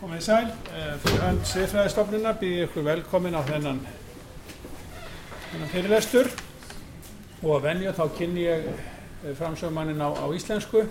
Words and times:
Komið 0.00 0.20
sæl, 0.24 0.46
eh, 0.48 0.94
fyrir 1.02 1.18
hönd 1.20 1.42
Siðfræðistofnunar 1.44 2.38
býð 2.40 2.62
ykkur 2.64 2.84
velkomin 2.86 3.34
á 3.36 3.44
þennan, 3.44 3.80
þennan 5.50 5.68
fyrirlestur 5.74 6.30
og 7.42 7.50
að 7.58 7.66
venja 7.66 7.92
þá 7.92 8.06
kynni 8.16 8.46
ég 8.46 8.64
eh, 8.70 9.34
framsögumannin 9.36 10.00
á, 10.00 10.08
á 10.08 10.24
íslensku. 10.32 10.86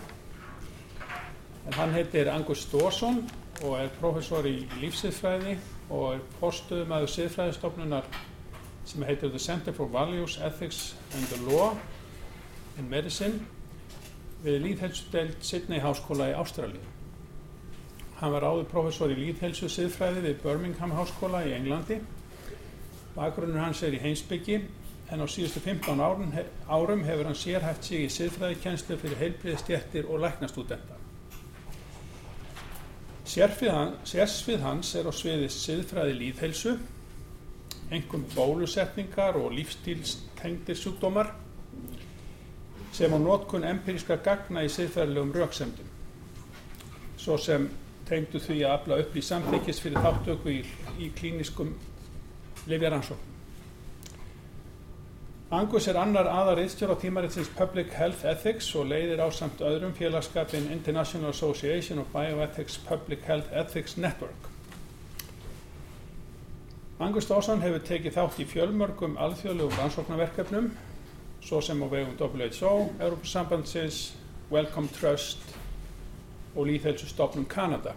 En 1.65 1.73
hann 1.73 1.95
heitir 1.97 2.29
Angus 2.29 2.67
Storsson 2.67 3.23
og 3.63 3.79
er 3.79 3.89
professor 3.97 4.45
í 4.45 4.67
lífsiðfræði 4.77 5.57
og 5.89 6.05
er 6.13 6.21
postuðumæður 6.37 7.13
Siðfræðistofnunar 7.15 8.13
sem 8.85 9.09
heitir 9.09 9.33
The 9.33 9.41
Center 9.41 9.73
for 9.73 9.89
Values, 9.89 10.37
Ethics 10.37 10.93
and 11.15 11.25
the 11.33 11.41
Law 11.49 11.73
in 12.77 12.93
Medicine 12.93 13.41
við 14.45 14.61
Líðhelsudelt 14.67 15.41
Sydney 15.41 15.81
Háskóla 15.81 16.29
í 16.29 16.37
Ástralíu. 16.37 16.98
Hann 18.19 18.33
var 18.35 18.43
áður 18.43 18.65
professor 18.67 19.11
í 19.13 19.15
líðhelsu 19.15 19.69
siðfræði 19.71 20.25
við 20.25 20.41
Birmingham 20.43 20.91
Háskóla 20.91 21.45
í 21.47 21.53
Englandi. 21.55 22.01
Bakgrunnur 23.15 23.63
hans 23.63 23.79
er 23.87 23.95
í 23.95 24.01
heimsbyggi 24.03 24.57
en 25.09 25.23
á 25.23 25.27
síðustu 25.31 25.61
15 25.63 26.03
árum, 26.03 26.33
árum 26.67 27.05
hefur 27.07 27.29
hann 27.29 27.39
sérhæft 27.39 27.87
sig 27.87 28.03
í 28.03 28.11
siðfræðikenslu 28.11 28.99
fyrir 28.99 29.21
heilbriðstjettir 29.23 30.11
og 30.11 30.19
læknastúdenta. 30.25 30.99
Sérsvið 33.29 34.63
hans 34.67 34.93
er 34.99 35.07
á 35.07 35.13
sviði 35.15 35.47
siðfræði 35.53 36.19
líðhelsu, 36.19 36.75
engum 37.93 38.27
bólusetningar 38.35 39.39
og 39.39 39.53
lífstílstengdir 39.55 40.77
sjúkdómar 40.77 41.31
sem 42.93 43.13
á 43.15 43.17
nótkun 43.21 43.63
empiríska 43.69 44.19
gagna 44.25 44.65
í 44.65 44.71
siðfræðilegum 44.73 45.37
rauksendum, 45.39 45.93
svo 47.17 47.37
sem 47.39 47.69
tengdu 48.09 48.41
því 48.43 48.59
að 48.65 48.75
afla 48.75 48.99
upp 49.03 49.15
í 49.15 49.23
samþykist 49.25 49.83
fyrir 49.85 50.05
þáttöku 50.05 50.53
í, 50.53 50.61
í 50.99 51.09
klíniskum 51.17 51.75
livjaransóknum. 52.69 53.29
Angus 55.49 55.87
er 55.89 55.97
annar 55.97 56.27
aðar 56.29 56.59
eðstjór 56.61 56.91
á 56.93 57.01
tímaritsins 57.01 57.49
Public 57.57 57.89
Health 57.97 58.21
Ethics 58.29 58.67
og 58.77 58.91
leiðir 58.91 59.23
á 59.25 59.33
samt 59.33 59.63
öðrum 59.65 59.95
félagskapin 59.97 60.67
International 60.69 61.31
Association 61.33 62.03
of 62.03 62.11
Bioethics 62.13 62.77
Public 62.85 63.25
Health 63.25 63.49
Ethics 63.49 63.97
Network. 63.97 64.45
Angus 67.01 67.25
Dawson 67.25 67.63
hefur 67.63 67.81
tekið 67.87 68.13
þátt 68.19 68.43
í 68.43 68.45
fjölmörgum 68.51 69.17
alþjóðlegum 69.17 69.77
rannsóknarverkefnum 69.79 70.69
svo 71.41 71.63
sem 71.65 71.81
á 71.81 71.87
vegum 71.89 72.13
WHO, 72.19 72.75
Europasambandsins, 72.99 74.03
Wellcome 74.51 74.91
Trust 74.99 75.58
og 76.59 76.67
Líðhelsustofnum 76.67 77.47
Kanada. 77.47 77.95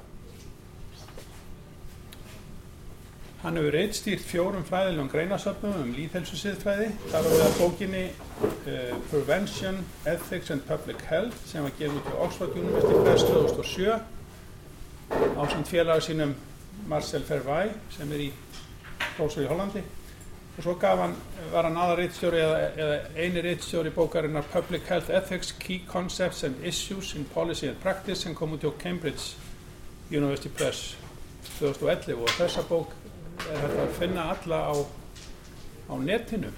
Hann 3.42 3.56
hefur 3.58 3.74
reittstýrt 3.74 4.22
fjórum 4.22 4.62
fræðilegum 4.62 5.08
greinasöfnum 5.10 5.80
um 5.80 5.88
líðhelsusiðfræði. 5.96 6.92
Það 7.10 7.24
var 7.24 7.32
við 7.32 7.40
að 7.42 7.56
bókinni 7.58 8.02
uh, 8.06 8.92
Prevention, 9.10 9.80
Ethics 10.06 10.52
and 10.54 10.62
Public 10.68 11.02
Health 11.10 11.40
sem 11.50 11.66
var 11.66 11.74
gefið 11.80 11.98
út 11.98 12.12
á 12.14 12.16
Oxford 12.28 12.54
University 12.60 13.00
Press 13.02 13.26
2007 13.26 13.98
á 15.34 15.42
samt 15.50 15.72
félagar 15.72 16.06
sínum 16.06 16.36
Marcel 16.86 17.26
Verwey 17.26 17.74
sem 17.96 18.14
er 18.14 18.28
í 18.28 18.30
prósur 19.16 19.42
í 19.42 19.50
Hollandi 19.50 19.82
og 20.56 20.62
svo 20.62 20.74
hann, 20.82 21.14
var 21.52 21.64
hann 21.64 21.76
aðra 21.80 21.96
reittstjóri 22.02 22.40
eða, 22.44 22.56
eða 22.76 22.96
eini 23.16 23.42
reittstjóri 23.44 23.92
bókarinnar 23.94 24.44
Public 24.52 24.88
Health 24.88 25.10
Ethics, 25.10 25.54
Key 25.58 25.80
Concepts 25.88 26.44
and 26.44 26.64
Issues 26.64 27.14
in 27.14 27.24
Policy 27.24 27.68
and 27.68 27.80
Practice 27.80 28.22
sem 28.22 28.34
kom 28.34 28.52
út 28.52 28.64
á 28.68 28.72
Cambridge 28.78 29.32
University 30.10 30.48
Press 30.52 30.96
2011 31.58 32.20
og 32.20 32.28
þessa 32.36 32.66
bók 32.68 32.92
er 33.48 33.62
hægt 33.62 33.80
að 33.80 33.96
finna 33.96 34.28
alla 34.34 34.60
á, 34.68 34.74
á 35.88 35.94
netinu. 35.98 36.52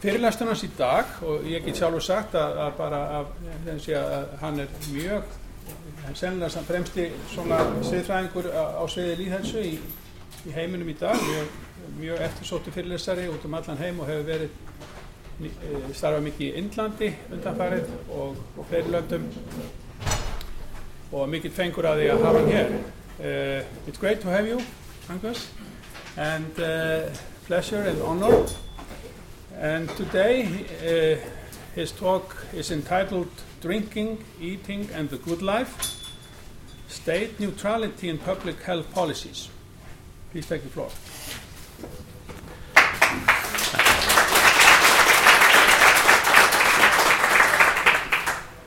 Fyrirlæstunans 0.00 0.62
í 0.64 0.70
dag, 0.78 1.12
og 1.24 1.44
ég 1.48 1.64
get 1.64 1.76
sjálfur 1.76 2.04
sagt 2.04 2.34
að, 2.38 2.58
að 2.66 2.72
bara 2.78 3.02
að, 3.18 3.30
að 3.96 4.34
hann 4.40 4.60
er 4.64 4.74
mjög, 4.92 5.36
sennilega 6.14 6.64
fremsti 6.68 7.06
svona 7.32 7.60
sviðfræðingur 7.82 8.50
á, 8.52 8.64
á 8.80 8.84
sviði 8.92 9.16
líðhelsu 9.22 9.64
í, 9.64 9.72
í 10.46 10.52
heiminum 10.54 10.88
í 10.92 10.96
dag, 11.00 11.16
mjög, 11.22 11.56
mjög 12.00 12.22
eftirsóttu 12.28 12.74
fyrirlæsari 12.74 13.28
út 13.32 13.44
um 13.48 13.56
allan 13.58 13.80
heim 13.80 14.00
og 14.00 14.10
hefur 14.10 14.28
verið 14.30 15.94
starfað 15.96 16.22
mikið 16.24 16.46
í 16.46 16.60
Indlandi 16.60 17.10
undanfarið 17.34 17.90
og, 18.08 18.38
og 18.56 18.68
fleiri 18.70 18.92
löndum 18.94 19.26
og 21.12 21.28
mikið 21.32 21.56
fengur 21.56 21.88
að 21.88 22.02
því 22.02 22.12
að 22.12 22.22
hafa 22.24 22.38
hann 22.40 22.52
hér. 22.52 22.76
Uh, 23.16 23.88
it's 23.88 23.98
great 23.98 24.20
to 24.20 24.28
have 24.28 24.48
you, 24.48 24.60
Angus, 25.08 25.48
and 26.16 26.60
uh, 26.60 27.08
pleasure 27.46 27.82
and 27.82 28.00
honor. 28.02 28.46
And 29.58 29.88
today 29.96 30.44
uh, 30.84 31.16
his 31.74 31.92
talk 31.92 32.36
is 32.52 32.70
entitled 32.70 33.28
Drinking, 33.60 34.24
Eating 34.40 34.88
and 34.94 35.08
the 35.08 35.16
Good 35.16 35.42
Life 35.42 35.96
State 36.88 37.40
Neutrality 37.40 38.08
in 38.08 38.18
Public 38.18 38.62
Health 38.62 38.92
Policies. 38.92 39.48
Please 40.36 40.46
take 40.46 40.62
the 40.64 40.68
floor. 40.68 40.90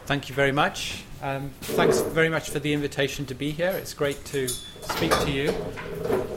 Thank 0.07 0.29
you 0.29 0.33
very 0.33 0.51
much. 0.51 1.03
Um, 1.21 1.51
thanks 1.61 2.01
very 2.01 2.27
much 2.27 2.49
for 2.49 2.57
the 2.57 2.73
invitation 2.73 3.27
to 3.27 3.35
be 3.35 3.51
here. 3.51 3.69
It's 3.69 3.93
great 3.93 4.25
to 4.25 4.47
speak 4.47 5.11
to 5.11 5.29
you. 5.29 5.51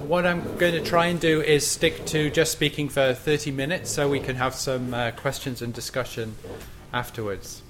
What 0.05 0.27
I'm 0.27 0.43
going 0.59 0.75
to 0.75 0.83
try 0.83 1.07
and 1.07 1.19
do 1.19 1.41
is 1.41 1.67
stick 1.67 2.05
to 2.09 2.29
just 2.29 2.53
speaking 2.53 2.91
for 2.91 3.15
30 3.15 3.53
minutes 3.53 3.91
so 3.91 4.11
we 4.11 4.21
can 4.21 4.37
have 4.37 4.55
some 4.55 4.93
uh, 4.93 5.13
questions 5.13 5.63
and 5.63 5.73
discussion 5.73 6.37
afterwards. 6.93 7.63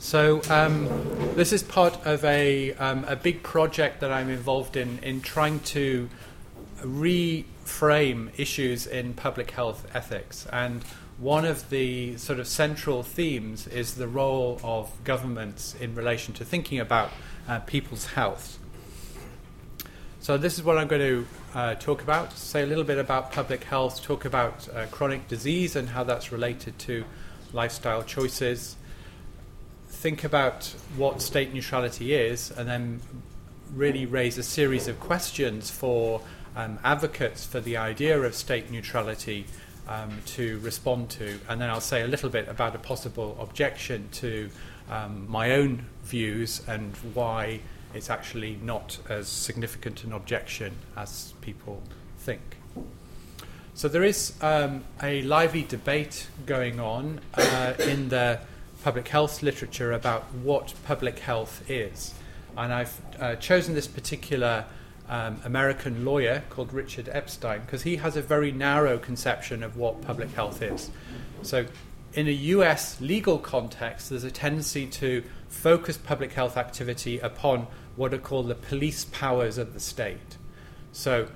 So, 0.00 0.40
um, 0.48 0.86
this 1.34 1.52
is 1.52 1.64
part 1.64 2.06
of 2.06 2.24
a, 2.24 2.72
um, 2.74 3.04
a 3.08 3.16
big 3.16 3.42
project 3.42 4.00
that 4.00 4.12
I'm 4.12 4.30
involved 4.30 4.76
in 4.76 5.00
in 5.00 5.20
trying 5.20 5.58
to 5.74 6.08
reframe 6.82 8.30
issues 8.38 8.86
in 8.86 9.14
public 9.14 9.50
health 9.50 9.86
ethics. 9.94 10.46
And 10.52 10.82
one 11.18 11.44
of 11.44 11.68
the 11.70 12.16
sort 12.16 12.38
of 12.38 12.46
central 12.46 13.02
themes 13.02 13.66
is 13.66 13.94
the 13.94 14.06
role 14.06 14.60
of 14.62 14.92
governments 15.04 15.74
in 15.80 15.94
relation 15.94 16.34
to 16.34 16.44
thinking 16.44 16.78
about 16.78 17.10
uh, 17.48 17.58
people's 17.60 18.06
health. 18.06 18.58
So, 20.20 20.36
this 20.36 20.58
is 20.58 20.64
what 20.64 20.78
I'm 20.78 20.88
going 20.88 21.00
to 21.00 21.26
uh, 21.54 21.74
talk 21.76 22.02
about 22.02 22.32
say 22.32 22.62
a 22.62 22.66
little 22.66 22.84
bit 22.84 22.98
about 22.98 23.32
public 23.32 23.64
health, 23.64 24.02
talk 24.02 24.24
about 24.24 24.68
uh, 24.74 24.86
chronic 24.90 25.26
disease 25.28 25.74
and 25.74 25.88
how 25.88 26.04
that's 26.04 26.30
related 26.30 26.78
to 26.80 27.04
lifestyle 27.52 28.02
choices, 28.02 28.76
think 29.88 30.24
about 30.24 30.74
what 30.96 31.22
state 31.22 31.52
neutrality 31.52 32.14
is, 32.14 32.50
and 32.50 32.68
then 32.68 33.00
really 33.74 34.06
raise 34.06 34.38
a 34.38 34.42
series 34.42 34.88
of 34.88 34.98
questions 35.00 35.70
for 35.70 36.20
um, 36.58 36.78
advocates 36.82 37.46
for 37.46 37.60
the 37.60 37.76
idea 37.76 38.20
of 38.20 38.34
state 38.34 38.70
neutrality 38.70 39.46
um, 39.86 40.20
to 40.26 40.58
respond 40.58 41.08
to, 41.08 41.38
and 41.48 41.60
then 41.60 41.70
I'll 41.70 41.80
say 41.80 42.02
a 42.02 42.08
little 42.08 42.28
bit 42.28 42.48
about 42.48 42.74
a 42.74 42.78
possible 42.78 43.36
objection 43.40 44.08
to 44.14 44.50
um, 44.90 45.26
my 45.30 45.52
own 45.52 45.86
views 46.04 46.60
and 46.66 46.94
why 47.14 47.60
it's 47.94 48.10
actually 48.10 48.58
not 48.62 48.98
as 49.08 49.28
significant 49.28 50.04
an 50.04 50.12
objection 50.12 50.74
as 50.96 51.32
people 51.40 51.80
think. 52.18 52.40
So 53.74 53.88
there 53.88 54.02
is 54.02 54.34
um, 54.42 54.84
a 55.00 55.22
lively 55.22 55.62
debate 55.62 56.26
going 56.44 56.80
on 56.80 57.20
uh, 57.34 57.74
in 57.78 58.08
the 58.08 58.40
public 58.82 59.06
health 59.06 59.42
literature 59.42 59.92
about 59.92 60.24
what 60.42 60.74
public 60.84 61.20
health 61.20 61.62
is, 61.70 62.14
and 62.56 62.72
I've 62.72 63.00
uh, 63.20 63.36
chosen 63.36 63.74
this 63.74 63.86
particular 63.86 64.64
um, 65.08 65.40
American 65.44 66.04
lawyer 66.04 66.42
called 66.50 66.72
Richard 66.72 67.08
Epstein 67.10 67.62
because 67.62 67.82
he 67.82 67.96
has 67.96 68.16
a 68.16 68.22
very 68.22 68.52
narrow 68.52 68.98
conception 68.98 69.62
of 69.62 69.76
what 69.76 70.02
public 70.02 70.30
health 70.32 70.62
is. 70.62 70.90
So, 71.42 71.66
in 72.14 72.26
a 72.26 72.32
US 72.32 73.00
legal 73.00 73.38
context, 73.38 74.10
there's 74.10 74.24
a 74.24 74.30
tendency 74.30 74.86
to 74.86 75.22
focus 75.48 75.96
public 75.96 76.32
health 76.32 76.56
activity 76.56 77.18
upon 77.18 77.66
what 77.96 78.14
are 78.14 78.18
called 78.18 78.48
the 78.48 78.54
police 78.54 79.04
powers 79.06 79.58
of 79.58 79.74
the 79.74 79.80
state. 79.80 80.36
So, 80.92 81.28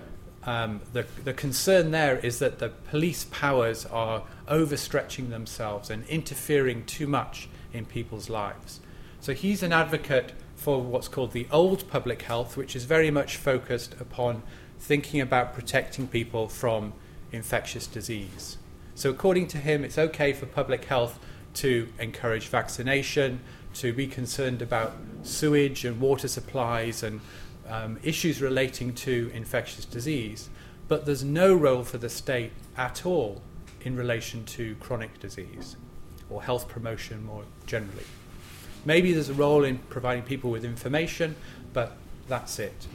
um, 0.44 0.80
the, 0.92 1.06
the 1.24 1.32
concern 1.32 1.92
there 1.92 2.18
is 2.18 2.40
that 2.40 2.58
the 2.58 2.68
police 2.68 3.24
powers 3.24 3.86
are 3.86 4.24
overstretching 4.48 5.30
themselves 5.30 5.88
and 5.88 6.04
interfering 6.06 6.84
too 6.84 7.06
much 7.06 7.48
in 7.72 7.84
people's 7.84 8.28
lives. 8.28 8.80
So, 9.20 9.34
he's 9.34 9.62
an 9.62 9.72
advocate 9.72 10.32
for 10.62 10.80
what's 10.80 11.08
called 11.08 11.32
the 11.32 11.48
old 11.50 11.88
public 11.90 12.22
health, 12.22 12.56
which 12.56 12.76
is 12.76 12.84
very 12.84 13.10
much 13.10 13.36
focused 13.36 13.94
upon 14.00 14.42
thinking 14.78 15.20
about 15.20 15.54
protecting 15.54 16.06
people 16.06 16.46
from 16.46 16.92
infectious 17.32 17.86
disease. 17.86 18.58
So, 18.94 19.10
according 19.10 19.48
to 19.48 19.58
him, 19.58 19.84
it's 19.84 19.98
okay 19.98 20.32
for 20.32 20.46
public 20.46 20.84
health 20.84 21.18
to 21.54 21.88
encourage 21.98 22.46
vaccination, 22.46 23.40
to 23.74 23.92
be 23.92 24.06
concerned 24.06 24.62
about 24.62 24.94
sewage 25.22 25.84
and 25.84 26.00
water 26.00 26.28
supplies 26.28 27.02
and 27.02 27.20
um, 27.68 27.98
issues 28.02 28.40
relating 28.40 28.94
to 28.94 29.30
infectious 29.34 29.84
disease, 29.84 30.48
but 30.88 31.06
there's 31.06 31.24
no 31.24 31.54
role 31.54 31.82
for 31.82 31.98
the 31.98 32.08
state 32.08 32.52
at 32.76 33.04
all 33.04 33.42
in 33.80 33.96
relation 33.96 34.44
to 34.44 34.76
chronic 34.76 35.18
disease 35.18 35.76
or 36.30 36.42
health 36.42 36.68
promotion 36.68 37.24
more 37.24 37.44
generally. 37.66 38.04
Maybe 38.84 39.12
there's 39.12 39.28
a 39.28 39.34
role 39.34 39.64
in 39.64 39.78
providing 39.78 40.24
people 40.24 40.50
with 40.50 40.64
information, 40.64 41.36
but 41.72 41.96
that's 42.28 42.58
it. 42.58 42.86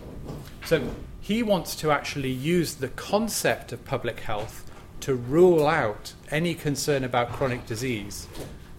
So 0.66 0.89
he 1.22 1.44
wants 1.44 1.75
to 1.78 1.92
actually 1.92 2.31
use 2.31 2.75
the 2.75 2.89
concept 2.89 3.72
of 3.72 3.84
public 3.86 4.22
health 4.22 4.69
to 5.01 5.16
rule 5.16 5.68
out 5.68 6.13
any 6.31 6.54
concern 6.54 7.04
about 7.04 7.31
chronic 7.31 7.66
disease 7.66 8.28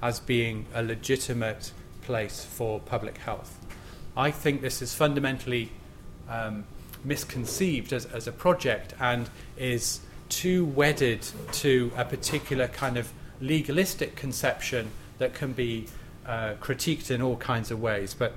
as 0.02 0.20
being 0.20 0.66
a 0.74 0.82
legitimate 0.82 1.72
place 2.02 2.44
for 2.44 2.80
public 2.80 3.18
health. 3.18 3.58
I 4.16 4.30
think 4.30 4.62
this 4.62 4.82
is 4.82 4.94
fundamentally 4.94 5.70
um, 6.28 6.64
misconceived 7.04 7.92
as, 7.92 8.04
as 8.06 8.26
a 8.26 8.32
project 8.32 8.94
and 9.00 9.30
is 9.56 10.00
too 10.28 10.64
wedded 10.64 11.26
to 11.52 11.90
a 11.96 12.04
particular 12.04 12.68
kind 12.68 12.96
of 12.96 13.12
legalistic 13.40 14.16
conception 14.16 14.90
that 15.18 15.34
can 15.34 15.52
be 15.52 15.86
uh, 16.28 16.54
critiqued 16.60 17.10
in 17.10 17.20
all 17.20 17.36
kinds 17.36 17.72
of 17.72 17.80
ways. 17.80 18.14
But 18.14 18.34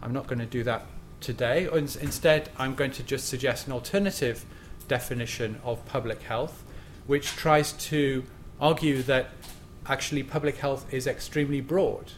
I'm 0.00 0.12
not 0.12 0.26
going 0.26 0.38
to 0.38 0.46
do 0.46 0.62
that 0.64 0.86
today. 1.20 1.68
Instead, 1.72 2.48
I'm 2.56 2.74
going 2.74 2.92
to 2.92 3.02
just 3.02 3.28
suggest 3.28 3.66
an 3.66 3.72
alternative 3.72 4.46
definition 4.86 5.60
of 5.64 5.84
public 5.84 6.22
health, 6.22 6.64
which 7.06 7.30
tries 7.36 7.72
to 7.72 8.24
argue 8.60 9.02
that 9.02 9.30
actually 9.86 10.22
public 10.22 10.58
health 10.58 10.92
is 10.92 11.06
extremely 11.06 11.60
broad, 11.60 12.12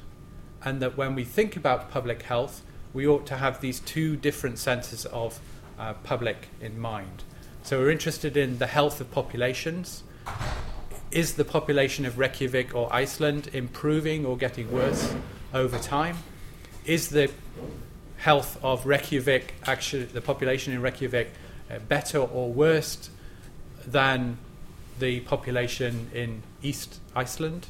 and 0.64 0.80
that 0.82 0.96
when 0.96 1.14
we 1.14 1.24
think 1.24 1.56
about 1.56 1.90
public 1.90 2.22
health, 2.22 2.62
we 2.92 3.06
ought 3.06 3.26
to 3.26 3.36
have 3.36 3.60
these 3.60 3.80
two 3.80 4.16
different 4.16 4.58
senses 4.58 5.06
of 5.06 5.40
uh, 5.78 5.94
public 6.02 6.48
in 6.60 6.78
mind. 6.78 7.24
So 7.62 7.78
we're 7.78 7.90
interested 7.90 8.36
in 8.36 8.58
the 8.58 8.66
health 8.66 9.00
of 9.00 9.10
populations. 9.10 10.02
Is 11.10 11.34
the 11.34 11.44
population 11.44 12.06
of 12.06 12.18
Reykjavik 12.18 12.72
or 12.72 12.92
Iceland 12.92 13.50
improving 13.52 14.24
or 14.24 14.36
getting 14.36 14.70
worse 14.70 15.12
over 15.52 15.76
time? 15.76 16.18
Is 16.84 17.08
the 17.08 17.32
health 18.18 18.56
of 18.62 18.86
Reykjavik, 18.86 19.54
actually, 19.66 20.04
the 20.04 20.20
population 20.20 20.72
in 20.72 20.80
Reykjavik, 20.80 21.32
uh, 21.68 21.80
better 21.80 22.18
or 22.18 22.52
worse 22.52 23.10
than 23.84 24.38
the 25.00 25.20
population 25.20 26.10
in 26.14 26.42
East 26.62 27.00
Iceland? 27.16 27.66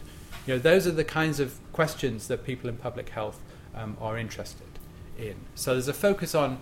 You 0.46 0.54
know, 0.54 0.58
those 0.58 0.86
are 0.86 0.92
the 0.92 1.04
kinds 1.04 1.40
of 1.40 1.58
questions 1.72 2.28
that 2.28 2.44
people 2.44 2.68
in 2.68 2.76
public 2.76 3.08
health 3.08 3.40
um, 3.74 3.96
are 4.02 4.18
interested 4.18 4.66
in. 5.16 5.36
So 5.54 5.72
there's 5.72 5.88
a 5.88 5.94
focus 5.94 6.34
on 6.34 6.58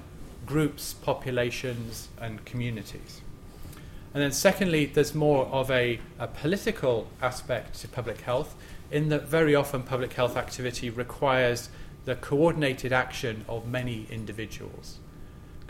groups, 0.47 0.93
populations, 0.93 2.09
and 2.21 2.45
communities. 2.45 3.23
And 4.15 4.23
then, 4.23 4.33
secondly, 4.33 4.87
there's 4.87 5.15
more 5.15 5.47
of 5.47 5.71
a, 5.71 6.01
a, 6.19 6.27
political 6.27 7.09
aspect 7.21 7.79
to 7.81 7.89
public 7.89 8.23
health, 8.23 8.55
in 8.91 9.11
that 9.11 9.29
very 9.29 9.55
often 9.55 9.83
public 9.83 10.15
health 10.15 10.37
activity 10.37 10.89
requires 10.89 11.69
the 12.07 12.15
coordinated 12.17 12.93
action 12.93 13.45
of 13.49 13.69
many 13.69 14.07
individuals. 14.11 14.99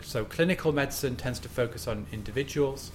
So, 0.01 0.23
clinical 0.23 0.71
medicine 0.71 1.17
tends 1.17 1.39
to 1.39 1.49
focus 1.49 1.87
on 1.87 2.07
individuals, 2.13 2.91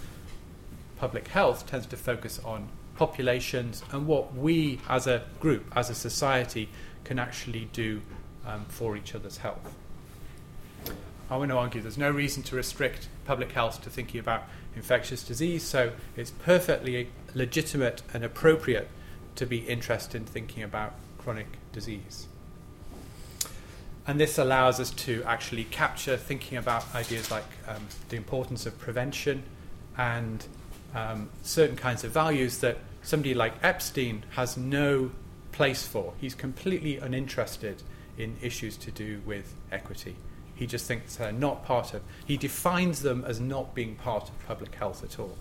public 0.96 1.28
health 1.28 1.66
tends 1.66 1.86
to 1.86 1.96
focus 1.96 2.40
on 2.44 2.68
populations 2.96 3.82
and 3.92 4.06
what 4.06 4.34
we 4.34 4.80
as 4.88 5.06
a 5.06 5.24
group, 5.40 5.64
as 5.76 5.90
a 5.90 5.94
society, 5.94 6.68
can 7.04 7.18
actually 7.18 7.68
do 7.72 8.00
um, 8.46 8.64
for 8.68 8.96
each 8.96 9.14
other's 9.14 9.38
health. 9.38 9.74
I 11.30 11.36
want 11.36 11.50
to 11.50 11.56
argue 11.56 11.80
there's 11.80 11.98
no 11.98 12.10
reason 12.10 12.42
to 12.44 12.56
restrict 12.56 13.08
public 13.24 13.52
health 13.52 13.82
to 13.82 13.90
thinking 13.90 14.20
about 14.20 14.44
infectious 14.76 15.22
disease, 15.22 15.62
so 15.62 15.92
it's 16.16 16.30
perfectly 16.30 17.08
legitimate 17.34 18.02
and 18.12 18.24
appropriate 18.24 18.88
to 19.36 19.46
be 19.46 19.58
interested 19.58 20.20
in 20.20 20.26
thinking 20.26 20.62
about 20.62 20.94
chronic 21.18 21.46
disease. 21.72 22.26
And 24.06 24.20
this 24.20 24.36
allows 24.36 24.80
us 24.80 24.90
to 24.90 25.22
actually 25.24 25.64
capture 25.64 26.16
thinking 26.16 26.58
about 26.58 26.84
ideas 26.94 27.30
like 27.30 27.46
um, 27.66 27.86
the 28.10 28.16
importance 28.16 28.66
of 28.66 28.78
prevention 28.78 29.42
and 29.96 30.46
um, 30.94 31.30
certain 31.42 31.76
kinds 31.76 32.04
of 32.04 32.10
values 32.10 32.58
that 32.58 32.78
somebody 33.02 33.32
like 33.32 33.54
Epstein 33.62 34.24
has 34.30 34.56
no 34.56 35.10
place 35.52 35.86
for. 35.86 36.12
He's 36.20 36.34
completely 36.34 36.98
uninterested 36.98 37.82
in 38.18 38.36
issues 38.42 38.76
to 38.76 38.90
do 38.90 39.22
with 39.24 39.54
equity. 39.72 40.16
He 40.54 40.66
just 40.66 40.86
thinks 40.86 41.16
they're 41.16 41.32
not 41.32 41.64
part 41.64 41.94
of, 41.94 42.02
he 42.24 42.36
defines 42.36 43.02
them 43.02 43.24
as 43.26 43.40
not 43.40 43.74
being 43.74 43.96
part 43.96 44.28
of 44.28 44.46
public 44.46 44.74
health 44.74 45.02
at 45.02 45.18
all. 45.18 45.36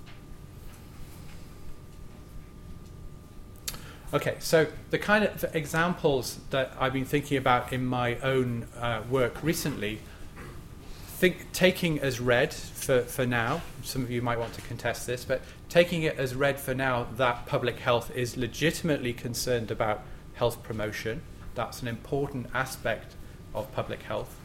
Okay, 4.14 4.36
so 4.40 4.68
the 4.92 5.00
kind 5.00 5.24
of 5.24 5.56
examples 5.56 6.40
that 6.52 6.74
I've 6.80 6.94
been 6.94 7.06
thinking 7.06 7.38
about 7.38 7.74
in 7.74 7.84
my 7.84 8.18
own 8.20 8.68
uh, 8.80 9.02
work 9.10 9.42
recently, 9.42 10.00
think 11.18 11.52
taking 11.52 12.00
as 12.00 12.20
read 12.20 12.54
for, 12.54 13.02
for 13.02 13.26
now, 13.26 13.62
some 13.82 14.04
of 14.04 14.12
you 14.12 14.22
might 14.22 14.38
want 14.38 14.54
to 14.54 14.62
contest 14.62 15.08
this, 15.08 15.26
but 15.26 15.42
taking 15.68 16.04
it 16.04 16.18
as 16.18 16.36
read 16.36 16.60
for 16.60 16.76
now 16.76 17.08
that 17.18 17.48
public 17.48 17.80
health 17.80 18.16
is 18.16 18.38
legitimately 18.38 19.14
concerned 19.14 19.72
about 19.72 20.02
health 20.36 20.62
promotion. 20.62 21.22
That's 21.56 21.82
an 21.82 21.88
important 21.88 22.48
aspect 22.54 23.16
of 23.56 23.72
public 23.72 24.04
health 24.04 24.36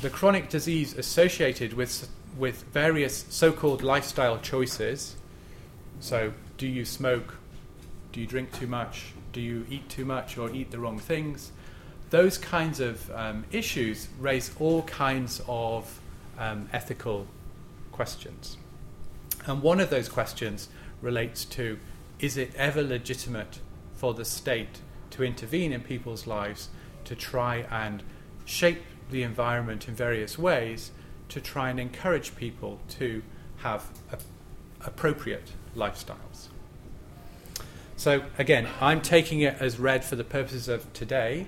the 0.00 0.10
chronic 0.10 0.48
disease 0.48 0.96
associated 0.96 1.72
with, 1.72 2.08
with 2.36 2.62
various 2.72 3.24
so 3.28 3.52
called 3.52 3.82
lifestyle 3.82 4.38
choices. 4.38 5.16
So, 6.00 6.32
do 6.56 6.66
you 6.66 6.84
smoke? 6.84 7.34
Do 8.12 8.20
you 8.20 8.26
drink 8.26 8.52
too 8.52 8.66
much? 8.66 9.12
Do 9.32 9.40
you 9.40 9.66
eat 9.68 9.88
too 9.88 10.04
much 10.04 10.38
or 10.38 10.50
eat 10.50 10.70
the 10.70 10.78
wrong 10.78 10.98
things? 10.98 11.52
Those 12.10 12.38
kinds 12.38 12.80
of 12.80 13.10
um, 13.10 13.44
issues 13.50 14.08
raise 14.18 14.50
all 14.58 14.82
kinds 14.82 15.42
of 15.46 16.00
um, 16.38 16.68
ethical 16.72 17.26
questions. 17.92 18.56
And 19.46 19.62
one 19.62 19.80
of 19.80 19.90
those 19.90 20.08
questions 20.08 20.68
relates 21.02 21.44
to 21.46 21.78
is 22.18 22.36
it 22.36 22.52
ever 22.56 22.82
legitimate 22.82 23.58
for 23.94 24.14
the 24.14 24.24
state 24.24 24.80
to 25.10 25.22
intervene 25.22 25.72
in 25.72 25.80
people's 25.80 26.26
lives 26.26 26.68
to 27.04 27.14
try 27.14 27.66
and 27.70 28.02
shape 28.44 28.82
the 29.10 29.22
environment 29.22 29.88
in 29.88 29.94
various 29.94 30.38
ways 30.38 30.90
to 31.28 31.40
try 31.40 31.70
and 31.70 31.78
encourage 31.78 32.36
people 32.36 32.80
to 32.88 33.22
have 33.58 33.86
a, 34.12 34.18
appropriate 34.86 35.52
lifestyles. 35.76 36.48
So, 37.96 38.22
again, 38.38 38.68
I'm 38.80 39.00
taking 39.02 39.40
it 39.40 39.56
as 39.60 39.78
read 39.78 40.04
for 40.04 40.16
the 40.16 40.24
purposes 40.24 40.68
of 40.68 40.92
today 40.92 41.46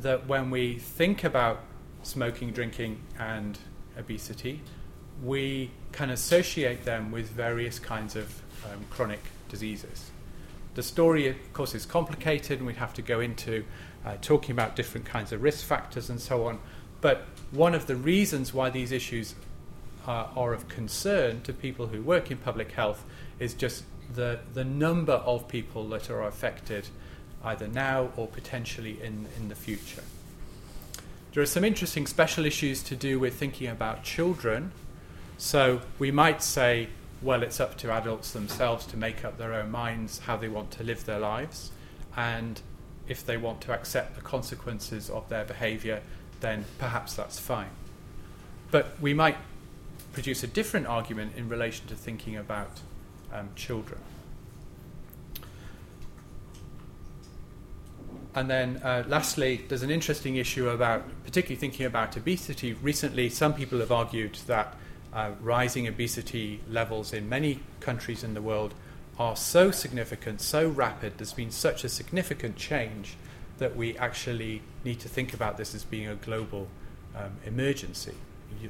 that 0.00 0.28
when 0.28 0.50
we 0.50 0.78
think 0.78 1.24
about 1.24 1.60
smoking, 2.02 2.52
drinking, 2.52 3.00
and 3.18 3.58
obesity, 3.98 4.62
we 5.24 5.72
can 5.90 6.10
associate 6.10 6.84
them 6.84 7.10
with 7.10 7.28
various 7.30 7.78
kinds 7.78 8.14
of 8.14 8.42
um, 8.64 8.84
chronic 8.90 9.20
diseases. 9.48 10.10
The 10.74 10.82
story, 10.82 11.26
of 11.26 11.52
course, 11.52 11.74
is 11.74 11.84
complicated, 11.84 12.58
and 12.58 12.66
we'd 12.66 12.76
have 12.76 12.94
to 12.94 13.02
go 13.02 13.18
into 13.18 13.64
uh, 14.06 14.16
talking 14.22 14.52
about 14.52 14.76
different 14.76 15.06
kinds 15.06 15.32
of 15.32 15.42
risk 15.42 15.66
factors 15.66 16.08
and 16.08 16.20
so 16.20 16.46
on. 16.46 16.60
But 17.00 17.24
one 17.50 17.74
of 17.74 17.86
the 17.86 17.96
reasons 17.96 18.52
why 18.52 18.70
these 18.70 18.92
issues 18.92 19.34
are, 20.06 20.30
are 20.36 20.52
of 20.52 20.68
concern 20.68 21.42
to 21.42 21.52
people 21.52 21.88
who 21.88 22.02
work 22.02 22.30
in 22.30 22.38
public 22.38 22.72
health 22.72 23.04
is 23.38 23.54
just 23.54 23.84
the, 24.14 24.40
the 24.54 24.64
number 24.64 25.12
of 25.12 25.48
people 25.48 25.88
that 25.90 26.10
are 26.10 26.22
affected 26.26 26.88
either 27.44 27.68
now 27.68 28.10
or 28.16 28.26
potentially 28.26 29.00
in, 29.02 29.26
in 29.36 29.48
the 29.48 29.54
future. 29.54 30.02
There 31.32 31.42
are 31.42 31.46
some 31.46 31.64
interesting 31.64 32.06
special 32.06 32.44
issues 32.46 32.82
to 32.84 32.96
do 32.96 33.20
with 33.20 33.34
thinking 33.34 33.68
about 33.68 34.02
children. 34.02 34.72
So 35.36 35.82
we 35.98 36.10
might 36.10 36.42
say, 36.42 36.88
well, 37.22 37.42
it's 37.42 37.60
up 37.60 37.76
to 37.78 37.92
adults 37.92 38.32
themselves 38.32 38.86
to 38.86 38.96
make 38.96 39.24
up 39.24 39.38
their 39.38 39.54
own 39.54 39.70
minds 39.70 40.20
how 40.20 40.36
they 40.36 40.48
want 40.48 40.70
to 40.72 40.82
live 40.82 41.04
their 41.04 41.20
lives. 41.20 41.70
And 42.16 42.60
if 43.06 43.24
they 43.24 43.36
want 43.36 43.60
to 43.62 43.72
accept 43.72 44.16
the 44.16 44.22
consequences 44.22 45.10
of 45.10 45.28
their 45.28 45.44
behavior, 45.44 46.02
then 46.40 46.64
perhaps 46.78 47.14
that's 47.14 47.38
fine. 47.38 47.70
But 48.70 49.00
we 49.00 49.14
might 49.14 49.36
produce 50.12 50.42
a 50.42 50.46
different 50.46 50.86
argument 50.86 51.32
in 51.36 51.48
relation 51.48 51.86
to 51.86 51.94
thinking 51.94 52.36
about 52.36 52.80
um, 53.32 53.50
children. 53.56 54.00
And 58.34 58.48
then, 58.48 58.76
uh, 58.84 59.04
lastly, 59.08 59.64
there's 59.68 59.82
an 59.82 59.90
interesting 59.90 60.36
issue 60.36 60.68
about, 60.68 61.02
particularly 61.24 61.58
thinking 61.58 61.86
about 61.86 62.16
obesity. 62.16 62.74
Recently, 62.74 63.28
some 63.30 63.54
people 63.54 63.80
have 63.80 63.90
argued 63.90 64.38
that 64.46 64.76
uh, 65.12 65.30
rising 65.40 65.88
obesity 65.88 66.60
levels 66.68 67.12
in 67.12 67.28
many 67.28 67.60
countries 67.80 68.22
in 68.22 68.34
the 68.34 68.42
world 68.42 68.74
are 69.18 69.34
so 69.34 69.70
significant, 69.70 70.40
so 70.40 70.68
rapid, 70.68 71.18
there's 71.18 71.32
been 71.32 71.50
such 71.50 71.82
a 71.82 71.88
significant 71.88 72.56
change 72.56 73.16
that 73.58 73.76
we 73.76 73.96
actually 73.98 74.62
need 74.84 75.00
to 75.00 75.08
think 75.08 75.34
about 75.34 75.56
this 75.56 75.74
as 75.74 75.84
being 75.84 76.08
a 76.08 76.14
global 76.14 76.68
um, 77.16 77.32
emergency. 77.44 78.14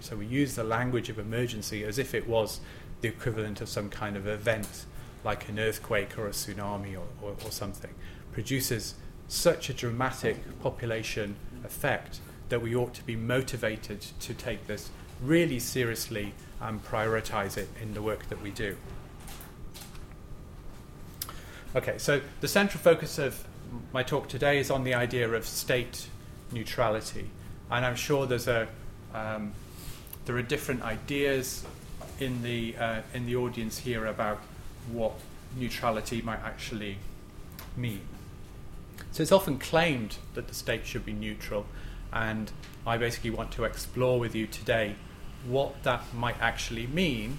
So 0.00 0.16
we 0.16 0.26
use 0.26 0.56
the 0.56 0.64
language 0.64 1.08
of 1.08 1.18
emergency 1.18 1.84
as 1.84 1.98
if 1.98 2.14
it 2.14 2.28
was 2.28 2.60
the 3.00 3.08
equivalent 3.08 3.60
of 3.60 3.68
some 3.68 3.88
kind 3.88 4.16
of 4.16 4.26
event 4.26 4.86
like 5.24 5.48
an 5.48 5.58
earthquake 5.58 6.18
or 6.18 6.26
a 6.26 6.30
tsunami 6.30 6.94
or, 6.94 7.06
or, 7.22 7.36
or 7.44 7.50
something. 7.50 7.94
Produces 8.32 8.94
such 9.28 9.68
a 9.68 9.74
dramatic 9.74 10.36
population 10.60 11.36
effect 11.64 12.20
that 12.48 12.62
we 12.62 12.74
ought 12.74 12.94
to 12.94 13.04
be 13.04 13.14
motivated 13.14 14.00
to 14.20 14.34
take 14.34 14.66
this 14.66 14.90
really 15.20 15.58
seriously 15.58 16.32
and 16.60 16.84
prioritize 16.84 17.56
it 17.56 17.68
in 17.80 17.94
the 17.94 18.02
work 18.02 18.28
that 18.28 18.40
we 18.42 18.50
do. 18.50 18.76
Okay, 21.76 21.98
so 21.98 22.20
the 22.40 22.48
central 22.48 22.82
focus 22.82 23.18
of 23.18 23.46
my 23.92 24.02
talk 24.02 24.28
today 24.28 24.58
is 24.58 24.70
on 24.70 24.84
the 24.84 24.94
idea 24.94 25.28
of 25.30 25.46
state 25.46 26.08
neutrality, 26.52 27.30
and 27.70 27.84
I'm 27.84 27.96
sure 27.96 28.26
there's 28.26 28.48
a 28.48 28.68
um, 29.14 29.52
there 30.26 30.36
are 30.36 30.42
different 30.42 30.82
ideas 30.82 31.64
in 32.20 32.42
the 32.42 32.76
uh, 32.76 33.00
in 33.14 33.26
the 33.26 33.36
audience 33.36 33.78
here 33.78 34.06
about 34.06 34.38
what 34.92 35.12
neutrality 35.56 36.22
might 36.22 36.40
actually 36.40 36.98
mean. 37.76 38.02
So 39.12 39.22
it's 39.22 39.32
often 39.32 39.58
claimed 39.58 40.18
that 40.34 40.48
the 40.48 40.54
state 40.54 40.86
should 40.86 41.04
be 41.04 41.12
neutral, 41.12 41.66
and 42.12 42.50
I 42.86 42.96
basically 42.98 43.30
want 43.30 43.52
to 43.52 43.64
explore 43.64 44.18
with 44.18 44.34
you 44.34 44.46
today 44.46 44.96
what 45.46 45.82
that 45.84 46.02
might 46.14 46.40
actually 46.40 46.86
mean. 46.86 47.38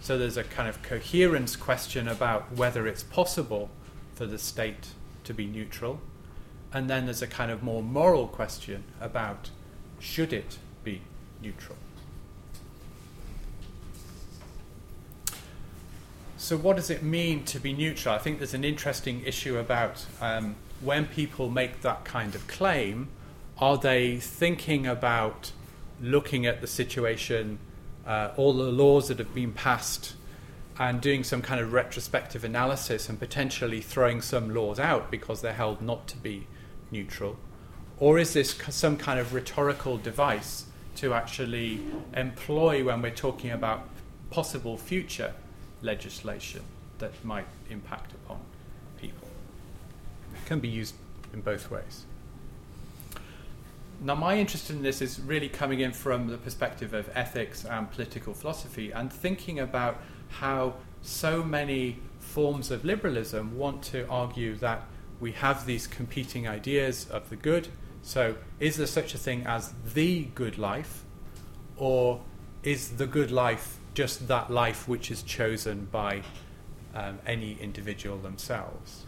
So 0.00 0.16
there's 0.16 0.36
a 0.36 0.44
kind 0.44 0.68
of 0.68 0.82
coherence 0.82 1.56
question 1.56 2.08
about 2.08 2.56
whether 2.56 2.86
it's 2.86 3.02
possible 3.02 3.70
for 4.14 4.26
the 4.26 4.38
state 4.38 4.88
to 5.24 5.34
be 5.34 5.46
neutral, 5.46 6.00
and 6.72 6.88
then 6.88 7.06
there's 7.06 7.22
a 7.22 7.26
kind 7.26 7.50
of 7.50 7.62
more 7.62 7.82
moral 7.82 8.26
question 8.26 8.84
about 9.00 9.50
should 9.98 10.32
it 10.32 10.58
be 10.84 11.02
neutral. 11.42 11.76
So, 16.36 16.56
what 16.56 16.76
does 16.76 16.88
it 16.88 17.02
mean 17.02 17.44
to 17.44 17.60
be 17.60 17.72
neutral? 17.72 18.14
I 18.14 18.18
think 18.18 18.38
there's 18.38 18.54
an 18.54 18.64
interesting 18.64 19.22
issue 19.24 19.58
about 19.58 20.06
um, 20.22 20.56
when 20.80 21.06
people 21.06 21.50
make 21.50 21.82
that 21.82 22.04
kind 22.04 22.34
of 22.34 22.46
claim, 22.48 23.08
are 23.58 23.76
they 23.76 24.16
thinking 24.16 24.86
about 24.86 25.52
looking 26.00 26.46
at 26.46 26.62
the 26.62 26.66
situation, 26.66 27.58
uh, 28.06 28.30
all 28.36 28.54
the 28.54 28.72
laws 28.72 29.08
that 29.08 29.18
have 29.18 29.34
been 29.34 29.52
passed, 29.52 30.14
and 30.80 31.02
doing 31.02 31.22
some 31.22 31.42
kind 31.42 31.60
of 31.60 31.74
retrospective 31.74 32.42
analysis 32.42 33.10
and 33.10 33.18
potentially 33.18 33.82
throwing 33.82 34.22
some 34.22 34.54
laws 34.54 34.80
out 34.80 35.10
because 35.10 35.42
they're 35.42 35.52
held 35.52 35.82
not 35.82 36.08
to 36.08 36.16
be 36.16 36.46
neutral? 36.90 37.36
Or 37.98 38.18
is 38.18 38.32
this 38.32 38.56
some 38.70 38.96
kind 38.96 39.20
of 39.20 39.34
rhetorical 39.34 39.98
device 39.98 40.64
to 40.96 41.12
actually 41.12 41.80
employ 42.16 42.82
when 42.82 43.02
we're 43.02 43.10
talking 43.10 43.50
about 43.50 43.90
possible 44.30 44.78
future 44.78 45.34
legislation 45.82 46.62
that 46.98 47.12
might 47.22 47.46
impact 47.68 48.12
upon 48.12 48.40
people? 48.98 49.28
It 50.34 50.46
can 50.46 50.60
be 50.60 50.68
used 50.68 50.94
in 51.34 51.42
both 51.42 51.70
ways. 51.70 52.06
Now, 54.02 54.14
my 54.14 54.38
interest 54.38 54.70
in 54.70 54.82
this 54.82 55.02
is 55.02 55.20
really 55.20 55.50
coming 55.50 55.80
in 55.80 55.92
from 55.92 56.28
the 56.28 56.38
perspective 56.38 56.94
of 56.94 57.10
ethics 57.14 57.66
and 57.66 57.90
political 57.90 58.32
philosophy 58.32 58.92
and 58.92 59.12
thinking 59.12 59.58
about 59.58 60.00
how 60.30 60.74
so 61.02 61.42
many 61.42 61.98
forms 62.18 62.70
of 62.70 62.84
liberalism 62.84 63.56
want 63.56 63.82
to 63.82 64.06
argue 64.08 64.54
that 64.56 64.82
we 65.18 65.32
have 65.32 65.66
these 65.66 65.86
competing 65.86 66.48
ideas 66.48 67.06
of 67.10 67.28
the 67.28 67.36
good. 67.36 67.68
So, 68.02 68.36
is 68.58 68.76
there 68.76 68.86
such 68.86 69.14
a 69.14 69.18
thing 69.18 69.44
as 69.46 69.74
the 69.94 70.24
good 70.34 70.56
life, 70.56 71.04
or 71.76 72.20
is 72.62 72.92
the 72.96 73.06
good 73.06 73.30
life 73.30 73.78
just 73.92 74.28
that 74.28 74.50
life 74.50 74.88
which 74.88 75.10
is 75.10 75.22
chosen 75.22 75.88
by 75.90 76.22
um, 76.94 77.18
any 77.26 77.58
individual 77.60 78.18
themselves? 78.18 79.04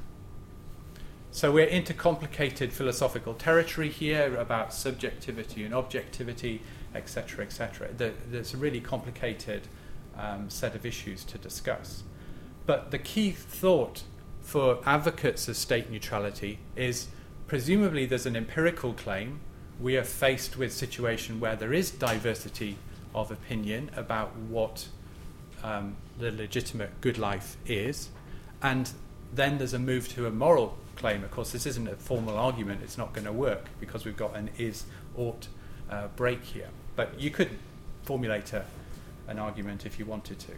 So 1.34 1.50
we're 1.50 1.64
into 1.64 1.94
complicated 1.94 2.74
philosophical 2.74 3.32
territory 3.32 3.88
here 3.88 4.36
about 4.36 4.74
subjectivity 4.74 5.64
and 5.64 5.74
objectivity, 5.74 6.60
etc., 6.94 7.42
etc. 7.46 7.88
There's 7.96 8.52
a 8.52 8.58
really 8.58 8.82
complicated 8.82 9.62
um, 10.18 10.50
set 10.50 10.74
of 10.74 10.84
issues 10.86 11.24
to 11.24 11.38
discuss. 11.38 12.02
But 12.66 12.90
the 12.90 12.98
key 12.98 13.32
thought 13.32 14.04
for 14.40 14.78
advocates 14.84 15.48
of 15.48 15.56
state 15.56 15.90
neutrality 15.90 16.58
is 16.76 17.08
presumably 17.46 18.06
there's 18.06 18.26
an 18.26 18.36
empirical 18.36 18.92
claim. 18.92 19.40
We 19.80 19.96
are 19.96 20.04
faced 20.04 20.56
with 20.56 20.70
a 20.70 20.74
situation 20.74 21.40
where 21.40 21.56
there 21.56 21.72
is 21.72 21.90
diversity 21.90 22.76
of 23.14 23.30
opinion 23.30 23.90
about 23.96 24.34
what 24.36 24.88
um, 25.62 25.96
the 26.18 26.30
legitimate 26.30 27.00
good 27.00 27.18
life 27.18 27.56
is, 27.66 28.08
and 28.62 28.90
then 29.32 29.58
there's 29.58 29.74
a 29.74 29.78
move 29.78 30.08
to 30.10 30.26
a 30.26 30.30
moral 30.30 30.76
claim. 30.96 31.24
Of 31.24 31.30
course, 31.30 31.52
this 31.52 31.66
isn't 31.66 31.88
a 31.88 31.96
formal 31.96 32.36
argument, 32.36 32.80
it's 32.82 32.98
not 32.98 33.12
going 33.12 33.24
to 33.24 33.32
work 33.32 33.66
because 33.80 34.04
we've 34.04 34.16
got 34.16 34.36
an 34.36 34.50
is 34.58 34.84
ought 35.16 35.48
uh, 35.90 36.08
break 36.16 36.42
here. 36.44 36.68
But 36.96 37.18
you 37.20 37.30
could 37.30 37.50
formulate 38.04 38.52
a, 38.52 38.64
an 39.28 39.38
argument 39.38 39.86
if 39.86 39.98
you 39.98 40.06
wanted 40.06 40.38
to. 40.40 40.52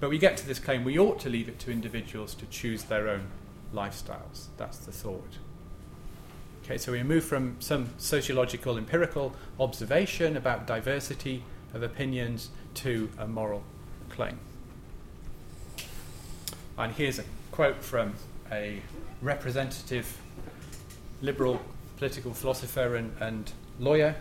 But 0.00 0.10
we 0.10 0.18
get 0.18 0.36
to 0.38 0.46
this 0.46 0.58
claim 0.58 0.84
we 0.84 0.98
ought 0.98 1.18
to 1.20 1.28
leave 1.28 1.48
it 1.48 1.58
to 1.60 1.70
individuals 1.70 2.34
to 2.36 2.46
choose 2.46 2.84
their 2.84 3.08
own 3.08 3.28
lifestyles. 3.74 4.46
That's 4.56 4.78
the 4.78 4.92
thought. 4.92 5.38
Okay, 6.64 6.78
so 6.78 6.92
we 6.92 7.02
move 7.02 7.24
from 7.24 7.56
some 7.60 7.90
sociological 7.96 8.76
empirical 8.76 9.34
observation 9.58 10.36
about 10.36 10.66
diversity 10.66 11.42
of 11.72 11.82
opinions 11.82 12.50
to 12.74 13.08
a 13.18 13.26
moral 13.26 13.62
claim. 14.10 14.38
And 16.76 16.92
here's 16.92 17.18
a 17.18 17.24
quote 17.50 17.82
from 17.82 18.14
a 18.52 18.80
representative 19.20 20.18
liberal 21.22 21.60
political 21.96 22.32
philosopher 22.32 22.94
and, 22.96 23.16
and 23.20 23.50
lawyer. 23.80 24.14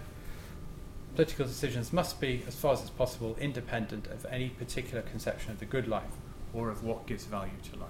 Political 1.17 1.47
decisions 1.47 1.91
must 1.91 2.21
be, 2.21 2.43
as 2.47 2.53
far 2.53 2.73
as 2.73 2.81
it's 2.81 2.91
possible, 2.91 3.35
independent 3.41 4.05
of 4.05 4.23
any 4.29 4.49
particular 4.49 5.01
conception 5.01 5.49
of 5.51 5.57
the 5.57 5.65
good 5.65 5.87
life 5.87 6.11
or 6.53 6.69
of 6.69 6.83
what 6.83 7.07
gives 7.07 7.25
value 7.25 7.57
to 7.71 7.79
life. 7.79 7.89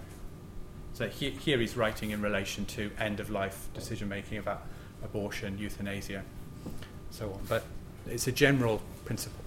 So 0.94 1.10
he, 1.10 1.32
here 1.32 1.60
he's 1.60 1.76
writing 1.76 2.12
in 2.12 2.22
relation 2.22 2.64
to 2.68 2.90
end 2.98 3.20
of 3.20 3.30
life 3.30 3.68
decision 3.74 4.08
making 4.08 4.38
about 4.38 4.66
abortion, 5.04 5.58
euthanasia, 5.58 6.24
so 7.12 7.34
on. 7.34 7.42
But 7.50 7.66
it's 8.10 8.28
a 8.28 8.32
general 8.32 8.82
principle. 9.04 9.44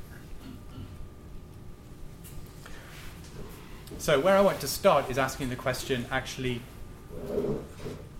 So, 3.96 4.20
where 4.20 4.36
I 4.36 4.42
want 4.42 4.60
to 4.60 4.68
start 4.68 5.08
is 5.10 5.16
asking 5.16 5.48
the 5.48 5.56
question 5.56 6.04
actually, 6.10 6.60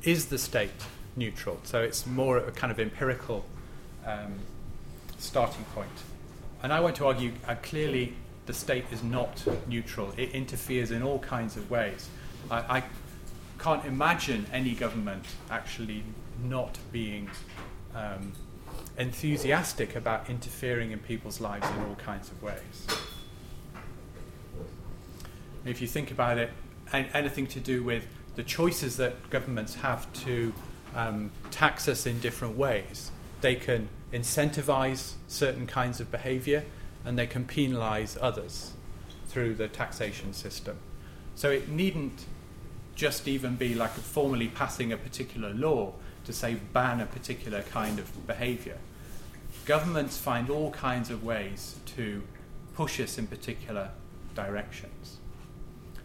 is 0.05 0.29
the 0.29 0.38
state 0.38 0.71
neutral? 1.17 1.61
So, 1.64 1.83
it's 1.83 2.07
more 2.07 2.38
of 2.38 2.49
a 2.49 2.50
kind 2.50 2.71
of 2.71 2.81
empirical 2.81 3.45
um, 4.07 4.38
starting 5.21 5.65
point. 5.75 5.89
And 6.62 6.73
I 6.73 6.81
want 6.81 6.97
to 6.97 7.07
argue 7.07 7.33
uh, 7.47 7.55
clearly 7.62 8.15
the 8.47 8.53
state 8.53 8.85
is 8.91 9.03
not 9.03 9.45
neutral, 9.69 10.12
it 10.17 10.31
interferes 10.31 10.91
in 10.91 11.03
all 11.03 11.19
kinds 11.21 11.57
of 11.57 11.71
ways. 11.71 12.09
I, 12.50 12.79
I 12.79 12.83
can't 13.59 13.85
imagine 13.85 14.47
any 14.53 14.73
government 14.73 15.25
actually 15.50 16.03
not 16.43 16.79
being 16.93 17.31
um, 17.95 18.33
enthusiastic 18.99 19.95
about 19.97 20.29
interfering 20.29 20.91
in 20.91 20.99
people's 20.99 21.41
lives 21.41 21.69
in 21.71 21.85
all 21.85 21.97
kinds 21.97 22.31
of 22.31 22.43
ways. 22.43 22.87
If 25.65 25.81
you 25.81 25.87
think 25.87 26.11
about 26.11 26.39
it, 26.39 26.50
anything 26.93 27.47
to 27.49 27.61
do 27.61 27.83
with 27.83 28.07
the 28.37 28.43
choices 28.43 28.97
that 28.97 29.29
governments 29.31 29.75
have 29.75 30.11
to 30.25 30.53
um, 30.95 31.31
tax 31.50 31.89
us 31.89 32.07
in 32.07 32.19
different 32.21 32.57
ways, 32.57 33.11
they 33.43 33.55
can 33.55 33.89
incentivize 34.12 35.14
certain 35.29 35.67
kinds 35.67 36.00
of 36.00 36.11
behavior 36.11 36.64
and 37.05 37.19
they 37.19 37.26
can 37.26 37.45
penalize 37.45 38.19
others 38.21 38.73
through 39.29 39.55
the 39.55 39.69
taxation 39.69 40.33
system. 40.33 40.76
So 41.35 41.50
it 41.50 41.69
needn't 41.69 42.26
just 42.95 43.29
even 43.29 43.57
be 43.57 43.75
like 43.75 43.93
formally 43.93 44.49
passing 44.49 44.93
a 44.93 44.97
particular 44.97 45.55
law 45.55 45.95
to 46.25 46.33
say 46.33 46.57
ban 46.73 47.00
a 47.00 47.07
particular 47.07 47.62
kind 47.62 47.99
of 47.99 48.26
behavior. 48.26 48.76
Governments 49.64 50.19
find 50.19 50.50
all 50.50 50.71
kinds 50.73 51.11
of 51.11 51.25
ways 51.25 51.76
to 51.97 52.23
push 52.75 53.00
us 53.00 53.19
in 53.19 53.26
particular 53.26 53.90
directions. 54.35 55.19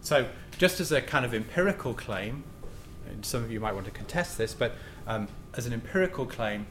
So, 0.00 0.28
just 0.56 0.80
as 0.80 0.92
a 0.92 1.02
kind 1.02 1.24
of 1.24 1.34
empirical 1.34 1.92
claim, 1.92 2.44
and 3.08 3.24
some 3.24 3.42
of 3.42 3.50
you 3.50 3.60
might 3.60 3.74
want 3.74 3.86
to 3.86 3.92
contest 3.92 4.38
this, 4.38 4.54
but 4.54 4.72
um, 5.06 5.28
as 5.54 5.66
an 5.66 5.72
empirical 5.72 6.26
claim, 6.26 6.66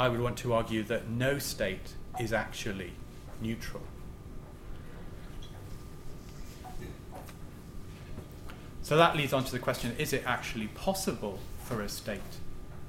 I 0.00 0.08
would 0.08 0.20
want 0.20 0.38
to 0.38 0.54
argue 0.54 0.82
that 0.84 1.10
no 1.10 1.38
state 1.38 1.92
is 2.18 2.32
actually 2.32 2.92
neutral. 3.42 3.82
So 8.80 8.96
that 8.96 9.14
leads 9.14 9.34
on 9.34 9.44
to 9.44 9.52
the 9.52 9.58
question 9.58 9.94
is 9.98 10.14
it 10.14 10.22
actually 10.24 10.68
possible 10.68 11.38
for 11.64 11.82
a 11.82 11.88
state 11.90 12.32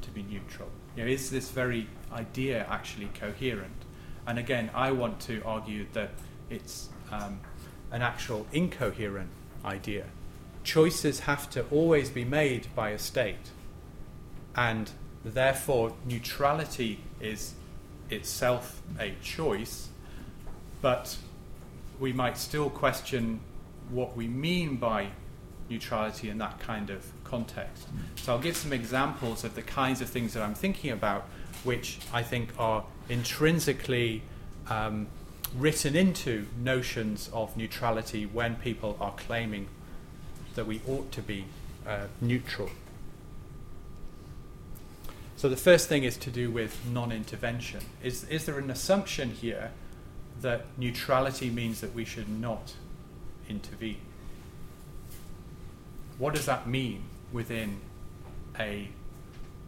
to 0.04 0.10
be 0.10 0.24
neutral? 0.24 0.70
You 0.96 1.04
know, 1.04 1.10
is 1.10 1.30
this 1.30 1.50
very 1.50 1.90
idea 2.14 2.66
actually 2.70 3.10
coherent? 3.14 3.84
And 4.26 4.40
again, 4.40 4.72
I 4.74 4.94
want 4.94 5.20
to 5.22 5.44
argue 5.44 5.88
that 5.92 6.12
it's 6.50 6.88
um, 7.12 7.42
an 7.92 8.02
actual 8.02 8.48
incoherent 8.54 9.32
idea. 9.66 10.06
Choices 10.64 11.20
have 11.20 11.50
to 11.50 11.66
always 11.72 12.10
be 12.10 12.24
made 12.24 12.68
by 12.74 12.92
a 12.92 12.98
state, 12.98 13.52
and 14.56 14.92
therefore, 15.24 15.94
neutrality 16.06 17.00
is 17.20 17.54
itself 18.10 18.82
a 19.00 19.14
choice, 19.22 19.90
but 20.82 21.18
we 22.00 22.12
might 22.12 22.38
still 22.38 22.70
question 22.70 23.40
what 23.90 24.16
we 24.16 24.28
mean 24.28 24.78
by 24.78 25.08
neutrality 25.70 26.30
in 26.30 26.38
that 26.38 26.60
kind 26.60 26.90
of 26.90 27.06
context. 27.24 27.88
So 28.18 28.34
I'll 28.34 28.40
give 28.40 28.58
some 28.58 28.74
examples 28.74 29.44
of 29.44 29.56
the 29.56 29.62
kinds 29.62 30.02
of 30.02 30.10
things 30.10 30.34
that 30.34 30.44
I'm 30.44 30.54
thinking 30.54 30.92
about, 30.92 31.28
which 31.64 32.00
I 32.12 32.24
think 32.24 32.50
are 32.58 32.84
intrinsically 33.10 34.24
um, 34.68 35.08
written 35.56 35.96
into 35.96 36.48
notions 36.62 37.30
of 37.34 37.56
neutrality 37.56 38.26
when 38.26 38.56
people 38.56 38.98
are 39.00 39.14
claiming 39.14 39.68
that 40.56 40.68
we 40.68 40.82
ought 40.88 41.12
to 41.14 41.22
be 41.22 41.46
uh, 41.88 42.08
neutral. 42.20 42.70
So 45.42 45.50
the 45.50 45.58
first 45.58 45.90
thing 45.90 46.04
is 46.04 46.18
to 46.18 46.30
do 46.30 46.52
with 46.52 46.86
non-intervention. 46.86 47.82
Is 48.04 48.26
is 48.26 48.46
there 48.46 48.60
an 48.60 48.70
assumption 48.70 49.32
here 49.32 49.72
that 50.40 50.68
neutrality 50.78 51.50
means 51.50 51.82
that 51.82 51.96
we 51.96 52.06
should 52.06 52.30
not 52.30 52.76
intervene? 53.50 53.98
What 56.20 56.36
does 56.36 56.46
that 56.46 56.68
mean 56.68 57.06
within 57.34 57.80
a 58.60 58.90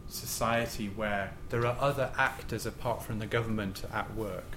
society 0.06 0.86
where 0.86 1.32
there 1.48 1.66
are 1.66 1.76
other 1.80 2.12
actors 2.16 2.66
apart 2.66 3.02
from 3.02 3.18
the 3.18 3.26
government 3.26 3.82
at 3.92 4.14
work? 4.14 4.52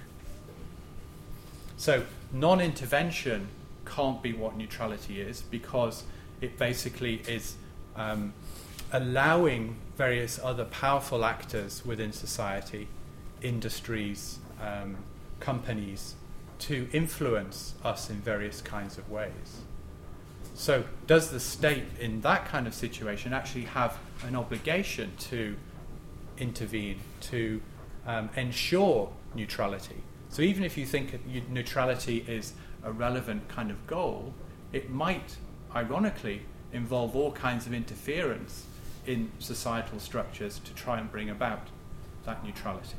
So 1.78 2.04
non-intervention 2.32 3.48
can't 3.84 4.22
be 4.22 4.32
what 4.32 4.56
neutrality 4.56 5.20
is 5.20 5.40
because 5.40 6.04
it 6.40 6.56
basically 6.58 7.22
is 7.26 7.56
um, 7.96 8.34
allowing 8.92 9.78
various 9.98 10.38
other 10.44 10.64
powerful 10.64 11.24
actors 11.24 11.84
within 11.84 12.12
society, 12.12 12.86
industries, 13.42 14.38
um, 14.62 14.96
companies, 15.40 16.14
to 16.60 16.88
influence 16.92 17.74
us 17.84 18.08
in 18.08 18.16
various 18.16 18.60
kinds 18.60 18.96
of 18.96 19.10
ways. 19.10 19.60
So, 20.54 20.84
does 21.08 21.30
the 21.30 21.40
state 21.40 21.84
in 22.00 22.20
that 22.20 22.46
kind 22.46 22.66
of 22.68 22.74
situation 22.74 23.32
actually 23.32 23.64
have 23.64 23.98
an 24.24 24.36
obligation 24.36 25.12
to 25.30 25.56
intervene, 26.38 27.00
to 27.32 27.60
um, 28.06 28.30
ensure 28.36 29.10
neutrality? 29.34 30.02
So, 30.30 30.42
even 30.42 30.62
if 30.62 30.78
you 30.78 30.86
think 30.86 31.20
neutrality 31.50 32.24
is 32.28 32.52
a 32.84 32.92
relevant 32.92 33.48
kind 33.48 33.70
of 33.70 33.84
goal, 33.88 34.32
it 34.72 34.90
might, 34.90 35.36
ironically, 35.74 36.42
involve 36.72 37.16
all 37.16 37.32
kinds 37.32 37.66
of 37.66 37.74
interference 37.74 38.66
in 39.08 39.32
societal 39.38 39.98
structures 39.98 40.60
to 40.60 40.74
try 40.74 41.00
and 41.00 41.10
bring 41.10 41.30
about 41.30 41.68
that 42.26 42.44
neutrality. 42.44 42.94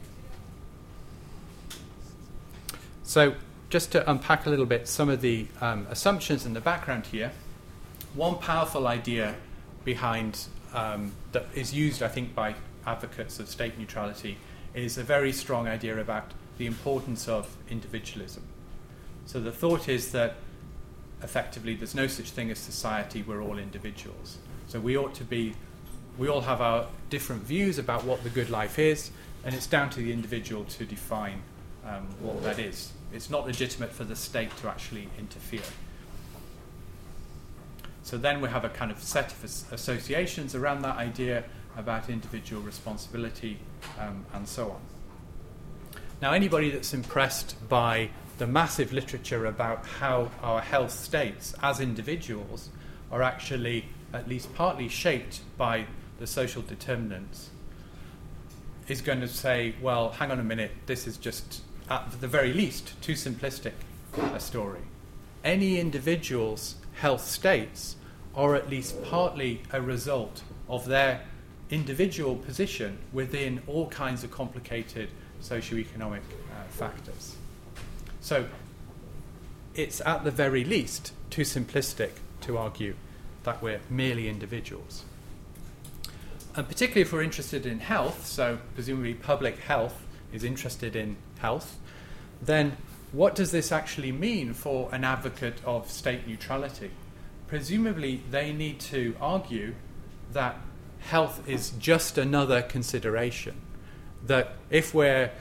So, 3.04 3.36
just 3.70 3.92
to 3.92 4.10
unpack 4.10 4.48
a 4.48 4.50
little 4.50 4.66
bit 4.66 4.88
some 4.88 5.10
of 5.10 5.22
the 5.22 5.46
um, 5.62 5.86
assumptions 5.90 6.46
in 6.48 6.54
the 6.54 6.62
background 6.62 7.06
here, 7.06 7.32
one 8.16 8.40
powerful 8.40 8.88
idea 8.88 9.36
behind 9.86 10.48
um, 10.74 11.12
that 11.32 11.46
is 11.54 11.74
used, 11.74 12.02
I 12.02 12.08
think, 12.08 12.34
by 12.34 12.56
advocates 12.88 13.40
of 13.40 13.48
state 13.48 13.78
neutrality 13.78 14.38
is 14.74 14.98
a 14.98 15.04
very 15.04 15.32
strong 15.32 15.68
idea 15.68 16.00
about 16.00 16.32
the 16.58 16.66
importance 16.66 17.28
of 17.28 17.56
individualism. 17.70 18.44
So 19.28 19.40
the 19.40 19.52
thought 19.52 19.88
is 19.88 20.12
that 20.12 20.38
effectively 21.22 21.76
there's 21.76 21.96
no 21.96 22.08
such 22.08 22.32
thing 22.32 22.50
as 22.50 22.58
society, 22.58 23.22
we're 23.22 23.44
all 23.44 23.60
individuals. 23.60 24.38
So 24.68 24.80
we 24.80 24.98
ought 24.98 25.14
to 25.16 25.24
be 25.24 25.54
we 26.20 26.28
all 26.28 26.42
have 26.42 26.60
our 26.60 26.86
different 27.10 27.44
views 27.44 27.80
about 27.80 28.04
what 28.04 28.24
the 28.24 28.30
good 28.30 28.50
life 28.50 28.78
is, 28.78 29.10
and 29.46 29.56
it's 29.56 29.66
down 29.66 29.90
to 29.92 30.00
the 30.00 30.12
individual 30.12 30.66
to 30.66 30.86
define 30.86 31.42
um, 31.88 32.06
what 32.20 32.44
that 32.44 32.60
is. 32.60 32.92
It's 33.14 33.30
not 33.30 33.48
legitimate 33.48 33.92
for 33.92 34.04
the 34.04 34.18
state 34.18 34.56
to 34.58 34.68
actually 34.68 35.08
interfere. 35.18 35.64
So 38.04 38.18
then 38.18 38.42
we 38.42 38.50
have 38.50 38.66
a 38.66 38.70
kind 38.70 38.92
of 38.92 39.02
set 39.02 39.32
of 39.32 39.44
associations 39.72 40.56
around 40.56 40.82
that 40.82 40.98
idea 40.98 41.46
about 41.78 42.10
individual 42.10 42.62
responsibility 42.62 43.58
um, 43.98 44.26
and 44.34 44.48
so 44.48 44.72
on. 44.72 44.82
Now, 46.22 46.34
anybody 46.34 46.70
that's 46.70 46.94
impressed 46.94 47.56
by 47.70 48.10
the 48.40 48.48
massive 48.48 48.92
literature 48.92 49.46
about 49.46 49.86
how 49.86 50.32
our 50.42 50.60
health 50.60 50.92
states 50.92 51.56
as 51.64 51.80
individuals 51.80 52.70
are 53.10 53.22
actually 53.22 53.86
at 54.14 54.28
least 54.28 54.54
partly 54.54 54.90
shaped 54.90 55.42
by 55.58 55.86
the 56.20 56.28
social 56.28 56.62
determinants, 56.62 57.50
is 58.88 59.02
going 59.02 59.22
to 59.22 59.28
say, 59.28 59.76
well, 59.82 60.10
hang 60.10 60.32
on 60.32 60.40
a 60.40 60.44
minute, 60.44 60.72
this 60.86 61.08
is 61.08 61.18
just, 61.18 61.62
at 61.90 62.12
the 62.22 62.28
very 62.28 62.54
least, 62.54 63.00
too 63.02 63.14
simplistic 63.14 63.74
a 64.34 64.40
story. 64.40 64.82
Any 65.44 65.80
individual's 65.80 66.76
health 66.96 67.26
states 67.26 67.96
are 68.36 68.56
at 68.56 68.70
least 68.70 69.02
partly 69.04 69.62
a 69.72 69.82
result 69.82 70.44
of 70.68 70.86
their 70.86 71.22
individual 71.70 72.36
position 72.36 72.98
within 73.14 73.62
all 73.68 73.88
kinds 73.90 74.24
of 74.24 74.32
complicated 74.32 75.10
socioeconomic 75.42 76.22
uh, 76.22 76.64
factors. 76.70 77.36
So 78.22 78.48
it's 79.76 80.02
at 80.02 80.24
the 80.24 80.32
very 80.32 80.64
least 80.64 81.14
too 81.30 81.44
simplistic 81.44 82.12
to 82.42 82.58
argue 82.58 82.96
that 83.44 83.62
we're 83.62 83.80
merely 83.90 84.28
individuals. 84.28 85.06
And 86.56 86.68
particularly 86.68 87.02
if 87.02 87.14
we're 87.14 87.22
interested 87.22 87.66
in 87.66 87.80
health, 87.80 88.26
so 88.26 88.60
presumably 88.76 89.14
public 89.14 89.60
health 89.60 90.06
is 90.34 90.44
interested 90.44 90.96
in 90.96 91.16
health, 91.40 91.78
then 92.42 92.76
what 93.12 93.36
does 93.36 93.52
this 93.52 93.72
actually 93.72 94.12
mean 94.12 94.54
for 94.54 94.90
an 94.94 95.04
advocate 95.04 95.62
of 95.66 95.90
state 95.90 96.28
neutrality? 96.28 96.92
Presumably, 97.48 98.22
they 98.30 98.54
need 98.54 98.80
to 98.82 99.16
argue 99.20 99.74
that 100.34 100.58
health 101.00 101.48
is 101.48 101.72
just 101.72 102.18
another 102.18 102.62
consideration. 102.62 103.56
That 104.28 104.54
if 104.70 104.94
we're, 104.94 105.32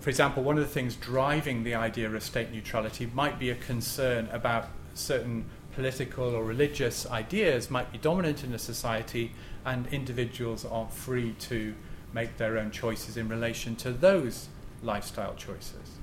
for 0.00 0.10
example, 0.10 0.42
one 0.42 0.56
of 0.56 0.64
the 0.64 0.70
things 0.70 0.94
driving 0.96 1.64
the 1.64 1.74
idea 1.74 2.10
of 2.10 2.22
state 2.22 2.52
neutrality 2.52 3.06
might 3.06 3.38
be 3.38 3.50
a 3.50 3.54
concern 3.56 4.28
about 4.30 4.68
certain 4.94 5.46
political 5.74 6.34
or 6.34 6.44
religious 6.44 7.06
ideas 7.10 7.70
might 7.70 7.90
be 7.90 7.98
dominant 7.98 8.44
in 8.44 8.52
a 8.54 8.58
society, 8.58 9.32
and 9.64 9.86
individuals 9.88 10.64
are 10.64 10.88
free 10.88 11.32
to 11.40 11.74
make 12.12 12.36
their 12.36 12.58
own 12.58 12.70
choices 12.70 13.16
in 13.16 13.28
relation 13.28 13.74
to 13.76 13.92
those 13.92 14.48
lifestyle 14.82 15.34
choices. 15.34 15.98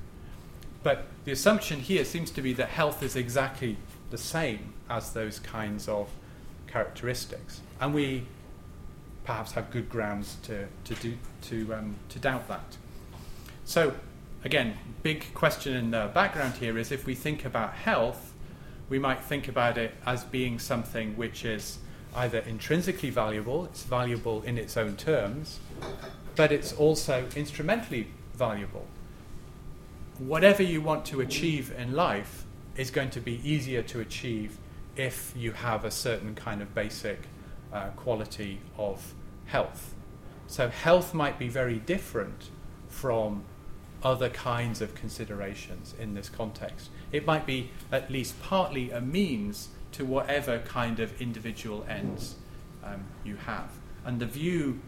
But 0.84 1.06
the 1.26 1.32
assumption 1.32 1.80
here 1.80 2.04
seems 2.04 2.32
to 2.32 2.42
be 2.42 2.54
that 2.54 2.70
health 2.70 3.04
is 3.04 3.16
exactly 3.16 3.78
the 4.10 4.18
same 4.18 4.74
as 4.90 5.14
those 5.14 5.40
kinds 5.40 5.88
of 5.88 6.10
characteristics. 6.68 7.62
And 7.80 7.94
we 7.94 8.24
perhaps 9.24 9.52
have 9.52 9.70
good 9.72 9.90
grounds 9.90 10.38
to, 10.44 10.68
to, 10.86 10.96
do, 10.96 11.18
to, 11.44 11.74
um, 11.76 11.96
to 12.10 12.20
doubt 12.20 12.48
that. 12.48 12.78
So, 13.64 13.94
again, 14.44 14.78
big 15.04 15.34
question 15.34 15.76
in 15.76 15.92
the 15.92 16.10
background 16.14 16.56
here 16.56 16.78
is 16.78 16.92
if 16.92 17.06
we 17.06 17.14
think 17.14 17.46
about 17.46 17.74
health, 17.74 18.34
we 18.90 18.98
might 19.00 19.24
think 19.24 19.48
about 19.48 19.78
it 19.78 19.94
as 20.06 20.24
being 20.24 20.60
something 20.60 21.16
which 21.16 21.46
is 21.46 21.78
either 22.16 22.40
intrinsically 22.40 23.10
valuable, 23.10 23.66
it's 23.66 23.84
valuable 23.84 24.42
in 24.44 24.58
its 24.58 24.76
own 24.78 24.96
terms, 24.96 25.60
but 26.36 26.52
it's 26.52 26.74
also 26.74 27.28
instrumentally 27.36 28.08
valuable. 28.34 28.86
Whatever 30.18 30.64
you 30.64 30.82
want 30.82 31.06
to 31.06 31.22
achieve 31.22 31.74
in 31.78 31.94
life 31.94 32.46
is 32.76 32.92
going 32.92 33.10
to 33.12 33.20
be 33.20 33.40
easier 33.50 33.82
to 33.84 34.00
achieve 34.00 34.58
if 34.96 35.34
you 35.36 35.52
have 35.52 35.86
a 35.86 35.92
certain 35.92 36.36
kind 36.36 36.62
of 36.62 36.76
basic 36.76 37.20
uh, 37.72 37.88
quality 37.90 38.60
of 38.78 39.14
health. 39.46 39.94
So, 40.48 40.70
health 40.70 41.14
might 41.14 41.40
be 41.40 41.48
very 41.48 41.78
different 41.80 42.50
from 42.90 43.44
other 44.04 44.30
kinds 44.30 44.82
of 44.82 44.96
considerations 44.96 45.94
in 46.00 46.14
this 46.14 46.28
context. 46.28 46.90
It 47.12 47.26
might 47.26 47.46
be 47.46 47.70
at 47.92 48.10
least 48.10 48.42
partly 48.42 48.92
a 48.92 49.00
means 49.00 49.70
to 49.94 50.06
whatever 50.06 50.60
kind 50.60 51.00
of 51.00 51.22
individual 51.22 51.86
ends 51.90 52.36
um, 52.84 53.04
you 53.24 53.36
have. 53.36 53.70
And 54.06 54.20
the 54.20 54.26
view, 54.26 54.80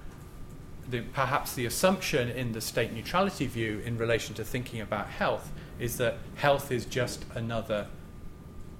the, 0.89 1.01
perhaps 1.01 1.53
the 1.53 1.65
assumption 1.65 2.29
in 2.29 2.51
the 2.53 2.61
state 2.61 2.93
neutrality 2.93 3.47
view 3.47 3.81
in 3.85 3.97
relation 3.97 4.35
to 4.35 4.43
thinking 4.43 4.81
about 4.81 5.07
health 5.07 5.51
is 5.79 5.97
that 5.97 6.17
health 6.35 6.71
is 6.71 6.85
just 6.85 7.25
another 7.35 7.87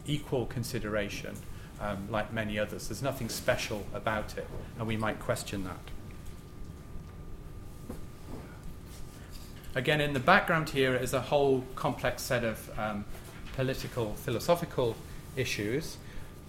equal 0.06 0.46
consideration, 0.46 1.36
um, 1.82 2.08
like 2.10 2.34
many 2.34 2.58
others. 2.58 2.88
There's 2.88 3.02
nothing 3.04 3.30
special 3.30 3.86
about 3.94 4.38
it, 4.38 4.48
and 4.78 4.88
we 4.88 4.98
might 4.98 5.20
question 5.20 5.64
that. 5.64 5.80
again, 9.76 10.02
in 10.02 10.14
the 10.14 10.20
background 10.20 10.70
here 10.70 10.96
is 10.96 11.14
a 11.14 11.22
whole 11.22 11.64
complex 11.76 12.22
set 12.22 12.44
of 12.44 12.80
um, 12.80 13.06
political, 13.56 14.14
philosophical 14.16 14.96
issues. 15.36 15.98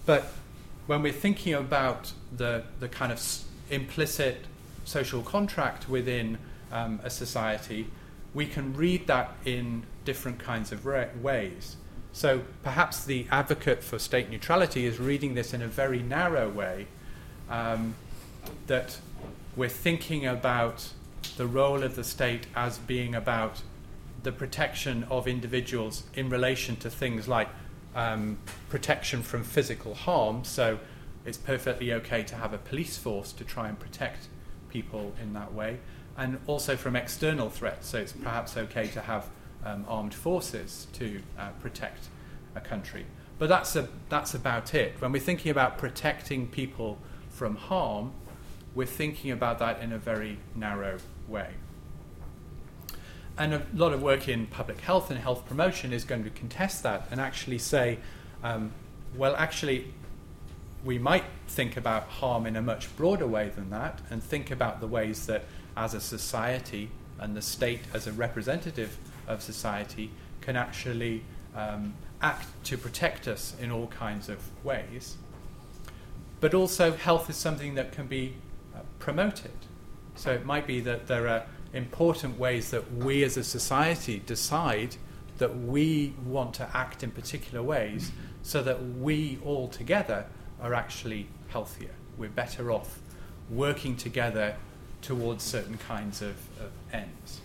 But 0.07 0.33
when 0.87 1.03
we're 1.03 1.13
thinking 1.13 1.55
about 1.55 2.13
the, 2.35 2.65
the 2.81 2.89
kind 2.89 3.11
of 3.11 3.19
s- 3.19 3.45
implicit 3.71 4.45
social 4.85 5.23
contract 5.23 5.89
within 5.89 6.39
um, 6.71 7.01
a 7.03 7.11
society, 7.11 7.87
we 8.35 8.47
can 8.47 8.75
read 8.75 9.07
that 9.07 9.35
in 9.45 9.85
different 10.05 10.39
kinds 10.39 10.73
of 10.73 10.85
ways. 10.85 11.77
So 12.13 12.43
perhaps 12.63 13.05
the 13.05 13.27
advocate 13.31 13.83
for 13.83 13.99
state 13.99 14.31
neutrality 14.31 14.87
is 14.87 14.99
reading 14.99 15.35
this 15.35 15.55
in 15.55 15.63
a 15.63 15.69
very 15.69 16.03
narrow 16.03 16.49
way, 16.49 16.87
um, 17.49 17.95
that 18.67 18.99
we're 19.57 19.69
thinking 19.69 20.27
about 20.27 20.91
the 21.37 21.47
role 21.47 21.83
of 21.83 21.97
the 21.97 22.05
state 22.05 22.47
as 22.55 22.79
being 22.79 23.15
about 23.15 23.63
the 24.23 24.33
protection 24.33 25.05
of 25.11 25.27
individuals 25.27 26.05
in 26.15 26.29
relation 26.29 26.77
to 26.77 26.91
things 26.91 27.29
like 27.29 27.49
um, 27.95 28.39
protection 28.69 29.23
from 29.23 29.45
physical 29.45 29.95
harm. 29.95 30.45
So 30.45 30.79
it's 31.25 31.39
perfectly 31.39 31.93
okay 31.93 32.23
to 32.25 32.37
have 32.37 32.53
a 32.53 32.59
police 32.59 32.97
force 32.99 33.33
to 33.33 33.45
try 33.45 33.69
and 33.69 33.79
protect 33.79 34.29
people 34.69 35.13
in 35.23 35.33
that 35.35 35.55
way, 35.55 35.79
and 36.17 36.39
also 36.47 36.77
from 36.77 36.97
external 36.97 37.49
threats. 37.49 37.89
So 37.89 37.99
it's 37.99 38.13
perhaps 38.13 38.57
okay 38.57 38.89
to 38.89 39.01
have 39.01 39.29
um, 39.65 39.85
armed 39.89 40.15
forces 40.15 40.87
to 40.95 41.21
uh, 41.39 41.51
protect 41.61 42.09
a 42.55 42.61
country. 42.61 43.07
But 43.39 43.49
that's, 43.49 43.75
a, 43.77 43.89
that's 44.09 44.35
about 44.35 44.75
it. 44.75 44.95
When 45.01 45.13
we're 45.13 45.21
thinking 45.21 45.51
about 45.51 45.79
protecting 45.79 46.49
people 46.49 46.99
from 47.31 47.57
harm, 47.57 48.13
we're 48.75 48.87
thinking 48.87 49.31
about 49.31 49.59
that 49.61 49.81
in 49.81 49.93
a 49.93 49.99
very 49.99 50.39
narrow 50.55 50.99
way. 51.29 51.55
And 53.37 53.55
a 53.55 53.67
lot 53.75 53.93
of 53.93 54.03
work 54.03 54.29
in 54.29 54.47
public 54.47 54.81
health 54.81 55.11
and 55.11 55.19
health 55.19 55.45
promotion 55.47 55.93
is 55.93 56.05
going 56.05 56.25
to 56.25 56.31
contest 56.31 56.83
that 56.85 57.09
and 57.11 57.21
actually 57.21 57.59
say, 57.59 57.99
um, 58.43 58.73
well, 59.17 59.35
actually, 59.37 59.93
we 60.85 60.99
might 60.99 61.25
think 61.49 61.77
about 61.77 62.05
harm 62.05 62.47
in 62.47 62.57
a 62.57 62.63
much 62.63 62.95
broader 62.97 63.27
way 63.27 63.49
than 63.49 63.71
that 63.71 64.01
and 64.11 64.23
think 64.23 64.51
about 64.51 64.81
the 64.81 64.87
ways 64.87 65.27
that, 65.27 65.45
as 65.77 65.95
a 65.95 66.01
society 66.01 66.91
and 67.19 67.35
the 67.37 67.43
state 67.43 67.81
as 67.93 68.07
a 68.07 68.13
representative 68.13 68.99
of 69.27 69.43
society, 69.43 70.11
can 70.41 70.57
actually 70.57 71.23
um, 71.57 71.95
act 72.21 72.47
to 72.65 72.79
protect 72.79 73.27
us 73.27 73.57
in 73.61 73.71
all 73.71 73.87
kinds 73.89 74.29
of 74.29 74.39
ways. 74.65 75.17
But 76.41 76.55
also, 76.55 76.93
health 76.93 77.31
is 77.31 77.37
something 77.37 77.75
that 77.75 77.93
can 77.93 78.07
be 78.07 78.35
uh, 78.75 78.81
promoted. 78.99 79.53
So 80.17 80.33
it 80.33 80.45
might 80.45 80.67
be 80.67 80.81
that 80.81 81.07
there 81.07 81.27
are 81.29 81.45
important 81.75 82.39
ways 82.39 82.71
that 82.71 82.95
we 82.95 83.25
as 83.25 83.37
a 83.37 83.45
society 83.45 84.23
decide 84.25 84.97
that 85.39 85.57
we 85.59 86.15
want 86.25 86.55
to 86.55 86.77
act 86.77 87.03
in 87.03 87.11
particular 87.11 87.63
ways 87.63 88.13
so 88.43 88.63
that 88.63 88.83
we 88.97 89.39
all 89.45 89.69
together 89.69 90.27
are 90.63 90.75
actually 90.75 91.27
healthier. 91.49 91.91
We're 92.17 92.29
better 92.29 92.71
off 92.71 93.01
working 93.51 93.97
together 93.97 94.57
towards 95.03 95.43
certain 95.43 95.77
kinds 95.77 96.23
of, 96.23 96.37
of 96.61 96.71
ends. 96.93 97.41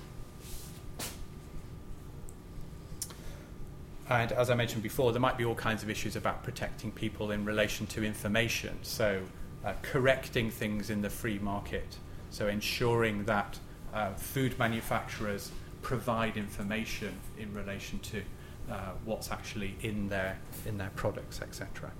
And 4.10 4.32
as 4.32 4.50
I 4.50 4.56
mentioned 4.56 4.82
before, 4.82 5.12
there 5.12 5.22
might 5.22 5.38
be 5.38 5.46
all 5.46 5.56
kinds 5.56 5.84
of 5.84 5.89
issues 5.89 6.15
about 6.15 6.44
protecting 6.44 6.92
people 6.92 7.32
in 7.32 7.46
relation 7.46 7.86
to 7.88 8.04
information. 8.04 8.78
So, 8.82 9.22
uh, 9.63 9.74
correcting 9.82 10.50
things 10.50 10.89
in 10.89 11.02
the 11.02 11.10
free 11.10 11.38
market. 11.38 11.98
So, 12.32 12.48
ensuring 12.48 13.26
that 13.26 13.60
uh, 13.93 14.13
food 14.13 14.58
manufacturers 14.60 15.52
provide 15.82 16.38
information 16.38 17.13
in 17.38 17.54
relation 17.54 17.99
to 17.99 18.21
uh, 18.69 18.91
what's 19.06 19.32
actually 19.32 19.75
in 19.82 20.10
their, 20.10 20.38
in 20.65 20.78
their 20.78 20.91
products, 20.95 21.41
etc. 21.41 21.91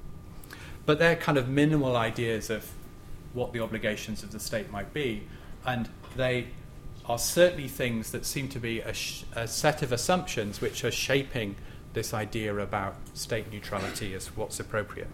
But 0.86 1.00
they're 1.00 1.16
kind 1.16 1.38
of 1.38 1.50
minimal 1.50 1.96
ideas 1.96 2.50
of 2.50 2.70
what 3.34 3.54
the 3.54 3.60
obligations 3.60 4.24
of 4.24 4.32
the 4.32 4.40
state 4.40 4.72
might 4.72 4.94
be. 4.94 5.24
And 5.66 5.90
they 6.16 6.48
are 7.06 7.18
certainly 7.18 7.68
things 7.68 8.12
that 8.12 8.26
seem 8.26 8.48
to 8.50 8.60
be 8.60 8.82
a, 8.82 8.94
sh- 8.94 9.24
a 9.36 9.48
set 9.48 9.82
of 9.82 9.92
assumptions 9.92 10.62
which 10.62 10.84
are 10.84 10.92
shaping 10.92 11.56
this 11.94 12.14
idea 12.14 12.56
about 12.56 12.96
state 13.14 13.52
neutrality 13.52 14.14
as 14.14 14.28
what's 14.36 14.60
appropriate. 14.60 15.10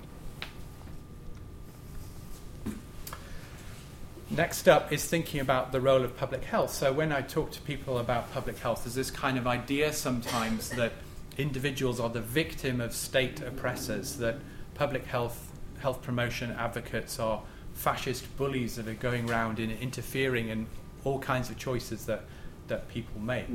Next 4.29 4.67
up 4.67 4.91
is 4.91 5.05
thinking 5.05 5.39
about 5.39 5.71
the 5.71 5.79
role 5.79 6.03
of 6.03 6.17
public 6.17 6.43
health. 6.43 6.73
So, 6.73 6.91
when 6.91 7.11
I 7.11 7.21
talk 7.21 7.51
to 7.51 7.61
people 7.61 7.99
about 7.99 8.31
public 8.33 8.57
health, 8.57 8.83
there's 8.83 8.95
this 8.95 9.11
kind 9.11 9.37
of 9.37 9.45
idea 9.45 9.93
sometimes 9.93 10.69
that 10.69 10.93
individuals 11.37 11.99
are 11.99 12.09
the 12.09 12.21
victim 12.21 12.81
of 12.81 12.93
state 12.93 13.41
oppressors, 13.41 14.17
that 14.17 14.37
public 14.73 15.05
health, 15.05 15.51
health 15.79 16.01
promotion 16.01 16.51
advocates 16.51 17.19
are 17.19 17.41
fascist 17.75 18.35
bullies 18.37 18.77
that 18.77 18.87
are 18.87 18.93
going 18.93 19.29
around 19.29 19.59
and 19.59 19.71
interfering 19.73 20.49
in 20.49 20.65
all 21.03 21.19
kinds 21.19 21.49
of 21.49 21.57
choices 21.57 22.05
that, 22.05 22.23
that 22.67 22.87
people 22.89 23.21
make. 23.21 23.45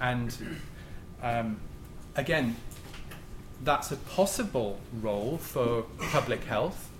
And 0.00 0.36
um, 1.22 1.60
again, 2.16 2.56
that's 3.62 3.92
a 3.92 3.96
possible 3.96 4.80
role 5.00 5.38
for 5.38 5.82
public 6.10 6.42
health, 6.44 6.90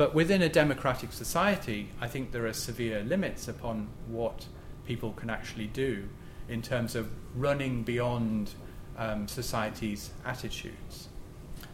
but 0.00 0.14
within 0.14 0.40
a 0.40 0.48
democratic 0.48 1.12
society, 1.12 1.90
I 2.00 2.08
think 2.08 2.32
there 2.32 2.46
are 2.46 2.54
severe 2.54 3.02
limits 3.02 3.48
upon 3.48 3.88
what 4.08 4.46
people 4.86 5.12
can 5.12 5.28
actually 5.28 5.66
do 5.66 6.08
in 6.48 6.62
terms 6.62 6.94
of 6.94 7.10
running 7.36 7.82
beyond 7.82 8.54
um, 8.96 9.28
society's 9.28 10.12
attitudes. 10.24 11.08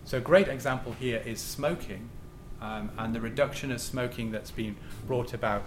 So, 0.02 0.18
a 0.18 0.20
great 0.20 0.48
example 0.48 0.90
here 0.98 1.22
is 1.24 1.40
smoking 1.40 2.10
um, 2.60 2.90
and 2.98 3.14
the 3.14 3.20
reduction 3.20 3.70
of 3.70 3.80
smoking 3.80 4.32
that's 4.32 4.50
been 4.50 4.74
brought 5.06 5.32
about, 5.32 5.64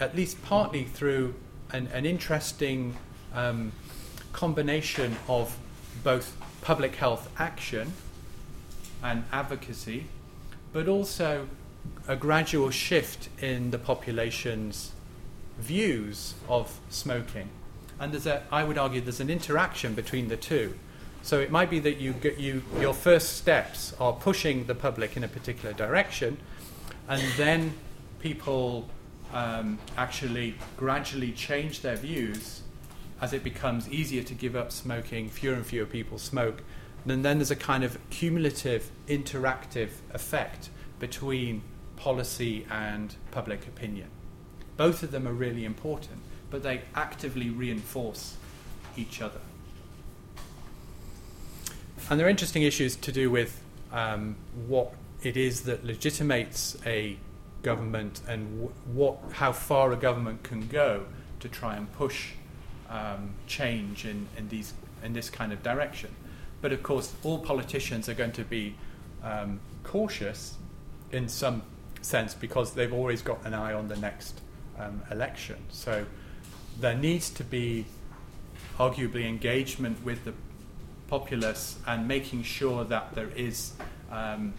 at 0.00 0.16
least 0.16 0.42
partly 0.42 0.82
through 0.82 1.36
an, 1.70 1.86
an 1.92 2.04
interesting 2.04 2.96
um, 3.32 3.70
combination 4.32 5.16
of 5.28 5.56
both 6.02 6.36
public 6.62 6.96
health 6.96 7.30
action 7.38 7.92
and 9.04 9.22
advocacy, 9.30 10.08
but 10.74 10.88
also 10.88 11.46
a 12.08 12.16
gradual 12.16 12.68
shift 12.68 13.30
in 13.40 13.70
the 13.70 13.78
population's 13.78 14.92
views 15.58 16.34
of 16.48 16.80
smoking. 16.90 17.48
And 18.00 18.12
there's 18.12 18.26
a, 18.26 18.42
I 18.50 18.64
would 18.64 18.76
argue, 18.76 19.00
there's 19.00 19.20
an 19.20 19.30
interaction 19.30 19.94
between 19.94 20.28
the 20.28 20.36
two. 20.36 20.74
So 21.22 21.38
it 21.38 21.50
might 21.50 21.70
be 21.70 21.78
that 21.78 21.98
you, 21.98 22.12
get, 22.12 22.38
you 22.38 22.64
your 22.80 22.92
first 22.92 23.36
steps 23.36 23.94
are 23.98 24.12
pushing 24.12 24.66
the 24.66 24.74
public 24.74 25.16
in 25.16 25.22
a 25.22 25.28
particular 25.28 25.72
direction, 25.72 26.36
and 27.08 27.22
then 27.36 27.72
people 28.18 28.90
um, 29.32 29.78
actually 29.96 30.56
gradually 30.76 31.30
change 31.32 31.80
their 31.82 31.96
views 31.96 32.62
as 33.20 33.32
it 33.32 33.44
becomes 33.44 33.88
easier 33.88 34.24
to 34.24 34.34
give 34.34 34.56
up 34.56 34.72
smoking, 34.72 35.30
fewer 35.30 35.54
and 35.54 35.64
fewer 35.64 35.86
people 35.86 36.18
smoke, 36.18 36.62
and 37.06 37.24
then 37.24 37.38
there's 37.38 37.50
a 37.50 37.56
kind 37.56 37.84
of 37.84 37.98
cumulative, 38.10 38.90
interactive 39.08 39.90
effect 40.12 40.70
between 40.98 41.62
policy 41.96 42.66
and 42.70 43.14
public 43.30 43.66
opinion. 43.66 44.08
Both 44.76 45.02
of 45.02 45.10
them 45.10 45.28
are 45.28 45.32
really 45.32 45.64
important, 45.64 46.20
but 46.50 46.62
they 46.62 46.82
actively 46.94 47.50
reinforce 47.50 48.36
each 48.96 49.20
other. 49.20 49.40
And 52.10 52.18
there 52.18 52.26
are 52.26 52.30
interesting 52.30 52.62
issues 52.62 52.96
to 52.96 53.12
do 53.12 53.30
with 53.30 53.60
um, 53.92 54.36
what 54.66 54.92
it 55.22 55.36
is 55.36 55.62
that 55.62 55.84
legitimates 55.84 56.76
a 56.84 57.16
government 57.62 58.20
and 58.28 58.70
what, 58.92 59.18
how 59.32 59.52
far 59.52 59.92
a 59.92 59.96
government 59.96 60.42
can 60.42 60.68
go 60.68 61.06
to 61.40 61.48
try 61.48 61.76
and 61.76 61.90
push 61.92 62.32
um, 62.90 63.30
change 63.46 64.04
in, 64.04 64.26
in, 64.36 64.48
these, 64.48 64.74
in 65.02 65.12
this 65.12 65.30
kind 65.30 65.52
of 65.52 65.62
direction. 65.62 66.10
But 66.64 66.72
of 66.72 66.82
course, 66.82 67.12
all 67.22 67.40
politicians 67.40 68.08
are 68.08 68.14
going 68.14 68.32
to 68.32 68.42
be 68.42 68.74
um, 69.22 69.60
cautious 69.82 70.56
in 71.12 71.28
some 71.28 71.60
sense 72.00 72.32
because 72.32 72.72
they've 72.72 72.90
always 72.90 73.20
got 73.20 73.44
an 73.44 73.52
eye 73.52 73.74
on 73.74 73.88
the 73.88 73.96
next 73.96 74.40
um, 74.78 75.02
election. 75.10 75.56
So 75.68 76.06
there 76.80 76.96
needs 76.96 77.28
to 77.32 77.44
be 77.44 77.84
arguably 78.78 79.28
engagement 79.28 80.02
with 80.02 80.24
the 80.24 80.32
populace 81.06 81.76
and 81.86 82.08
making 82.08 82.44
sure 82.44 82.82
that 82.84 83.14
there 83.14 83.28
is 83.36 83.74
um, 84.10 84.54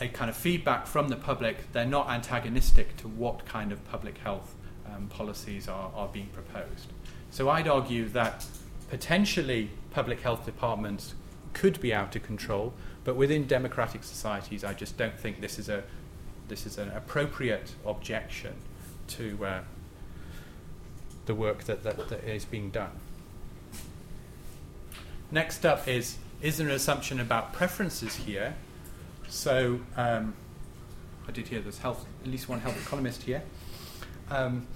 a 0.00 0.06
kind 0.06 0.30
of 0.30 0.36
feedback 0.36 0.86
from 0.86 1.08
the 1.08 1.16
public. 1.16 1.72
They're 1.72 1.84
not 1.84 2.10
antagonistic 2.10 2.96
to 2.98 3.08
what 3.08 3.44
kind 3.44 3.72
of 3.72 3.84
public 3.90 4.18
health 4.18 4.54
um, 4.86 5.08
policies 5.08 5.66
are, 5.66 5.90
are 5.96 6.06
being 6.06 6.28
proposed. 6.28 6.92
So 7.32 7.48
I'd 7.48 7.66
argue 7.66 8.08
that 8.10 8.46
potentially 8.88 9.70
public 9.90 10.20
health 10.20 10.44
departments 10.44 11.14
could 11.52 11.80
be 11.80 11.92
out 11.92 12.14
of 12.14 12.22
control, 12.22 12.74
but 13.04 13.16
within 13.16 13.46
democratic 13.46 14.04
societies, 14.04 14.64
I 14.64 14.74
just 14.74 14.96
don't 14.96 15.18
think 15.18 15.40
this 15.40 15.58
is 15.58 15.68
a 15.68 15.84
this 16.48 16.64
is 16.64 16.78
an 16.78 16.90
appropriate 16.90 17.74
objection 17.84 18.54
to 19.08 19.44
uh, 19.44 19.60
the 21.24 21.34
work 21.34 21.64
that, 21.64 21.82
that, 21.82 22.08
that 22.08 22.24
is 22.24 22.44
being 22.44 22.70
done. 22.70 22.92
Next 25.30 25.66
up 25.66 25.88
is 25.88 26.18
is 26.40 26.58
there 26.58 26.68
an 26.68 26.74
assumption 26.74 27.18
about 27.18 27.52
preferences 27.52 28.14
here? 28.16 28.54
So 29.28 29.80
um, 29.96 30.34
I 31.26 31.32
did 31.32 31.48
hear 31.48 31.60
there's 31.60 31.78
health, 31.78 32.04
at 32.22 32.30
least 32.30 32.48
one 32.48 32.60
health 32.60 32.80
economist 32.80 33.22
here. 33.22 33.42
Um, 34.30 34.66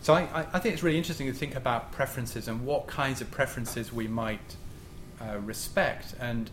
so 0.00 0.14
I, 0.14 0.46
I, 0.52 0.58
think 0.58 0.74
it's 0.74 0.82
really 0.82 0.98
interesting 0.98 1.26
to 1.26 1.32
think 1.32 1.54
about 1.54 1.92
preferences 1.92 2.48
and 2.48 2.64
what 2.64 2.86
kinds 2.86 3.20
of 3.20 3.30
preferences 3.30 3.92
we 3.92 4.06
might 4.06 4.56
uh, 5.20 5.38
respect. 5.38 6.14
And 6.20 6.50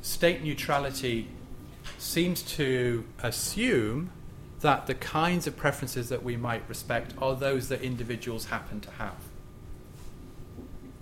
state 0.00 0.42
neutrality 0.42 1.28
seems 1.98 2.42
to 2.42 3.04
assume 3.22 4.10
that 4.60 4.86
the 4.86 4.94
kinds 4.94 5.46
of 5.46 5.56
preferences 5.56 6.08
that 6.08 6.22
we 6.22 6.36
might 6.36 6.68
respect 6.68 7.14
are 7.18 7.34
those 7.34 7.68
that 7.68 7.82
individuals 7.82 8.46
happen 8.46 8.80
to 8.80 8.90
have. 8.92 9.16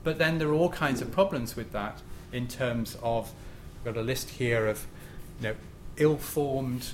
But 0.05 0.19
then 0.19 0.39
there 0.39 0.49
are 0.49 0.55
all 0.55 0.69
kinds 0.69 1.01
of 1.01 1.11
problems 1.11 1.57
with 1.57 1.73
that 1.73 2.03
in 2.33 2.49
terms 2.49 2.97
of, 3.03 3.33
I've 3.79 3.95
got 3.95 4.01
a 4.01 4.05
list 4.05 4.31
here 4.31 4.67
of 4.67 4.87
you 5.41 5.49
know, 5.49 5.55
ill 5.97 6.17
formed 6.17 6.91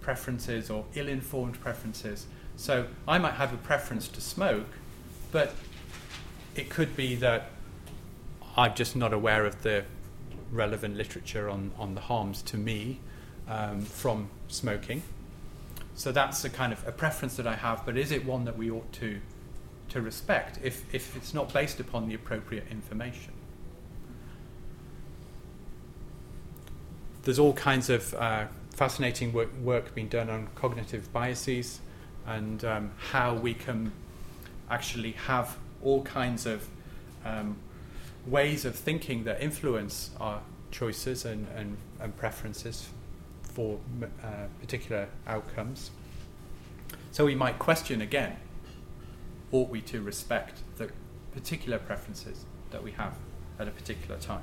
preferences 0.00 0.70
or 0.70 0.84
ill 0.94 1.08
informed 1.08 1.60
preferences. 1.60 2.26
So 2.56 2.86
I 3.06 3.18
might 3.18 3.34
have 3.34 3.52
a 3.52 3.56
preference 3.56 4.08
to 4.08 4.20
smoke, 4.20 4.66
but 5.32 5.54
it 6.54 6.70
could 6.70 6.96
be 6.96 7.16
that 7.16 7.50
I'm 8.56 8.74
just 8.74 8.94
not 8.94 9.12
aware 9.12 9.44
of 9.44 9.62
the 9.62 9.84
relevant 10.52 10.96
literature 10.96 11.50
on, 11.50 11.72
on 11.78 11.94
the 11.94 12.00
harms 12.00 12.42
to 12.42 12.56
me 12.56 13.00
um, 13.48 13.82
from 13.82 14.28
smoking. 14.48 15.02
So 15.94 16.12
that's 16.12 16.44
a 16.44 16.50
kind 16.50 16.72
of 16.72 16.86
a 16.86 16.92
preference 16.92 17.36
that 17.36 17.46
I 17.46 17.54
have, 17.54 17.84
but 17.84 17.96
is 17.96 18.12
it 18.12 18.24
one 18.24 18.44
that 18.44 18.56
we 18.56 18.70
ought 18.70 18.92
to, 18.94 19.20
to 19.90 20.00
respect 20.00 20.58
if, 20.62 20.92
if 20.94 21.16
it's 21.16 21.34
not 21.34 21.52
based 21.52 21.80
upon 21.80 22.08
the 22.08 22.14
appropriate 22.14 22.66
information? 22.70 23.32
There's 27.22 27.38
all 27.38 27.54
kinds 27.54 27.90
of 27.90 28.12
uh, 28.14 28.46
fascinating 28.70 29.32
work, 29.32 29.50
work, 29.62 29.94
being 29.94 30.08
done 30.08 30.28
on 30.28 30.48
cognitive 30.54 31.12
biases 31.12 31.80
and 32.26 32.64
um, 32.64 32.90
how 33.10 33.34
we 33.34 33.54
can 33.54 33.92
actually 34.70 35.12
have 35.12 35.56
all 35.82 36.02
kinds 36.02 36.46
of 36.46 36.68
um, 37.24 37.56
ways 38.26 38.64
of 38.64 38.74
thinking 38.74 39.24
that 39.24 39.42
influence 39.42 40.10
our 40.20 40.40
choices 40.70 41.24
and, 41.24 41.46
and, 41.54 41.76
and 42.00 42.16
preferences 42.16 42.88
for 43.42 43.78
uh, 44.02 44.26
particular 44.60 45.08
outcomes. 45.26 45.90
So 47.12 47.26
we 47.26 47.34
might 47.34 47.58
question 47.58 48.00
again 48.00 48.36
ought 49.52 49.68
we 49.68 49.80
to 49.82 50.02
respect 50.02 50.60
the 50.78 50.90
particular 51.32 51.78
preferences 51.78 52.44
that 52.70 52.82
we 52.82 52.90
have 52.92 53.14
at 53.58 53.68
a 53.68 53.70
particular 53.70 54.18
time? 54.18 54.42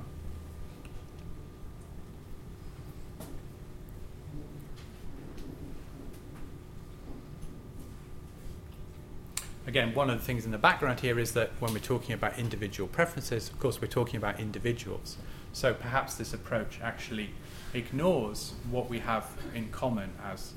Again, 9.67 9.93
one 9.93 10.10
of 10.10 10.19
the 10.19 10.26
things 10.26 10.45
in 10.45 10.52
the 10.52 10.58
background 10.58 11.00
here 11.00 11.19
is 11.19 11.34
that 11.34 11.52
when 11.60 11.74
we're 11.74 11.80
talking 11.80 12.13
about 12.13 12.38
individual 12.39 12.88
preferences, 12.88 13.50
of 13.50 13.60
course, 13.60 13.82
we're 13.82 13.88
talking 13.88 14.17
about 14.17 14.39
individuals. 14.39 15.17
So 15.54 15.74
perhaps 15.74 16.15
this 16.15 16.34
approach 16.34 16.80
actually 16.82 17.32
ignores 17.74 18.54
what 18.69 18.89
we 18.89 19.00
have 19.00 19.30
in 19.54 19.69
common 19.69 20.12
as 20.24 20.54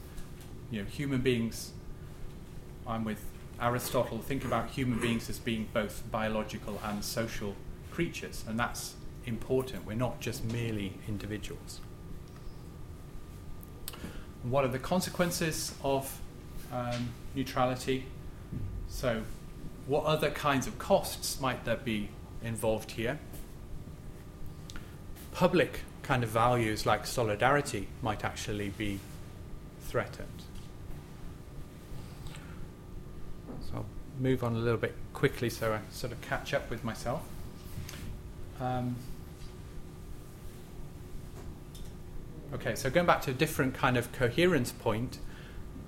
you 0.71 0.83
know, 0.83 0.89
human 0.89 1.21
beings. 1.21 1.73
I'm 2.87 3.05
with 3.05 3.25
Aristotle, 3.61 4.19
think 4.19 4.45
about 4.45 4.71
human 4.71 4.99
beings 4.99 5.31
as 5.31 5.39
being 5.39 5.69
both 5.73 6.03
biological 6.11 6.81
and 6.85 7.05
social 7.05 7.55
creatures, 7.93 8.45
and 8.49 8.59
that's 8.59 8.95
important. 9.27 9.87
We're 9.87 9.95
not 9.95 10.21
just 10.21 10.45
merely 10.45 10.95
individuals. 11.09 11.81
What 14.43 14.65
are 14.65 14.69
the 14.69 14.79
consequences 14.79 15.75
of 15.83 16.21
um, 16.73 17.11
neutrality? 17.35 18.07
So, 18.95 19.25
what 19.89 20.05
other 20.05 20.31
kinds 20.31 20.69
of 20.69 20.79
costs 20.79 21.41
might 21.41 21.65
there 21.65 21.77
be 21.77 22.11
involved 22.45 22.93
here? 22.93 23.19
Public 25.33 25.81
kind 26.05 26.23
of 26.23 26.31
values 26.31 26.87
like 26.87 27.05
solidarity 27.05 27.89
might 28.03 28.25
actually 28.25 28.69
be 28.69 29.01
threatened. 29.81 30.45
So 33.69 33.79
I'll 33.79 33.87
move 34.21 34.45
on 34.45 34.55
a 34.55 34.61
little 34.61 34.79
bit 34.79 34.95
quickly 35.13 35.51
so 35.51 35.73
I 35.73 35.81
sort 35.91 36.13
of 36.13 36.21
catch 36.21 36.55
up 36.55 36.71
with 36.71 36.85
myself. 36.85 37.23
Um, 38.61 38.95
okay, 42.55 42.77
so 42.77 42.91
going 42.91 43.07
back 43.07 43.23
to 43.23 43.33
a 43.33 43.35
different 43.35 43.75
kind 43.75 43.97
of 43.97 44.13
coherence 44.13 44.71
point, 44.71 45.19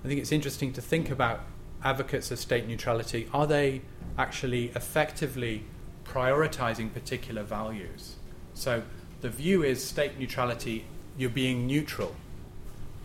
I 0.05 0.09
think 0.09 0.19
it's 0.19 0.33
interesting 0.33 0.73
to 0.73 0.81
think 0.81 1.09
about 1.09 1.43
advocates 1.87 2.33
of 2.33 2.39
state 2.41 2.67
neutrality, 2.67 3.29
are 3.33 3.47
they 3.47 3.81
actually 4.19 4.67
effectively 4.75 5.63
prioritizing 6.05 6.93
particular 6.93 7.45
values? 7.45 8.17
So 8.55 8.83
the 9.21 9.31
view 9.31 9.63
is 9.63 9.85
state 9.85 10.19
neutrality, 10.19 10.85
you're 11.17 11.31
being 11.31 11.65
neutral, 11.65 12.17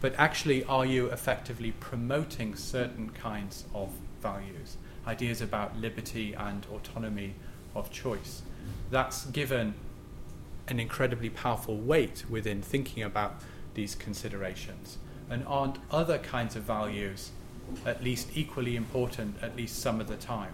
but 0.01 0.15
actually, 0.17 0.63
are 0.63 0.85
you 0.85 1.11
effectively 1.11 1.73
promoting 1.79 2.55
certain 2.55 3.11
kinds 3.11 3.65
of 3.75 3.89
values? 4.19 4.77
Ideas 5.05 5.41
about 5.41 5.77
liberty 5.77 6.33
and 6.33 6.65
autonomy 6.73 7.35
of 7.75 7.91
choice. 7.91 8.41
That's 8.89 9.25
given 9.27 9.75
an 10.67 10.79
incredibly 10.79 11.29
powerful 11.29 11.77
weight 11.77 12.25
within 12.27 12.63
thinking 12.63 13.03
about 13.03 13.41
these 13.75 13.93
considerations. 13.93 14.97
And 15.29 15.45
aren't 15.45 15.77
other 15.91 16.17
kinds 16.17 16.55
of 16.55 16.63
values 16.63 17.29
at 17.85 18.03
least 18.03 18.29
equally 18.35 18.75
important 18.75 19.35
at 19.41 19.55
least 19.55 19.79
some 19.79 19.99
of 19.99 20.07
the 20.07 20.17
time. 20.17 20.53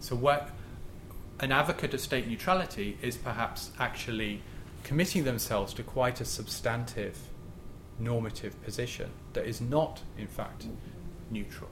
So, 0.00 0.14
what 0.16 0.50
an 1.40 1.52
advocate 1.52 1.94
of 1.94 2.00
state 2.00 2.26
neutrality 2.26 2.96
is 3.02 3.16
perhaps 3.16 3.70
actually 3.78 4.42
committing 4.84 5.24
themselves 5.24 5.74
to 5.74 5.82
quite 5.82 6.20
a 6.20 6.24
substantive 6.24 7.18
normative 7.98 8.60
position 8.62 9.10
that 9.32 9.44
is 9.44 9.60
not, 9.60 10.00
in 10.16 10.26
fact, 10.26 10.66
neutral. 11.30 11.70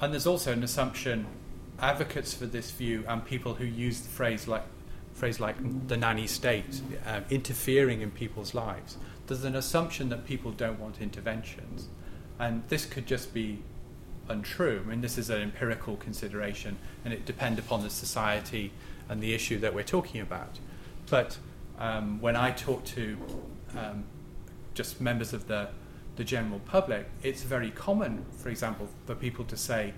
And 0.00 0.12
there's 0.12 0.26
also 0.26 0.52
an 0.52 0.64
assumption 0.64 1.26
advocates 1.78 2.34
for 2.34 2.46
this 2.46 2.72
view 2.72 3.04
and 3.06 3.24
people 3.24 3.54
who 3.54 3.64
use 3.64 4.00
the 4.00 4.08
phrase 4.08 4.48
like 4.48 4.64
phrase 5.14 5.40
like 5.40 5.56
the 5.88 5.96
nanny 5.96 6.26
state 6.26 6.80
uh, 7.06 7.20
interfering 7.30 8.00
in 8.00 8.10
people's 8.10 8.54
lives, 8.54 8.96
there's 9.26 9.44
an 9.44 9.56
assumption 9.56 10.08
that 10.08 10.24
people 10.26 10.50
don't 10.50 10.78
want 10.78 11.00
interventions. 11.00 11.88
And 12.38 12.62
this 12.68 12.84
could 12.84 13.06
just 13.06 13.32
be 13.32 13.62
untrue. 14.28 14.82
I 14.84 14.88
mean, 14.88 15.00
this 15.00 15.18
is 15.18 15.30
an 15.30 15.40
empirical 15.40 15.96
consideration, 15.96 16.76
and 17.04 17.14
it 17.14 17.24
depends 17.24 17.58
upon 17.58 17.82
the 17.82 17.90
society 17.90 18.72
and 19.08 19.22
the 19.22 19.34
issue 19.34 19.58
that 19.60 19.74
we're 19.74 19.84
talking 19.84 20.20
about. 20.20 20.58
But 21.08 21.38
um, 21.78 22.20
when 22.20 22.36
I 22.36 22.50
talk 22.50 22.84
to 22.86 23.18
um, 23.76 24.04
just 24.74 25.00
members 25.00 25.32
of 25.32 25.46
the, 25.48 25.68
the 26.16 26.24
general 26.24 26.60
public, 26.60 27.08
it's 27.22 27.42
very 27.42 27.70
common, 27.70 28.24
for 28.38 28.48
example, 28.48 28.88
for 29.06 29.14
people 29.14 29.44
to 29.46 29.56
say, 29.56 29.92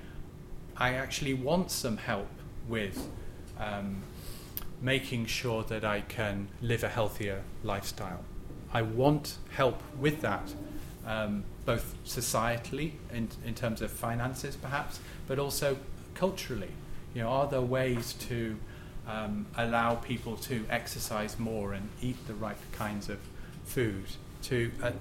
I 0.77 0.94
actually 0.94 1.35
want 1.35 1.70
some 1.70 1.96
help 1.96 2.29
with 2.68 3.09
um, 3.59 4.03
making 4.84 5.24
sure 5.24 5.62
that 5.64 5.82
I 5.82 6.02
can 6.02 6.46
live 6.60 6.84
a 6.84 6.88
healthier 6.88 7.42
lifestyle. 7.62 8.22
I 8.70 8.82
want 8.82 9.38
help 9.50 9.82
with 9.98 10.20
that, 10.20 10.54
um, 11.06 11.44
both 11.64 11.94
societally 12.04 12.92
in, 13.10 13.28
in 13.46 13.54
terms 13.54 13.80
of 13.80 13.90
finances, 13.90 14.56
perhaps, 14.56 15.00
but 15.26 15.38
also 15.38 15.78
culturally. 16.14 16.68
You 17.14 17.22
know, 17.22 17.30
are 17.30 17.46
there 17.46 17.62
ways 17.62 18.12
to 18.28 18.58
um, 19.08 19.46
allow 19.56 19.94
people 19.94 20.36
to 20.36 20.66
exercise 20.68 21.38
more 21.38 21.72
and 21.72 21.88
eat 22.02 22.16
the 22.26 22.34
right 22.34 22.56
kinds 22.72 23.08
of 23.08 23.18
food? 23.64 24.04
To 24.42 24.70
a, 24.82 24.92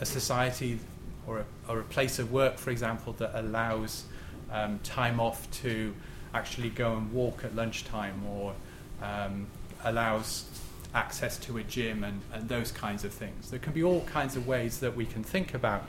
a 0.00 0.04
society 0.04 0.80
or 1.28 1.38
a, 1.38 1.44
or 1.68 1.78
a 1.78 1.84
place 1.84 2.18
of 2.18 2.32
work, 2.32 2.58
for 2.58 2.70
example, 2.70 3.12
that 3.14 3.38
allows 3.38 4.04
um, 4.50 4.80
time 4.82 5.20
off 5.20 5.48
to 5.62 5.94
actually 6.34 6.70
go 6.70 6.96
and 6.96 7.12
walk 7.12 7.44
at 7.44 7.54
lunchtime 7.54 8.22
or 8.26 8.54
um, 9.02 9.46
allows 9.84 10.44
access 10.94 11.38
to 11.38 11.58
a 11.58 11.62
gym 11.62 12.04
and, 12.04 12.20
and, 12.32 12.48
those 12.48 12.70
kinds 12.70 13.04
of 13.04 13.12
things. 13.12 13.50
There 13.50 13.58
can 13.58 13.72
be 13.72 13.82
all 13.82 14.02
kinds 14.02 14.36
of 14.36 14.46
ways 14.46 14.80
that 14.80 14.94
we 14.94 15.06
can 15.06 15.22
think 15.22 15.54
about 15.54 15.84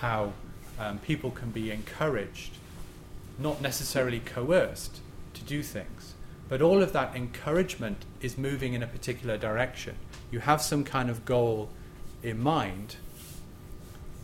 how 0.00 0.32
um, 0.78 0.98
people 0.98 1.30
can 1.30 1.50
be 1.50 1.70
encouraged, 1.70 2.56
not 3.38 3.60
necessarily 3.60 4.20
coerced, 4.20 5.00
to 5.34 5.42
do 5.42 5.62
things. 5.62 6.14
But 6.48 6.62
all 6.62 6.82
of 6.82 6.92
that 6.92 7.14
encouragement 7.14 8.04
is 8.20 8.38
moving 8.38 8.72
in 8.72 8.82
a 8.82 8.86
particular 8.86 9.36
direction. 9.36 9.96
you 10.30 10.40
have 10.40 10.60
some 10.60 10.84
kind 10.84 11.08
of 11.08 11.24
goal 11.24 11.68
in 12.22 12.40
mind, 12.42 12.96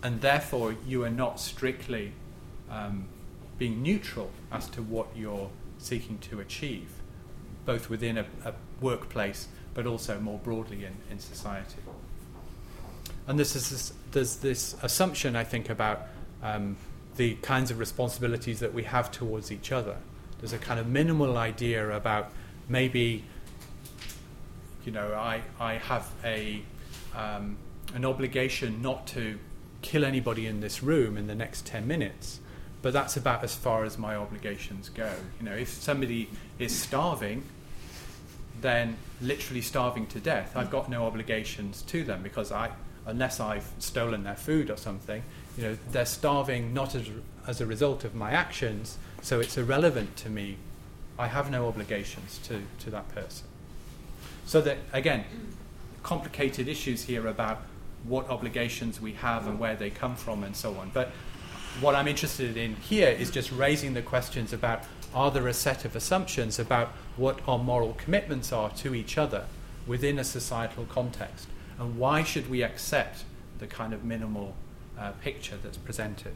and 0.03 0.21
therefore 0.21 0.75
you 0.87 1.05
are 1.05 1.11
not 1.11 1.39
strictly 1.41 2.13
um, 2.71 3.07
being 3.59 3.83
neutral 3.83 4.31
as 4.51 4.69
to 4.71 4.83
what 4.83 5.09
you're 5.15 5.51
seeking 5.83 6.19
to 6.19 6.41
achieve, 6.41 6.91
both 7.65 7.91
within 7.91 8.19
a, 8.19 8.27
a 8.45 8.55
workplace 8.81 9.49
but 9.75 9.87
also 9.87 10.19
more 10.21 10.39
broadly 10.39 10.85
in, 10.85 10.95
in 11.11 11.19
society. 11.19 11.79
And 13.27 13.39
this 13.39 13.57
is 13.57 13.71
this, 13.71 13.93
there's 14.11 14.37
this 14.37 14.77
assumption, 14.83 15.37
I 15.37 15.45
think, 15.45 15.71
about 15.71 16.03
um, 16.43 16.77
the 17.17 17.35
kinds 17.37 17.71
of 17.71 17.79
responsibilities 17.79 18.61
that 18.61 18.75
we 18.75 18.85
have 18.85 19.11
towards 19.11 19.53
each 19.53 19.73
other. 19.73 19.97
There's 20.41 20.53
a 20.53 20.59
kind 20.59 20.81
of 20.81 20.89
minimal 20.89 21.39
idea 21.39 21.91
about 21.91 22.33
maybe, 22.69 23.25
you 24.85 24.93
know, 24.93 25.15
I, 25.15 25.43
I 25.61 25.75
have 25.75 26.11
a, 26.25 26.63
um, 27.15 27.57
an 27.95 28.05
obligation 28.05 28.83
not 28.83 29.07
to 29.09 29.39
kill 29.83 30.05
anybody 30.05 30.47
in 30.47 30.61
this 30.61 30.83
room 30.83 31.17
in 31.17 31.27
the 31.27 31.35
next 31.35 31.67
10 31.67 31.87
minutes, 31.87 32.41
but 32.83 32.93
that's 32.93 33.17
about 33.17 33.45
as 33.45 33.55
far 33.55 33.85
as 33.85 33.97
my 33.97 34.17
obligations 34.17 34.89
go. 34.89 35.11
You 35.39 35.47
know, 35.47 35.55
if 35.55 35.69
somebody 35.69 36.29
is 36.59 36.75
starving, 36.75 37.45
then 38.61 38.97
literally 39.21 39.63
starving 39.63 40.07
to 40.09 40.21
death, 40.21 40.57
I've 40.57 40.71
got 40.71 40.89
no 40.91 41.07
obligations 41.07 41.83
to 41.83 42.05
them 42.05 42.23
because 42.23 42.53
I, 42.53 42.71
unless 43.07 43.41
I've 43.41 43.69
stolen 43.79 44.25
their 44.25 44.37
food 44.37 44.71
or 44.71 44.77
something, 44.77 45.23
you 45.57 45.65
know, 45.65 45.79
they're 45.91 46.05
starving 46.05 46.75
not 46.75 46.95
as, 46.95 47.09
as 47.47 47.61
a 47.61 47.67
result 47.67 48.05
of 48.05 48.15
my 48.15 48.33
actions, 48.33 48.99
so 49.23 49.41
it's 49.41 49.57
irrelevant 49.57 50.17
to 50.19 50.29
me. 50.29 50.57
I 51.19 51.29
have 51.29 51.51
no 51.51 51.69
obligations 51.69 52.41
to, 52.45 52.63
to 52.81 52.91
that 52.91 53.09
person. 53.15 53.47
So 54.47 54.61
that, 54.63 54.79
again, 54.93 55.25
complicated 56.03 56.69
issues 56.69 57.05
here 57.05 57.29
about 57.29 57.63
what 58.05 58.29
obligations 58.29 59.01
we 59.01 59.13
have 59.13 59.47
and 59.47 59.59
where 59.59 59.77
they 59.77 59.91
come 59.91 60.17
from 60.17 60.43
and 60.43 60.57
so 60.57 60.75
on. 60.77 60.91
But 60.93 61.13
what 61.81 61.95
I'm 61.95 62.09
interested 62.09 62.57
in 62.57 62.77
here 62.77 63.09
is 63.09 63.31
just 63.31 63.51
raising 63.51 63.95
the 63.95 64.03
questions 64.03 64.53
about 64.53 64.85
are 65.15 65.31
there 65.31 65.49
a 65.49 65.55
set 65.55 65.85
of 65.85 65.95
assumptions 65.95 66.59
about 66.59 66.89
what 67.17 67.41
our 67.47 67.59
moral 67.59 67.95
commitments 67.95 68.53
are 68.53 68.71
to 68.71 68.95
each 68.95 69.19
other 69.19 69.47
within 69.87 70.19
a 70.19 70.25
societal 70.25 70.87
context? 70.87 71.49
And 71.79 71.99
why 71.99 72.23
should 72.23 72.49
we 72.49 72.63
accept 72.63 73.25
the 73.59 73.67
kind 73.67 73.93
of 73.93 74.05
minimal 74.05 74.55
uh, 74.99 75.13
picture 75.23 75.57
that's 75.63 75.77
presented? 75.77 76.35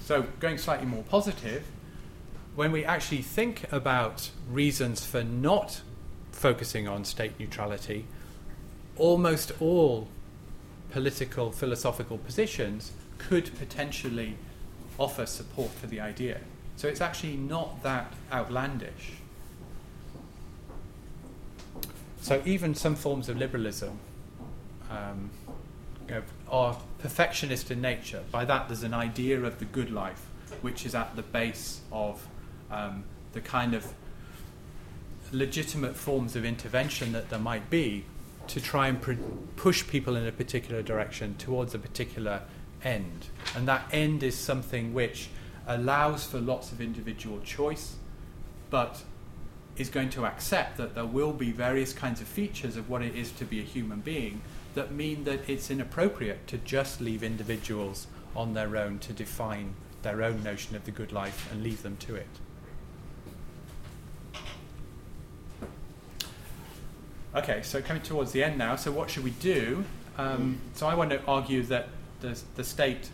So, 0.00 0.26
going 0.40 0.58
slightly 0.58 0.86
more 0.86 1.02
positive, 1.02 1.64
when 2.56 2.72
we 2.72 2.84
actually 2.84 3.22
think 3.22 3.70
about 3.70 4.30
reasons 4.50 5.04
for 5.04 5.22
not 5.22 5.82
focusing 6.32 6.88
on 6.88 7.04
state 7.04 7.38
neutrality, 7.38 8.06
almost 8.96 9.52
all 9.60 10.08
political 10.90 11.52
philosophical 11.52 12.18
positions 12.18 12.92
could 13.18 13.56
potentially 13.58 14.36
offer 14.98 15.26
support 15.26 15.70
for 15.70 15.86
the 15.86 16.00
idea. 16.00 16.40
So 16.76 16.88
it's 16.88 17.00
actually 17.00 17.36
not 17.36 17.82
that 17.82 18.12
outlandish. 18.32 19.12
So 22.20 22.42
even 22.44 22.74
some 22.74 22.94
forms 22.94 23.28
of 23.28 23.36
liberalism 23.36 23.98
um, 24.90 25.30
you 26.08 26.14
know, 26.14 26.22
are 26.50 26.78
perfectionist 26.98 27.70
in 27.70 27.80
nature. 27.80 28.22
By 28.30 28.44
that, 28.44 28.68
there's 28.68 28.82
an 28.82 28.94
idea 28.94 29.40
of 29.42 29.58
the 29.58 29.64
good 29.64 29.90
life, 29.90 30.26
which 30.62 30.86
is 30.86 30.94
at 30.94 31.14
the 31.16 31.22
base 31.22 31.80
of 31.92 32.26
um, 32.70 33.04
the 33.32 33.40
kind 33.40 33.74
of 33.74 33.92
legitimate 35.32 35.96
forms 35.96 36.36
of 36.36 36.44
intervention 36.44 37.12
that 37.12 37.28
there 37.28 37.38
might 37.38 37.68
be 37.70 38.04
to 38.48 38.60
try 38.60 38.88
and 38.88 39.00
pr- 39.00 39.14
push 39.56 39.86
people 39.86 40.16
in 40.16 40.26
a 40.26 40.32
particular 40.32 40.82
direction 40.82 41.34
towards 41.36 41.74
a 41.74 41.78
particular 41.78 42.42
end. 42.82 43.26
And 43.54 43.66
that 43.68 43.88
end 43.92 44.22
is 44.22 44.36
something 44.36 44.94
which 44.94 45.28
allows 45.66 46.24
for 46.24 46.38
lots 46.38 46.72
of 46.72 46.80
individual 46.80 47.40
choice, 47.40 47.96
but 48.70 49.02
is 49.76 49.88
going 49.88 50.10
to 50.10 50.26
accept 50.26 50.76
that 50.76 50.94
there 50.94 51.06
will 51.06 51.32
be 51.32 51.52
various 51.52 51.92
kinds 51.92 52.20
of 52.20 52.26
features 52.26 52.76
of 52.76 52.88
what 52.90 53.02
it 53.02 53.14
is 53.14 53.30
to 53.32 53.44
be 53.44 53.60
a 53.60 53.62
human 53.62 54.00
being 54.00 54.40
that 54.74 54.92
mean 54.92 55.24
that 55.24 55.48
it's 55.48 55.70
inappropriate 55.70 56.46
to 56.46 56.58
just 56.58 57.00
leave 57.00 57.22
individuals 57.22 58.06
on 58.34 58.54
their 58.54 58.76
own 58.76 58.98
to 58.98 59.12
define 59.12 59.74
their 60.02 60.22
own 60.22 60.42
notion 60.42 60.76
of 60.76 60.84
the 60.84 60.90
good 60.90 61.12
life 61.12 61.50
and 61.52 61.62
leave 61.62 61.82
them 61.82 61.96
to 61.96 62.14
it. 62.14 62.26
Okay, 67.34 67.60
so 67.62 67.82
coming 67.82 68.02
towards 68.02 68.32
the 68.32 68.42
end 68.42 68.56
now, 68.56 68.76
so 68.76 68.90
what 68.90 69.10
should 69.10 69.24
we 69.24 69.30
do? 69.32 69.84
Um, 70.16 70.60
so 70.74 70.86
I 70.86 70.94
want 70.94 71.10
to 71.10 71.22
argue 71.26 71.62
that 71.64 71.88
the, 72.20 72.40
the 72.56 72.64
state 72.64 73.10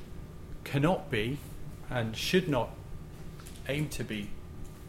cannot 0.63 1.11
be 1.11 1.39
and 1.91 2.17
should 2.17 2.49
not 2.49 2.71
aim 3.69 3.89
to 3.91 4.05
be 4.05 4.31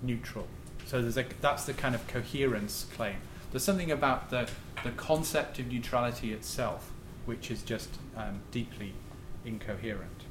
neutral. 0.01 0.47
So 0.85 1.01
there's 1.01 1.17
a, 1.17 1.25
that's 1.41 1.65
the 1.65 1.73
kind 1.73 1.95
of 1.95 2.07
coherence 2.07 2.85
claim. 2.95 3.15
There's 3.51 3.63
something 3.63 3.91
about 3.91 4.29
the, 4.29 4.47
the 4.83 4.91
concept 4.91 5.59
of 5.59 5.71
neutrality 5.71 6.31
itself 6.31 6.91
which 7.25 7.49
is 7.49 7.63
just 7.63 7.89
um, 8.15 8.41
deeply 8.51 8.93
incoherent. 9.43 10.23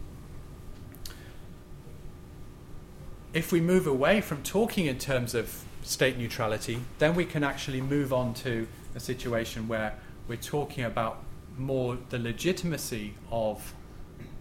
If 3.33 3.51
we 3.51 3.61
move 3.61 3.87
away 3.87 4.21
from 4.21 4.43
talking 4.43 4.87
in 4.87 4.99
terms 4.99 5.35
of 5.35 5.65
state 5.83 6.17
neutrality, 6.17 6.81
then 6.99 7.15
we 7.15 7.25
can 7.25 7.43
actually 7.43 7.81
move 7.81 8.13
on 8.13 8.33
to 8.35 8.69
a 8.95 9.01
situation 9.01 9.69
where 9.69 9.95
we're 10.29 10.37
talking 10.37 10.85
about 10.85 11.23
more 11.59 11.99
the 12.11 12.19
legitimacy 12.19 13.15
of 13.31 13.75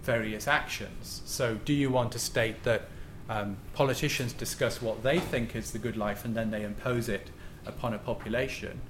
various 0.04 0.48
actions. 0.48 1.22
So, 1.26 1.56
do 1.66 1.74
you 1.74 1.89
want 1.89 2.12
to 2.13 2.20
state 2.20 2.63
that 2.63 2.84
um, 3.30 3.58
politicians 3.74 4.34
discuss 4.34 4.82
what 4.82 5.04
they 5.04 5.20
think 5.20 5.56
is 5.56 5.72
the 5.72 5.80
good 5.80 5.98
life 5.98 6.26
and 6.26 6.36
then 6.36 6.52
they 6.52 6.63
impose 6.63 7.10
it 7.10 7.30
upon 7.66 7.94
a 7.94 7.98
population? 7.98 8.82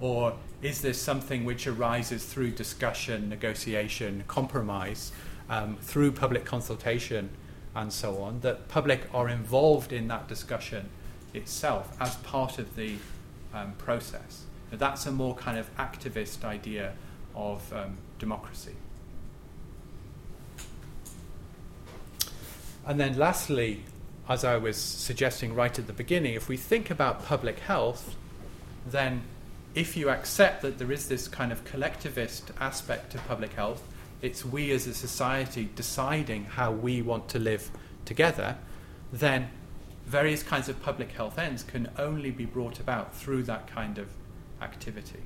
Or 0.00 0.34
is 0.62 0.80
this 0.80 1.00
something 1.00 1.44
which 1.44 1.66
arises 1.66 2.24
through 2.24 2.52
discussion, 2.52 3.28
negotiation, 3.28 4.24
compromise, 4.28 5.12
um, 5.48 5.76
through 5.80 6.12
public 6.12 6.44
consultation, 6.44 7.30
and 7.74 7.92
so 7.92 8.18
on, 8.18 8.40
that 8.40 8.68
public 8.68 9.02
are 9.12 9.28
involved 9.28 9.92
in 9.92 10.08
that 10.08 10.28
discussion 10.28 10.88
itself 11.32 11.96
as 12.00 12.16
part 12.16 12.58
of 12.58 12.76
the 12.76 12.96
um, 13.54 13.72
process? 13.78 14.44
That's 14.70 15.06
a 15.06 15.12
more 15.12 15.34
kind 15.34 15.58
of 15.58 15.74
activist 15.76 16.44
idea 16.44 16.92
of 17.34 17.72
um, 17.72 17.96
democracy. 18.18 18.74
And 22.86 22.98
then, 22.98 23.18
lastly, 23.18 23.82
as 24.28 24.44
I 24.44 24.56
was 24.56 24.76
suggesting 24.76 25.54
right 25.54 25.78
at 25.78 25.86
the 25.86 25.92
beginning, 25.92 26.34
if 26.34 26.48
we 26.48 26.56
think 26.56 26.90
about 26.90 27.24
public 27.24 27.60
health, 27.60 28.16
then 28.86 29.22
if 29.74 29.96
you 29.96 30.08
accept 30.10 30.62
that 30.62 30.78
there 30.78 30.90
is 30.90 31.08
this 31.08 31.28
kind 31.28 31.52
of 31.52 31.64
collectivist 31.64 32.50
aspect 32.60 33.12
to 33.12 33.18
public 33.18 33.52
health, 33.52 33.82
it's 34.20 34.44
we 34.44 34.70
as 34.72 34.86
a 34.86 34.94
society 34.94 35.68
deciding 35.76 36.44
how 36.44 36.72
we 36.72 37.00
want 37.02 37.28
to 37.28 37.38
live 37.38 37.70
together, 38.04 38.56
then 39.12 39.48
various 40.06 40.42
kinds 40.42 40.68
of 40.68 40.82
public 40.82 41.12
health 41.12 41.38
ends 41.38 41.62
can 41.62 41.88
only 41.98 42.30
be 42.30 42.44
brought 42.44 42.80
about 42.80 43.14
through 43.14 43.42
that 43.42 43.66
kind 43.66 43.98
of 43.98 44.08
activity. 44.60 45.20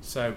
So, 0.00 0.34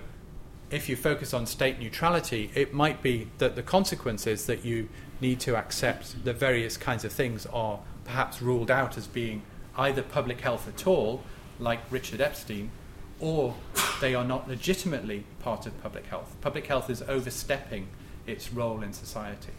if 0.72 0.90
you 0.90 0.96
focus 0.96 1.34
on 1.34 1.46
state 1.46 1.80
neutrality, 1.80 2.52
it 2.56 2.74
might 2.74 3.02
be 3.02 3.28
that 3.38 3.56
the 3.56 3.62
consequence 3.62 4.26
is 4.26 4.46
that 4.48 4.66
you 4.66 4.90
need 5.22 5.40
to 5.42 5.56
accept 5.56 6.24
that 6.26 6.38
various 6.38 6.76
kinds 6.76 7.06
of 7.06 7.12
things 7.12 7.46
are 7.48 7.80
perhaps 8.04 8.42
ruled 8.42 8.72
out 8.72 8.98
as 8.98 9.08
being 9.08 9.44
either 9.78 10.02
public 10.02 10.42
health 10.42 10.68
at 10.68 10.88
all, 10.88 11.24
like 11.60 11.80
Richard 11.92 12.22
Epstein, 12.22 12.72
or 13.20 13.56
they 14.02 14.14
are 14.16 14.24
not 14.24 14.48
legitimately 14.48 15.26
part 15.40 15.66
of 15.66 15.82
public 15.82 16.06
health. 16.08 16.36
Public 16.42 16.68
health 16.68 16.90
is 16.90 17.02
overstepping 17.04 17.88
its 18.28 18.52
role 18.52 18.82
in 18.82 18.94
society. 18.94 19.54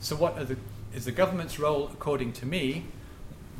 So, 0.00 0.16
what 0.16 0.48
the, 0.48 0.56
is 0.94 1.04
the 1.04 1.12
government's 1.12 1.58
role 1.58 1.90
according 1.92 2.32
to 2.34 2.46
me? 2.46 2.84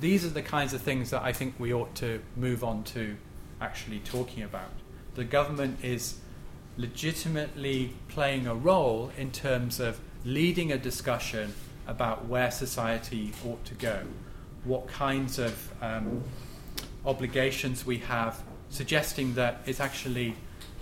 These 0.00 0.24
are 0.24 0.30
the 0.30 0.42
kinds 0.42 0.72
of 0.72 0.80
things 0.80 1.10
that 1.10 1.22
I 1.22 1.32
think 1.32 1.54
we 1.58 1.74
ought 1.74 1.94
to 1.96 2.22
move 2.34 2.64
on 2.64 2.84
to 2.84 3.16
actually 3.60 3.98
talking 3.98 4.42
about. 4.42 4.70
The 5.14 5.24
government 5.24 5.84
is 5.84 6.18
legitimately 6.78 7.92
playing 8.08 8.46
a 8.46 8.54
role 8.54 9.12
in 9.18 9.30
terms 9.30 9.78
of 9.78 10.00
leading 10.24 10.72
a 10.72 10.78
discussion 10.78 11.54
about 11.86 12.26
where 12.26 12.50
society 12.50 13.32
ought 13.46 13.62
to 13.66 13.74
go, 13.74 14.04
what 14.64 14.88
kinds 14.88 15.38
of 15.38 15.70
um, 15.82 16.24
obligations 17.04 17.84
we 17.84 17.98
have, 17.98 18.42
suggesting 18.70 19.34
that 19.34 19.60
it's 19.66 19.80
actually 19.80 20.34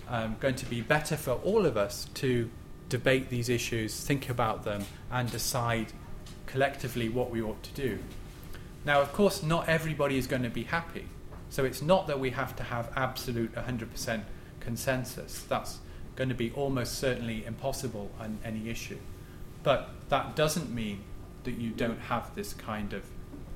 um, 0.08 0.36
going 0.38 0.54
to 0.54 0.66
be 0.66 0.80
better 0.80 1.16
for 1.16 1.32
all 1.32 1.66
of 1.66 1.76
us 1.76 2.06
to 2.14 2.48
debate 2.88 3.30
these 3.30 3.48
issues, 3.48 3.98
think 4.00 4.30
about 4.30 4.64
them, 4.64 4.84
and 5.10 5.30
decide 5.30 5.92
collectively 6.46 7.08
what 7.08 7.30
we 7.30 7.42
ought 7.42 7.62
to 7.62 7.72
do. 7.72 7.98
Now, 8.88 9.02
of 9.02 9.12
course, 9.12 9.42
not 9.42 9.68
everybody 9.68 10.16
is 10.16 10.26
going 10.26 10.44
to 10.44 10.48
be 10.48 10.62
happy. 10.62 11.04
So 11.50 11.66
it's 11.66 11.82
not 11.82 12.06
that 12.06 12.18
we 12.18 12.30
have 12.30 12.56
to 12.56 12.62
have 12.62 12.90
absolute 12.96 13.54
100% 13.54 14.22
consensus. 14.60 15.44
That's 15.46 15.80
going 16.16 16.30
to 16.30 16.34
be 16.34 16.52
almost 16.52 16.94
certainly 16.94 17.44
impossible 17.44 18.10
on 18.18 18.38
any 18.42 18.70
issue. 18.70 18.96
But 19.62 19.90
that 20.08 20.34
doesn't 20.34 20.74
mean 20.74 21.02
that 21.44 21.58
you 21.58 21.68
don't 21.68 22.00
have 22.00 22.34
this 22.34 22.54
kind 22.54 22.94
of 22.94 23.04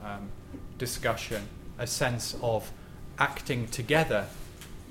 um, 0.05 0.29
discussion, 0.77 1.49
a 1.79 1.87
sense 1.87 2.37
of 2.43 2.71
acting 3.19 3.69
together, 3.69 4.27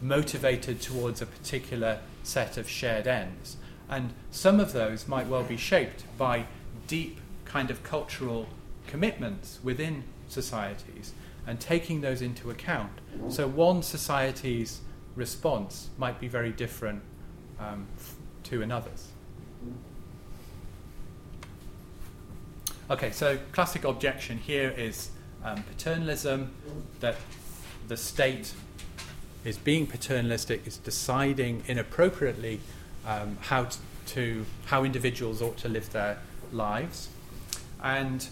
motivated 0.02 0.82
towards 0.82 1.22
a 1.22 1.28
particular 1.28 2.00
set 2.24 2.58
of 2.58 2.68
shared 2.68 3.06
ends. 3.06 3.58
And 3.88 4.16
some 4.32 4.60
of 4.60 4.74
those 4.74 5.08
might 5.08 5.28
well 5.28 5.44
be 5.44 5.58
shaped 5.58 6.04
by 6.18 6.48
deep 6.88 7.20
kind 7.46 7.70
of 7.70 7.84
cultural 7.84 8.48
commitments 8.88 9.60
within 9.62 10.04
societies 10.32 11.14
and 11.48 11.60
taking 11.60 12.02
those 12.02 12.22
into 12.22 12.50
account. 12.50 12.92
So 13.30 13.48
one 13.48 13.84
society's 13.84 14.82
response 15.16 15.90
might 15.98 16.20
be 16.20 16.28
very 16.28 16.52
different 16.52 17.02
um, 17.60 17.88
to 18.44 18.62
another's. 18.62 19.08
Okay, 22.90 23.12
so 23.12 23.38
classic 23.52 23.84
objection 23.86 24.38
here 24.38 24.74
is 24.78 25.10
um, 25.44 25.64
paternalism, 25.64 26.52
that 27.00 27.16
the 27.88 27.98
state 27.98 28.54
is 29.46 29.58
being 29.58 29.88
paternalistic, 29.88 30.68
is 30.68 30.78
deciding 30.78 31.64
inappropriately 31.68 32.60
um, 33.08 33.38
how 33.42 33.64
to, 33.64 33.78
to 34.08 34.46
how 34.66 34.84
individuals 34.84 35.42
ought 35.42 35.58
to 35.58 35.70
live 35.70 35.92
their 35.92 36.20
lives, 36.52 37.10
and 37.82 38.28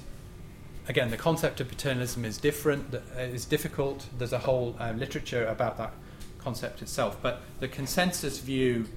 again, 0.90 1.12
the 1.12 1.18
concept 1.18 1.62
of 1.62 1.70
paternalism 1.70 2.26
is 2.26 2.38
different, 2.40 2.94
uh, 2.94 3.22
is 3.22 3.46
difficult. 3.46 4.08
There's 4.18 4.34
a 4.34 4.40
whole 4.40 4.76
uh, 4.80 4.92
literature 4.92 5.46
about 5.46 5.78
that 5.78 5.94
concept 6.40 6.82
itself, 6.82 7.18
but 7.22 7.42
the 7.60 7.68
consensus 7.68 8.40
view 8.40 8.88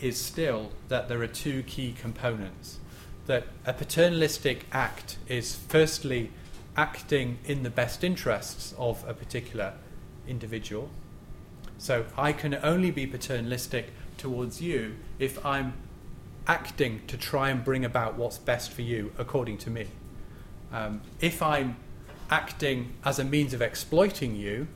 is 0.00 0.18
still 0.20 0.72
that 0.88 1.08
there 1.08 1.22
are 1.22 1.28
two 1.28 1.62
key 1.62 1.94
components. 1.98 2.80
That 3.26 3.46
a 3.64 3.72
paternalistic 3.72 4.66
act 4.72 5.18
is 5.28 5.54
firstly 5.54 6.30
acting 6.76 7.38
in 7.44 7.62
the 7.62 7.70
best 7.70 8.02
interests 8.02 8.74
of 8.76 9.06
a 9.08 9.14
particular 9.14 9.74
individual. 10.26 10.90
So 11.78 12.06
I 12.16 12.32
can 12.32 12.54
only 12.62 12.90
be 12.90 13.06
paternalistic 13.06 13.90
towards 14.18 14.60
you 14.60 14.96
if 15.18 15.44
I'm 15.46 15.74
acting 16.46 17.02
to 17.06 17.16
try 17.16 17.50
and 17.50 17.64
bring 17.64 17.84
about 17.84 18.16
what's 18.16 18.38
best 18.38 18.72
for 18.72 18.82
you 18.82 19.12
according 19.16 19.58
to 19.58 19.70
me. 19.70 19.86
Um, 20.72 21.00
if 21.20 21.42
I'm 21.42 21.76
acting 22.30 22.92
as 23.04 23.18
a 23.18 23.24
means 23.24 23.52
of 23.52 23.60
exploiting 23.60 24.36
you 24.36 24.68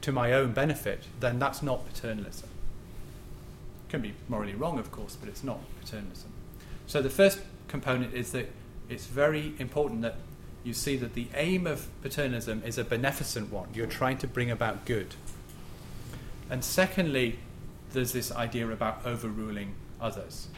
to 0.00 0.12
my 0.12 0.32
own 0.32 0.52
benefit, 0.52 1.04
then 1.20 1.38
that's 1.38 1.62
not 1.62 1.86
paternalism. 1.86 2.48
It 3.86 3.90
can 3.90 4.02
be 4.02 4.14
morally 4.28 4.54
wrong, 4.54 4.78
of 4.78 4.90
course, 4.90 5.16
but 5.16 5.28
it's 5.28 5.44
not 5.44 5.60
paternalism. 5.80 6.30
So 6.86 7.00
the 7.00 7.10
first 7.10 7.40
component 7.68 8.14
is 8.14 8.32
that 8.32 8.50
it's 8.88 9.06
very 9.06 9.54
important 9.58 10.02
that 10.02 10.16
you 10.64 10.74
see 10.74 10.96
that 10.96 11.14
the 11.14 11.28
aim 11.34 11.66
of 11.66 11.88
paternalism 12.02 12.62
is 12.66 12.76
a 12.76 12.84
beneficent 12.84 13.52
one. 13.52 13.68
You're 13.72 13.86
trying 13.86 14.18
to 14.18 14.26
bring 14.26 14.50
about 14.50 14.84
good. 14.84 15.14
And 16.50 16.64
secondly, 16.64 17.38
there's 17.92 18.12
this 18.12 18.32
idea 18.32 18.68
about 18.68 19.06
overruling 19.06 19.74
others. 20.00 20.48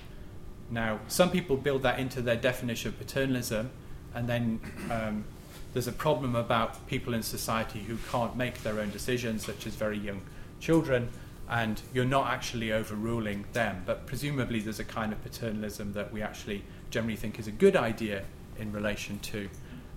Now, 0.71 1.01
some 1.09 1.31
people 1.31 1.57
build 1.57 1.83
that 1.83 1.99
into 1.99 2.23
their 2.23 2.37
definition 2.37 2.89
of 2.89 2.99
paternalism 2.99 3.71
and 4.15 4.29
then 4.29 4.61
um, 4.91 5.25
there's 5.73 5.89
a 5.89 5.93
problem 5.93 6.37
about 6.37 6.87
people 6.87 7.15
in 7.15 7.23
society 7.23 7.81
who 7.81 7.97
can't 8.11 8.37
make 8.37 8.63
their 8.63 8.79
own 8.81 8.91
decisions, 8.91 9.45
such 9.45 9.67
as 9.67 9.75
very 9.75 9.99
young 9.99 10.23
children, 10.61 11.09
and 11.49 11.81
you're 11.93 12.05
not 12.05 12.29
actually 12.29 12.73
overruling 12.73 13.45
them. 13.53 13.83
But 13.87 14.07
presumably, 14.07 14.61
there's 14.61 14.81
a 14.81 14.85
kind 14.85 15.13
of 15.13 15.23
paternalism 15.23 15.93
that 15.95 16.13
we 16.13 16.23
actually 16.23 16.63
generally 16.91 17.17
think 17.17 17.39
is 17.39 17.47
a 17.47 17.53
good 17.53 17.77
idea 17.77 18.25
in 18.59 18.73
relation 18.73 19.19
to 19.21 19.49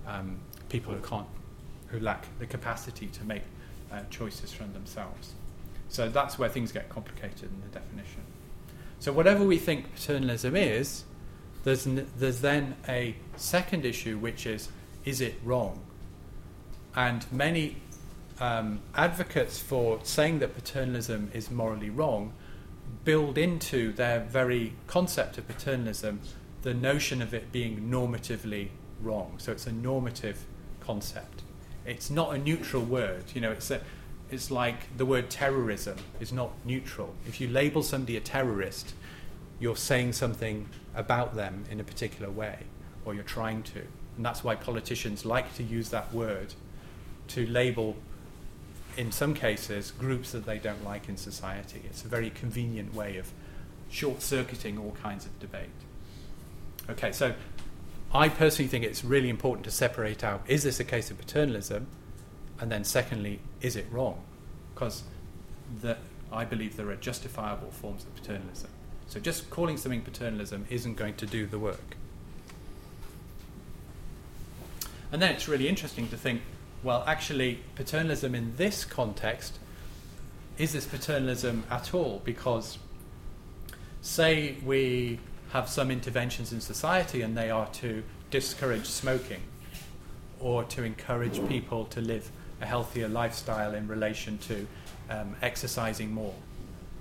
um, 0.06 0.38
people 0.68 0.94
who 0.94 1.00
can't, 1.00 1.26
who 1.88 2.00
lack 2.00 2.26
the 2.38 2.46
capacity 2.46 3.06
to 3.08 3.24
make 3.24 3.42
uh, 3.92 4.00
choices 4.10 4.52
from 4.52 4.72
themselves. 4.72 5.34
So 5.88 6.08
that's 6.08 6.38
where 6.38 6.48
things 6.48 6.72
get 6.72 6.88
complicated 6.88 7.44
in 7.44 7.60
the 7.60 7.78
definition. 7.78 8.22
So 8.98 9.12
whatever 9.12 9.44
we 9.44 9.58
think 9.58 9.94
paternalism 9.94 10.56
is, 10.56 11.04
there's, 11.66 11.84
n- 11.84 12.06
there's 12.16 12.40
then 12.40 12.76
a 12.88 13.16
second 13.34 13.84
issue, 13.84 14.18
which 14.18 14.46
is 14.46 14.68
is 15.04 15.20
it 15.20 15.34
wrong? 15.44 15.80
And 16.94 17.26
many 17.32 17.76
um, 18.40 18.80
advocates 18.94 19.58
for 19.58 19.98
saying 20.04 20.38
that 20.38 20.54
paternalism 20.54 21.30
is 21.34 21.50
morally 21.50 21.90
wrong 21.90 22.32
build 23.04 23.36
into 23.36 23.92
their 23.92 24.20
very 24.20 24.74
concept 24.86 25.38
of 25.38 25.48
paternalism 25.48 26.20
the 26.62 26.72
notion 26.72 27.20
of 27.20 27.34
it 27.34 27.50
being 27.50 27.88
normatively 27.90 28.68
wrong. 29.00 29.34
So 29.38 29.50
it's 29.50 29.66
a 29.66 29.72
normative 29.72 30.44
concept. 30.78 31.42
It's 31.84 32.10
not 32.10 32.34
a 32.34 32.38
neutral 32.38 32.82
word. 32.82 33.24
You 33.34 33.40
know, 33.40 33.50
it's 33.50 33.72
a, 33.72 33.80
it's 34.30 34.52
like 34.52 34.96
the 34.96 35.06
word 35.06 35.30
terrorism 35.30 35.98
is 36.20 36.32
not 36.32 36.50
neutral. 36.64 37.14
If 37.26 37.40
you 37.40 37.48
label 37.48 37.82
somebody 37.82 38.16
a 38.16 38.20
terrorist, 38.20 38.94
you're 39.58 39.76
saying 39.76 40.12
something 40.12 40.68
about 40.94 41.34
them 41.34 41.64
in 41.70 41.80
a 41.80 41.84
particular 41.84 42.30
way, 42.30 42.58
or 43.04 43.14
you're 43.14 43.22
trying 43.22 43.62
to. 43.62 43.80
And 44.16 44.24
that's 44.24 44.42
why 44.42 44.54
politicians 44.54 45.24
like 45.24 45.54
to 45.56 45.62
use 45.62 45.90
that 45.90 46.12
word 46.12 46.54
to 47.28 47.46
label, 47.46 47.96
in 48.96 49.12
some 49.12 49.34
cases, 49.34 49.90
groups 49.90 50.32
that 50.32 50.46
they 50.46 50.58
don't 50.58 50.84
like 50.84 51.08
in 51.08 51.16
society. 51.16 51.82
It's 51.84 52.04
a 52.04 52.08
very 52.08 52.30
convenient 52.30 52.94
way 52.94 53.16
of 53.16 53.30
short 53.90 54.22
circuiting 54.22 54.78
all 54.78 54.96
kinds 55.02 55.26
of 55.26 55.38
debate. 55.38 55.68
Okay, 56.88 57.12
so 57.12 57.34
I 58.12 58.28
personally 58.28 58.68
think 58.68 58.84
it's 58.84 59.04
really 59.04 59.28
important 59.28 59.64
to 59.64 59.70
separate 59.70 60.22
out 60.22 60.42
is 60.46 60.62
this 60.62 60.80
a 60.80 60.84
case 60.84 61.10
of 61.10 61.18
paternalism? 61.18 61.86
And 62.58 62.72
then, 62.72 62.84
secondly, 62.84 63.40
is 63.60 63.76
it 63.76 63.86
wrong? 63.90 64.22
Because 64.74 65.02
I 66.32 66.44
believe 66.44 66.76
there 66.76 66.88
are 66.88 66.96
justifiable 66.96 67.70
forms 67.70 68.04
of 68.04 68.14
paternalism. 68.14 68.70
So 69.08 69.20
just 69.20 69.50
calling 69.50 69.76
something 69.76 70.02
paternalism 70.02 70.66
isn't 70.68 70.94
going 70.94 71.14
to 71.14 71.26
do 71.26 71.46
the 71.46 71.58
work. 71.58 71.96
And 75.12 75.22
then 75.22 75.32
it's 75.32 75.48
really 75.48 75.68
interesting 75.68 76.08
to 76.08 76.16
think 76.16 76.42
well, 76.82 77.02
actually, 77.06 77.60
paternalism 77.74 78.34
in 78.34 78.54
this 78.56 78.84
context 78.84 79.58
is 80.58 80.72
this 80.72 80.86
paternalism 80.86 81.64
at 81.70 81.92
all? 81.92 82.22
Because, 82.24 82.78
say, 84.00 84.56
we 84.64 85.18
have 85.50 85.68
some 85.68 85.90
interventions 85.90 86.52
in 86.52 86.60
society 86.60 87.22
and 87.22 87.36
they 87.36 87.50
are 87.50 87.66
to 87.70 88.02
discourage 88.30 88.86
smoking 88.86 89.40
or 90.40 90.64
to 90.64 90.84
encourage 90.84 91.46
people 91.48 91.86
to 91.86 92.00
live 92.00 92.30
a 92.60 92.66
healthier 92.66 93.08
lifestyle 93.08 93.74
in 93.74 93.86
relation 93.88 94.38
to 94.38 94.66
um, 95.10 95.34
exercising 95.42 96.12
more 96.12 96.34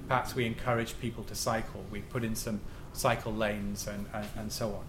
perhaps 0.08 0.36
we 0.36 0.46
encourage 0.46 1.00
people 1.00 1.24
to 1.26 1.36
cycle. 1.36 1.84
We 1.92 2.02
put 2.02 2.24
in 2.24 2.36
some 2.36 2.62
cycle 2.94 3.34
lanes 3.34 3.88
and, 3.88 4.06
and, 4.14 4.28
and, 4.38 4.52
so 4.52 4.70
on. 4.70 4.86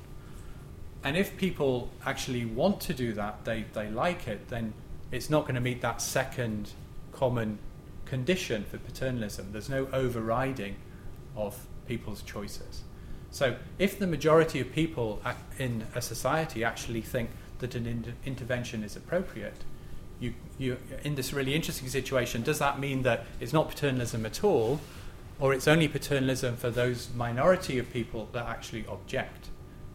And 1.02 1.16
if 1.16 1.36
people 1.36 1.90
actually 2.04 2.44
want 2.44 2.80
to 2.82 2.94
do 2.94 3.12
that, 3.14 3.44
they, 3.44 3.64
they 3.72 3.88
like 3.90 4.28
it, 4.28 4.48
then 4.48 4.72
it's 5.10 5.30
not 5.30 5.42
going 5.42 5.54
to 5.54 5.60
meet 5.60 5.80
that 5.82 6.00
second 6.00 6.70
common 7.12 7.58
condition 8.04 8.64
for 8.64 8.78
paternalism. 8.78 9.52
There's 9.52 9.68
no 9.68 9.88
overriding 9.92 10.76
of 11.36 11.66
people's 11.86 12.22
choices. 12.22 12.82
So 13.30 13.56
if 13.78 13.98
the 13.98 14.06
majority 14.06 14.60
of 14.60 14.72
people 14.72 15.20
in 15.58 15.86
a 15.94 16.00
society 16.00 16.64
actually 16.64 17.02
think 17.02 17.30
that 17.58 17.74
an 17.74 17.86
inter- 17.86 18.12
intervention 18.24 18.82
is 18.82 18.96
appropriate, 18.96 19.64
you, 20.20 20.34
you, 20.58 20.78
in 21.04 21.14
this 21.14 21.32
really 21.32 21.54
interesting 21.54 21.88
situation, 21.88 22.42
does 22.42 22.58
that 22.58 22.78
mean 22.78 23.02
that 23.02 23.26
it's 23.40 23.52
not 23.52 23.68
paternalism 23.68 24.24
at 24.24 24.42
all, 24.42 24.80
or 25.38 25.52
it's 25.52 25.68
only 25.68 25.88
paternalism 25.88 26.56
for 26.56 26.70
those 26.70 27.10
minority 27.14 27.78
of 27.78 27.92
people 27.92 28.28
that 28.32 28.46
actually 28.46 28.86
object 28.86 29.48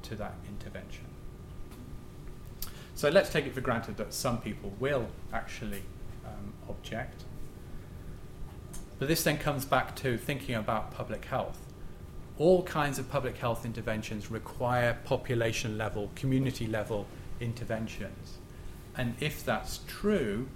to 0.03 0.15
that 0.15 0.35
intervention. 0.47 1.05
So 2.93 3.09
let's 3.09 3.31
take 3.31 3.47
it 3.47 3.53
for 3.53 3.61
granted 3.61 3.97
that 3.97 4.13
some 4.13 4.39
people 4.39 4.73
will 4.79 5.07
actually 5.33 5.81
um, 6.25 6.53
object. 6.69 7.23
But 8.99 9.07
this 9.07 9.23
then 9.23 9.39
comes 9.39 9.65
back 9.65 9.95
to 9.97 10.17
thinking 10.17 10.53
about 10.53 10.93
public 10.93 11.25
health. 11.25 11.57
All 12.37 12.61
kinds 12.61 12.99
of 12.99 13.09
public 13.09 13.37
health 13.37 13.65
interventions 13.65 14.29
require 14.29 14.99
population 15.03 15.77
level, 15.77 16.11
community 16.15 16.67
level 16.67 17.07
interventions. 17.39 18.37
And 18.95 19.15
if 19.19 19.43
that's 19.43 19.79
true, 19.87 20.47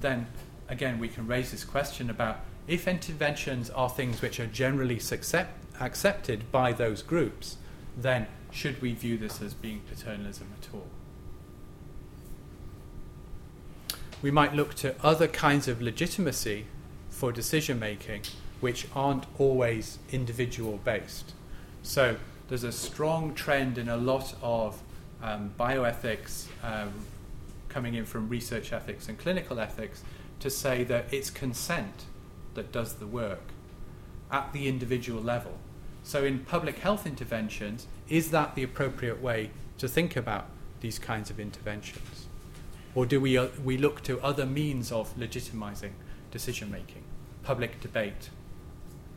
then 0.00 0.28
again 0.68 1.00
we 1.00 1.08
can 1.08 1.26
raise 1.26 1.50
this 1.50 1.64
question 1.64 2.10
about 2.10 2.40
if 2.68 2.86
interventions 2.86 3.70
are 3.70 3.88
things 3.88 4.22
which 4.22 4.38
are 4.38 4.46
generally 4.46 4.96
accept, 4.96 5.64
accepted 5.80 6.52
by 6.52 6.72
those 6.72 7.02
groups, 7.02 7.56
then 7.96 8.26
should 8.52 8.80
we 8.80 8.92
view 8.94 9.18
this 9.18 9.42
as 9.42 9.54
being 9.54 9.80
paternalism 9.88 10.46
at 10.60 10.68
all? 10.72 10.88
we 14.20 14.30
might 14.30 14.54
look 14.54 14.74
to 14.74 14.94
other 15.04 15.28
kinds 15.28 15.68
of 15.68 15.80
legitimacy 15.80 16.66
for 17.10 17.32
decision 17.32 17.78
making 17.78 18.22
which 18.60 18.88
aren't 18.94 19.24
always 19.38 19.98
individual 20.10 20.80
based. 20.84 21.32
So 21.82 22.16
there's 22.48 22.64
a 22.64 22.72
strong 22.72 23.34
trend 23.34 23.78
in 23.78 23.88
a 23.88 23.96
lot 23.96 24.34
of 24.42 24.82
um, 25.22 25.52
bioethics 25.58 26.46
um, 26.64 26.92
coming 27.68 27.94
in 27.94 28.04
from 28.04 28.28
research 28.28 28.72
ethics 28.72 29.08
and 29.08 29.16
clinical 29.16 29.60
ethics 29.60 30.02
to 30.40 30.50
say 30.50 30.82
that 30.84 31.12
it's 31.12 31.30
consent 31.30 32.04
that 32.54 32.72
does 32.72 32.94
the 32.94 33.06
work 33.06 33.52
at 34.30 34.52
the 34.52 34.68
individual 34.68 35.22
level. 35.22 35.52
So, 36.02 36.24
in 36.24 36.40
public 36.40 36.78
health 36.78 37.06
interventions, 37.06 37.86
is 38.08 38.30
that 38.30 38.54
the 38.54 38.62
appropriate 38.62 39.20
way 39.20 39.50
to 39.78 39.88
think 39.88 40.16
about 40.16 40.48
these 40.80 40.98
kinds 40.98 41.30
of 41.30 41.38
interventions? 41.40 42.26
Or 42.94 43.06
do 43.06 43.20
we, 43.20 43.36
uh, 43.36 43.48
we 43.62 43.76
look 43.76 44.02
to 44.04 44.20
other 44.20 44.46
means 44.46 44.90
of 44.90 45.14
legitimizing 45.16 45.92
decision 46.30 46.70
making, 46.70 47.04
public 47.42 47.80
debate, 47.80 48.30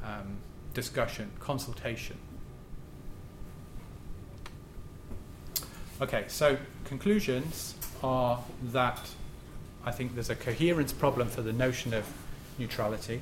um, 0.03 0.37
discussion, 0.73 1.31
consultation? 1.39 2.17
Okay, 6.01 6.25
so 6.27 6.57
conclusions 6.83 7.75
are 8.03 8.43
that 8.63 8.99
I 9.85 9.91
think 9.91 10.13
there's 10.13 10.29
a 10.29 10.35
coherence 10.35 10.91
problem 10.91 11.27
for 11.27 11.41
the 11.41 11.53
notion 11.53 11.93
of 11.93 12.05
neutrality. 12.61 13.21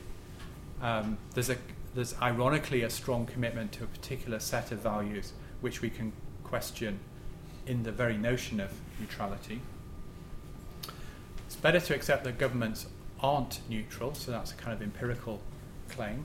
Um, 0.81 1.17
there's, 1.33 1.49
a, 1.49 1.57
there's 1.95 2.13
ironically 2.21 2.83
a 2.83 2.89
strong 2.89 3.25
commitment 3.25 3.71
to 3.73 3.83
a 3.85 3.87
particular 3.87 4.39
set 4.39 4.71
of 4.71 4.79
values 4.79 5.33
which 5.61 5.81
we 5.81 5.89
can 5.89 6.11
question 6.43 6.99
in 7.65 7.83
the 7.83 7.91
very 7.91 8.17
notion 8.17 8.59
of 8.59 8.71
neutrality. 8.99 9.61
It's 11.47 11.55
better 11.55 11.79
to 11.79 11.95
accept 11.95 12.23
that 12.25 12.37
governments 12.37 12.87
aren't 13.21 13.61
neutral, 13.69 14.13
so 14.13 14.31
that's 14.31 14.51
a 14.51 14.55
kind 14.55 14.73
of 14.73 14.81
empirical 14.81 15.41
claim, 15.89 16.23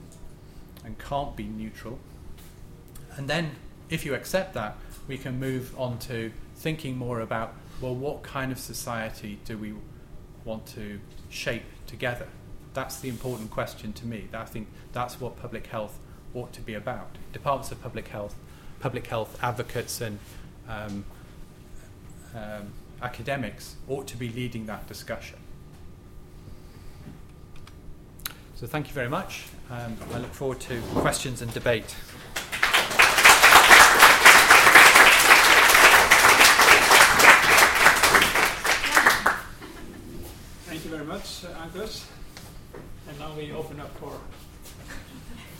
and 0.83 0.97
can't 0.99 1.35
be 1.35 1.45
neutral. 1.45 1.99
And 3.17 3.27
then, 3.27 3.51
if 3.89 4.05
you 4.05 4.13
accept 4.13 4.53
that, 4.53 4.77
we 5.07 5.17
can 5.17 5.39
move 5.39 5.73
on 5.77 5.99
to 5.99 6.31
thinking 6.55 6.97
more 6.97 7.19
about 7.21 7.53
well, 7.81 7.95
what 7.95 8.23
kind 8.23 8.51
of 8.51 8.59
society 8.59 9.37
do 9.45 9.57
we 9.57 9.73
want 10.45 10.65
to 10.67 10.99
shape 11.29 11.63
together? 11.87 12.27
That's 12.75 12.99
the 12.99 13.07
important 13.07 13.51
question 13.51 13.93
to 13.93 14.05
me. 14.05 14.27
I 14.33 14.43
think 14.43 14.67
that's 14.91 15.21
what 15.21 15.39
public 15.41 15.67
health 15.67 15.97
ought 16.33 16.51
to 16.51 16.61
be 16.61 16.73
about. 16.73 17.07
Departments 17.31 17.71
of 17.71 17.81
public 17.81 18.09
health, 18.09 18.35
public 18.81 19.07
health 19.07 19.39
advocates, 19.41 20.01
and 20.01 20.19
um, 20.67 21.05
um, 22.35 22.73
academics 23.01 23.77
ought 23.87 24.07
to 24.07 24.17
be 24.17 24.27
leading 24.27 24.65
that 24.65 24.87
discussion. 24.87 25.39
So, 28.55 28.67
thank 28.67 28.89
you 28.89 28.93
very 28.93 29.09
much. 29.09 29.45
Um, 29.69 29.95
I 30.13 30.17
look 30.17 30.33
forward 30.33 30.59
to 30.61 30.81
questions 30.95 31.41
and 31.41 31.53
debate. 31.53 31.95
Thank 40.65 40.83
you 40.83 40.91
very 40.91 41.05
much, 41.05 41.45
Angus. 41.45 42.05
And 43.15 43.23
now 43.23 43.31
we 43.37 43.53
open 43.53 43.79
up 43.79 43.95
for 43.97 44.19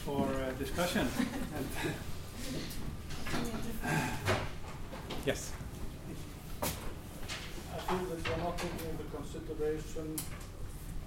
for 0.03 0.27
uh, 0.27 0.51
discussion. 0.59 1.07
yes. 5.25 5.53
I 6.61 6.67
feel 7.77 8.03
that 8.11 8.27
you're 8.27 8.37
not 8.39 8.57
taking 8.57 8.89
into 8.89 9.03
consideration 9.05 10.17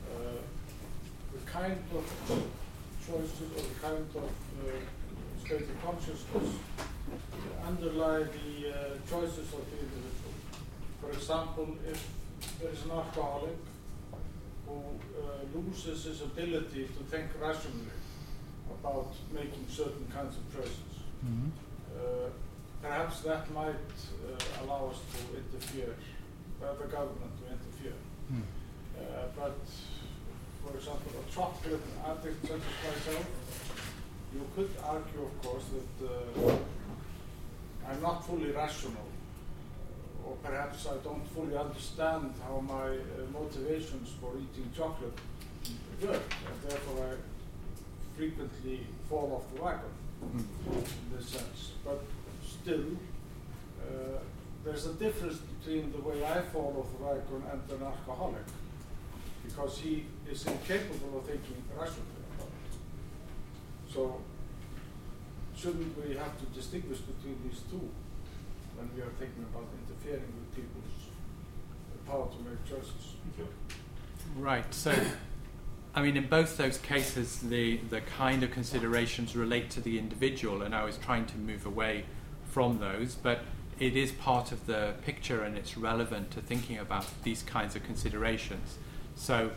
uh, 0.09 0.41
the 1.35 1.41
kind 1.51 1.83
of 1.95 2.05
choices 3.07 3.51
or 3.55 3.63
the 3.69 3.81
kind 3.83 4.07
of 4.15 4.17
uh, 4.17 4.25
state 5.45 5.69
of 5.69 5.85
consciousness 5.85 6.51
that 7.11 7.67
underlie 7.67 8.21
the 8.21 8.73
uh, 8.73 8.97
choices 9.11 9.53
of 9.53 9.63
the 9.71 9.77
individual. 9.85 10.33
For 11.03 11.11
example, 11.11 11.77
if 11.87 12.09
there 12.59 12.71
is 12.71 12.85
an 12.85 12.93
alcoholic 12.93 13.59
who 14.69 14.79
uh, 14.79 15.43
loses 15.55 16.05
his 16.05 16.23
ability 16.23 16.89
to 16.97 17.03
think 17.11 17.27
rationally 17.41 17.97
about 18.71 19.13
making 19.33 19.65
certain 19.69 20.07
kinds 20.15 20.37
of 20.37 20.45
choices. 20.55 20.93
Mm-hmm. 21.25 21.49
Uh, 21.97 22.29
perhaps 22.83 23.21
that 23.21 23.51
might 23.53 23.91
uh, 24.29 24.63
allow 24.63 24.91
us 24.93 25.01
to 25.13 25.37
interfere, 25.37 25.95
the 26.61 26.87
government 26.87 27.33
to 27.41 27.45
interfere. 27.55 27.99
Mm. 28.33 28.43
but, 29.35 29.59
for 30.63 30.77
example, 30.77 31.13
a 31.17 31.35
chocolate 31.35 31.87
addict 32.07 32.43
such 32.43 32.61
as 32.71 32.77
myself, 32.85 33.27
you 34.35 34.45
could 34.55 34.71
argue, 34.85 35.23
of 35.23 35.43
course, 35.43 35.65
that 35.75 36.07
uh, 36.07 36.57
I'm 37.89 38.03
not 38.03 38.27
fully 38.27 38.51
rational 38.51 39.09
or 40.29 40.37
perhaps 40.43 40.87
I 40.87 40.97
don't 41.03 41.27
fully 41.35 41.57
understand 41.57 42.35
how 42.45 42.61
my 42.61 42.89
uh, 42.89 43.25
motivations 43.33 44.11
for 44.21 44.33
eating 44.37 44.71
chocolate 44.77 45.19
work, 46.03 46.23
and 46.47 46.71
therefore 46.71 47.07
I 47.07 48.17
frequently 48.17 48.87
fall 49.09 49.33
off 49.37 49.55
the 49.55 49.63
wagon 49.63 49.95
in 50.33 51.17
this 51.17 51.29
sense. 51.29 51.73
But 51.85 52.03
still, 52.47 52.87
uh, 53.81 54.19
there's 54.65 54.87
a 54.87 54.95
difference 54.95 55.39
between 55.39 55.93
the 55.93 56.03
way 56.07 56.25
I 56.25 56.43
fall 56.53 56.77
off 56.79 56.99
the 56.99 57.05
wagon 57.05 57.43
and 57.51 57.81
an 57.81 57.87
alcoholic, 57.87 58.47
because 59.47 59.79
he 59.79 60.05
is 60.31 60.47
incapable 60.47 61.19
of 61.19 61.25
thinking 61.25 61.63
rationally 61.75 62.21
about 62.37 62.49
it. 62.49 63.93
So, 63.95 64.21
shouldn't 65.57 65.97
we 65.97 66.17
have 66.17 66.39
to 66.39 66.47
distinguish 66.47 66.99
between 66.99 67.39
these 67.49 67.61
two? 67.71 67.89
When 68.79 68.89
we 68.95 69.03
are 69.03 69.13
thinking 69.19 69.45
about 69.53 69.67
interfering 69.83 70.33
with 70.39 70.55
people's 70.55 70.89
power 72.07 72.29
to 72.29 72.49
make 72.49 72.65
choices. 72.65 73.17
Right. 74.37 74.73
So, 74.73 74.95
I 75.95 76.03
mean, 76.03 76.17
in 76.17 76.29
both 76.29 76.57
those 76.57 76.79
cases, 76.79 77.41
the, 77.41 77.79
the 77.91 78.01
kind 78.01 78.43
of 78.43 78.51
considerations 78.51 79.37
relate 79.37 79.69
to 79.71 79.81
the 79.81 79.99
individual, 79.99 80.63
and 80.63 80.75
I 80.75 80.85
was 80.85 80.97
trying 80.97 81.27
to 81.27 81.37
move 81.37 81.67
away 81.67 82.05
from 82.45 82.79
those, 82.79 83.15
but 83.15 83.41
it 83.79 83.97
is 83.97 84.13
part 84.13 84.53
of 84.53 84.67
the 84.67 84.95
picture 85.05 85.43
and 85.43 85.57
it's 85.57 85.77
relevant 85.77 86.31
to 86.33 86.41
thinking 86.41 86.79
about 86.79 87.07
these 87.23 87.43
kinds 87.43 87.77
of 87.77 87.85
considerations. 87.85 88.79
So, 89.17 89.51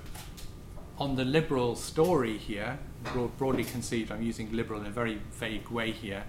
on 0.98 1.16
the 1.16 1.26
liberal 1.26 1.76
story 1.76 2.38
here, 2.38 2.80
broad, 3.14 3.38
broadly 3.38 3.64
conceived, 3.64 4.12
I'm 4.12 4.22
using 4.22 4.52
liberal 4.52 4.82
in 4.82 4.88
a 4.88 4.92
very 4.92 5.20
vague 5.32 5.70
way 5.70 5.92
here 5.92 6.24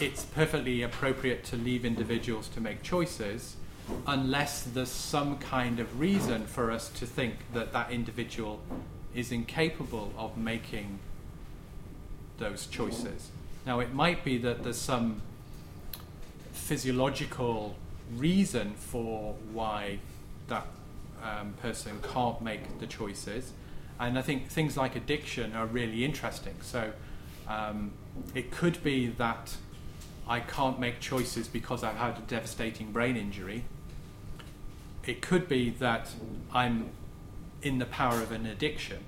it's 0.00 0.24
perfectly 0.24 0.82
appropriate 0.82 1.44
to 1.44 1.56
leave 1.56 1.84
individuals 1.84 2.48
to 2.48 2.60
make 2.60 2.82
choices 2.82 3.56
unless 4.06 4.62
there's 4.62 4.90
some 4.90 5.38
kind 5.38 5.78
of 5.78 6.00
reason 6.00 6.46
for 6.46 6.70
us 6.70 6.88
to 6.88 7.06
think 7.06 7.34
that 7.52 7.72
that 7.72 7.90
individual 7.90 8.60
is 9.14 9.30
incapable 9.30 10.12
of 10.16 10.36
making 10.36 10.98
those 12.38 12.66
choices. 12.66 13.30
Now, 13.66 13.80
it 13.80 13.92
might 13.92 14.24
be 14.24 14.38
that 14.38 14.64
there's 14.64 14.80
some 14.80 15.22
physiological 16.52 17.76
reason 18.16 18.74
for 18.74 19.36
why 19.52 19.98
that 20.48 20.66
um, 21.22 21.54
person 21.60 22.00
can't 22.12 22.40
make 22.42 22.78
the 22.80 22.86
choices. 22.86 23.52
And 24.00 24.18
I 24.18 24.22
think 24.22 24.48
things 24.48 24.76
like 24.76 24.96
addiction 24.96 25.54
are 25.54 25.66
really 25.66 26.04
interesting. 26.04 26.56
So 26.62 26.92
um, 27.48 27.92
it 28.34 28.50
could 28.50 28.82
be 28.82 29.06
that 29.06 29.56
I 30.26 30.40
can't 30.40 30.78
make 30.78 31.00
choices 31.00 31.48
because 31.48 31.84
I've 31.84 31.96
had 31.96 32.18
a 32.18 32.22
devastating 32.22 32.92
brain 32.92 33.16
injury. 33.16 33.64
It 35.06 35.20
could 35.20 35.48
be 35.48 35.70
that 35.70 36.12
I'm 36.52 36.90
in 37.62 37.78
the 37.78 37.86
power 37.86 38.22
of 38.22 38.32
an 38.32 38.46
addiction. 38.46 38.98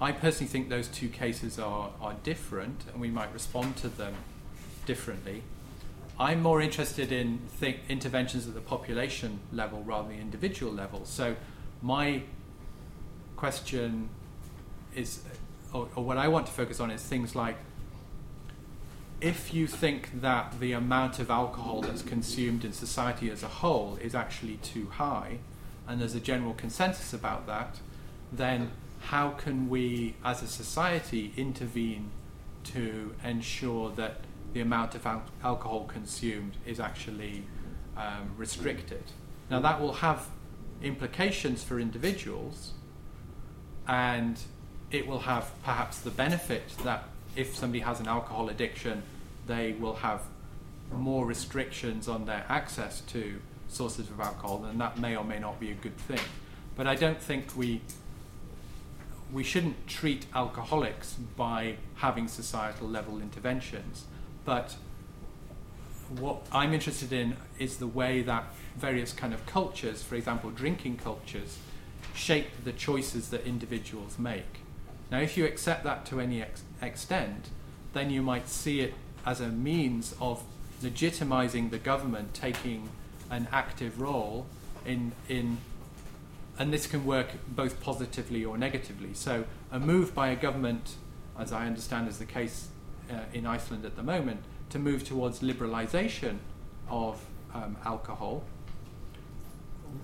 I 0.00 0.12
personally 0.12 0.48
think 0.48 0.68
those 0.68 0.88
two 0.88 1.08
cases 1.08 1.58
are, 1.58 1.90
are 2.00 2.14
different 2.22 2.84
and 2.92 3.00
we 3.00 3.10
might 3.10 3.32
respond 3.32 3.76
to 3.78 3.88
them 3.88 4.14
differently. 4.86 5.42
I'm 6.20 6.42
more 6.42 6.60
interested 6.60 7.12
in 7.12 7.40
interventions 7.88 8.48
at 8.48 8.54
the 8.54 8.60
population 8.60 9.38
level 9.52 9.82
rather 9.84 10.08
than 10.08 10.16
the 10.16 10.22
individual 10.22 10.72
level. 10.72 11.04
So, 11.04 11.36
my 11.80 12.22
question 13.36 14.08
is, 14.96 15.22
or, 15.72 15.88
or 15.94 16.04
what 16.04 16.16
I 16.16 16.26
want 16.26 16.46
to 16.46 16.52
focus 16.52 16.80
on 16.80 16.90
is 16.90 17.02
things 17.02 17.36
like 17.36 17.56
if 19.20 19.52
you 19.52 19.66
think 19.66 20.20
that 20.20 20.60
the 20.60 20.72
amount 20.72 21.18
of 21.18 21.30
alcohol 21.30 21.82
that's 21.82 22.02
consumed 22.02 22.64
in 22.64 22.72
society 22.72 23.30
as 23.30 23.42
a 23.42 23.48
whole 23.48 23.96
is 24.00 24.14
actually 24.14 24.56
too 24.58 24.88
high, 24.90 25.38
and 25.88 26.00
there's 26.00 26.14
a 26.14 26.20
general 26.20 26.54
consensus 26.54 27.12
about 27.12 27.46
that, 27.46 27.78
then 28.32 28.70
how 29.00 29.30
can 29.30 29.68
we 29.68 30.14
as 30.24 30.42
a 30.42 30.46
society 30.46 31.32
intervene 31.36 32.10
to 32.62 33.14
ensure 33.24 33.90
that 33.90 34.20
the 34.52 34.60
amount 34.60 34.94
of 34.94 35.06
al- 35.06 35.24
alcohol 35.42 35.84
consumed 35.84 36.56
is 36.64 36.78
actually 36.78 37.42
um, 37.96 38.30
restricted? 38.36 39.02
Now, 39.50 39.60
that 39.60 39.80
will 39.80 39.94
have 39.94 40.28
implications 40.80 41.64
for 41.64 41.80
individuals, 41.80 42.72
and 43.88 44.38
it 44.92 45.06
will 45.06 45.20
have 45.20 45.50
perhaps 45.64 45.98
the 45.98 46.10
benefit 46.10 46.62
that 46.84 47.04
if 47.38 47.54
somebody 47.54 47.78
has 47.78 48.00
an 48.00 48.08
alcohol 48.08 48.48
addiction, 48.48 49.00
they 49.46 49.72
will 49.78 49.94
have 49.94 50.22
more 50.92 51.24
restrictions 51.24 52.08
on 52.08 52.24
their 52.24 52.44
access 52.48 53.00
to 53.02 53.40
sources 53.68 54.10
of 54.10 54.18
alcohol, 54.18 54.64
and 54.64 54.80
that 54.80 54.98
may 54.98 55.14
or 55.16 55.22
may 55.22 55.38
not 55.38 55.60
be 55.60 55.70
a 55.70 55.74
good 55.74 55.96
thing. 55.96 56.20
But 56.76 56.88
I 56.88 56.96
don't 56.96 57.22
think 57.22 57.56
we 57.56 57.80
we 59.32 59.44
shouldn't 59.44 59.86
treat 59.86 60.26
alcoholics 60.34 61.12
by 61.36 61.76
having 61.96 62.26
societal 62.28 62.88
level 62.88 63.20
interventions, 63.20 64.06
but 64.44 64.76
what 66.18 66.46
I'm 66.50 66.72
interested 66.72 67.12
in 67.12 67.36
is 67.58 67.76
the 67.76 67.86
way 67.86 68.22
that 68.22 68.44
various 68.76 69.12
kind 69.12 69.34
of 69.34 69.44
cultures, 69.44 70.02
for 70.02 70.14
example, 70.14 70.50
drinking 70.50 70.96
cultures, 70.96 71.58
shape 72.14 72.48
the 72.64 72.72
choices 72.72 73.28
that 73.28 73.46
individuals 73.46 74.18
make. 74.18 74.62
Now, 75.10 75.20
if 75.20 75.36
you 75.36 75.44
accept 75.44 75.84
that 75.84 76.04
to 76.06 76.20
any 76.20 76.42
ex- 76.42 76.62
extent, 76.82 77.48
then 77.92 78.10
you 78.10 78.22
might 78.22 78.48
see 78.48 78.80
it 78.80 78.94
as 79.24 79.40
a 79.40 79.48
means 79.48 80.14
of 80.20 80.42
legitimizing 80.82 81.70
the 81.70 81.78
government 81.78 82.34
taking 82.34 82.88
an 83.30 83.48
active 83.52 84.00
role 84.00 84.46
in 84.86 85.12
in 85.28 85.58
and 86.58 86.72
this 86.72 86.86
can 86.86 87.06
work 87.06 87.28
both 87.48 87.80
positively 87.80 88.44
or 88.44 88.58
negatively. 88.58 89.14
So 89.14 89.44
a 89.70 89.78
move 89.78 90.12
by 90.12 90.28
a 90.28 90.36
government, 90.36 90.96
as 91.38 91.52
I 91.52 91.66
understand 91.66 92.08
is 92.08 92.18
the 92.18 92.24
case 92.24 92.68
uh, 93.10 93.20
in 93.32 93.46
Iceland 93.46 93.84
at 93.84 93.94
the 93.94 94.02
moment, 94.02 94.40
to 94.70 94.78
move 94.78 95.04
towards 95.04 95.38
liberalization 95.38 96.38
of 96.90 97.24
um, 97.54 97.76
alcohol. 97.84 98.42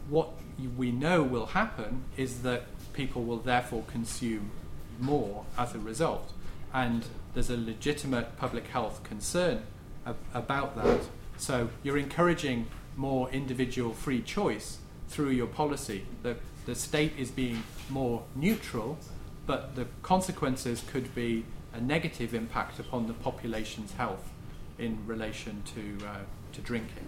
What 0.09 0.31
we 0.77 0.93
know 0.93 1.25
will 1.25 1.47
happen 1.47 2.05
is 2.17 2.43
that 2.43 2.67
people 2.93 3.25
will 3.25 3.39
therefore 3.39 3.83
consume 3.89 4.53
more 5.01 5.45
as 5.59 5.75
a 5.75 5.79
result, 5.79 6.33
and 6.73 7.05
there's 7.35 7.51
a 7.51 7.57
legitimate 7.57 8.37
public 8.37 8.69
health 8.69 9.03
concern 9.03 9.63
ab- 10.07 10.17
about 10.33 10.77
that. 10.77 11.01
So 11.37 11.69
you're 11.83 11.99
encouraging 11.99 12.67
more 12.97 13.29
individual 13.31 13.93
free 13.93 14.23
choice 14.23 14.79
through 15.09 15.31
your 15.31 15.47
policy. 15.47 16.07
The, 16.23 16.37
the 16.67 16.75
state 16.75 17.13
is 17.19 17.31
being 17.31 17.65
more 17.91 18.23
neutral, 18.35 18.99
but 19.47 19.75
the 19.75 19.87
consequences 20.03 20.83
could 20.91 21.15
be 21.15 21.45
a 21.73 21.81
negative 21.81 22.35
impact 22.35 22.79
upon 22.79 23.07
the 23.07 23.13
population's 23.13 23.93
health 23.93 24.31
in 24.79 24.99
relation 25.07 25.63
to, 25.75 26.07
uh, 26.07 26.17
to 26.53 26.61
drinking. 26.61 27.07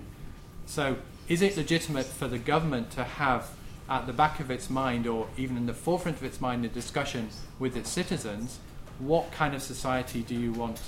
So, 0.66 0.97
is 1.28 1.43
it 1.43 1.57
legitimate 1.57 2.07
for 2.07 2.28
the 2.28 2.39
government 2.39 2.91
to 2.93 3.05
have 3.05 3.51
at 3.89 4.07
the 4.07 4.12
back 4.12 4.41
of 4.41 4.51
its 4.51 4.68
mind, 4.68 5.07
or 5.07 5.28
even 5.37 5.57
in 5.57 5.66
the 5.66 5.74
forefront 5.74 6.16
of 6.16 6.24
its 6.24 6.41
mind, 6.41 6.64
in 6.64 6.72
discussion 6.72 7.28
with 7.59 7.76
its 7.76 7.91
citizens? 7.91 8.59
What 8.99 9.30
kind 9.30 9.55
of 9.55 9.62
society 9.62 10.22
do 10.22 10.34
you 10.34 10.53
want 10.53 10.80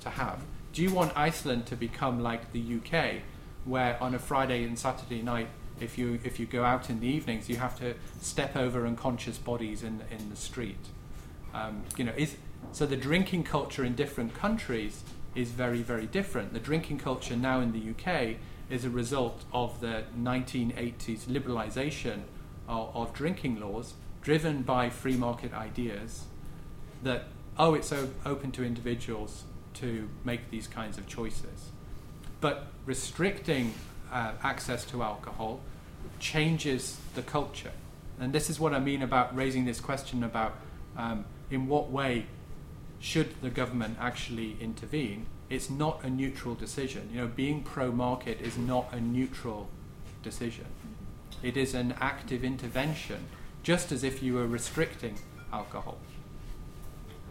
to 0.00 0.10
have? 0.10 0.40
Do 0.72 0.82
you 0.82 0.92
want 0.92 1.16
Iceland 1.16 1.66
to 1.66 1.76
become 1.76 2.20
like 2.20 2.52
the 2.52 2.60
UK, 2.60 3.22
where 3.64 4.00
on 4.02 4.14
a 4.14 4.18
Friday 4.18 4.64
and 4.64 4.78
Saturday 4.78 5.22
night, 5.22 5.48
if 5.80 5.98
you 5.98 6.20
if 6.22 6.38
you 6.38 6.46
go 6.46 6.64
out 6.64 6.90
in 6.90 7.00
the 7.00 7.06
evenings, 7.06 7.48
you 7.48 7.56
have 7.56 7.78
to 7.80 7.94
step 8.20 8.56
over 8.56 8.86
unconscious 8.86 9.38
bodies 9.38 9.82
in 9.82 10.02
in 10.10 10.30
the 10.30 10.36
street? 10.36 10.84
Um, 11.52 11.82
you 11.96 12.04
know, 12.04 12.12
is 12.16 12.36
so 12.72 12.86
the 12.86 12.96
drinking 12.96 13.44
culture 13.44 13.84
in 13.84 13.94
different 13.94 14.34
countries 14.34 15.02
is 15.34 15.50
very 15.50 15.82
very 15.82 16.06
different. 16.06 16.52
The 16.52 16.60
drinking 16.60 16.98
culture 16.98 17.36
now 17.36 17.60
in 17.60 17.72
the 17.72 17.90
UK 17.90 18.36
is 18.70 18.84
a 18.84 18.90
result 18.90 19.44
of 19.52 19.80
the 19.80 20.04
1980s 20.18 21.26
liberalisation 21.26 22.22
of, 22.68 23.12
drinking 23.12 23.60
laws, 23.60 23.94
driven 24.22 24.62
by 24.62 24.90
free 24.90 25.16
market 25.16 25.52
ideas. 25.52 26.24
That 27.02 27.24
oh, 27.58 27.74
it's 27.74 27.92
open 28.24 28.50
to 28.52 28.64
individuals 28.64 29.44
to 29.74 30.08
make 30.24 30.50
these 30.50 30.66
kinds 30.66 30.98
of 30.98 31.06
choices. 31.06 31.70
But 32.40 32.68
restricting 32.86 33.74
uh, 34.12 34.32
access 34.42 34.84
to 34.86 35.02
alcohol 35.02 35.60
changes 36.20 36.98
the 37.14 37.22
culture. 37.22 37.72
And 38.18 38.32
this 38.32 38.48
is 38.48 38.60
what 38.60 38.72
I 38.72 38.78
mean 38.78 39.02
about 39.02 39.34
raising 39.34 39.64
this 39.64 39.80
question 39.80 40.22
about 40.22 40.54
um, 40.96 41.24
in 41.50 41.66
what 41.66 41.90
way 41.90 42.26
should 43.00 43.40
the 43.42 43.50
government 43.50 43.96
actually 44.00 44.56
intervene. 44.60 45.26
It's 45.50 45.68
not 45.68 46.02
a 46.04 46.10
neutral 46.10 46.54
decision. 46.54 47.10
You 47.12 47.22
know, 47.22 47.26
being 47.26 47.62
pro 47.62 47.92
market 47.92 48.40
is 48.40 48.56
not 48.56 48.86
a 48.92 49.00
neutral 49.00 49.68
decision. 50.22 50.66
It 51.44 51.58
is 51.58 51.74
an 51.74 51.94
active 52.00 52.42
intervention, 52.42 53.26
just 53.62 53.92
as 53.92 54.02
if 54.02 54.22
you 54.22 54.32
were 54.32 54.46
restricting 54.46 55.18
alcohol. 55.52 55.98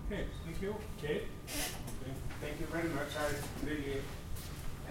Okay, 0.05 0.25
thank 0.45 0.61
you. 0.61 0.75
Kate? 1.01 1.23
Thank 2.39 2.59
you 2.59 2.67
very 2.67 2.89
much. 2.89 3.09
I 3.17 3.65
really 3.65 3.97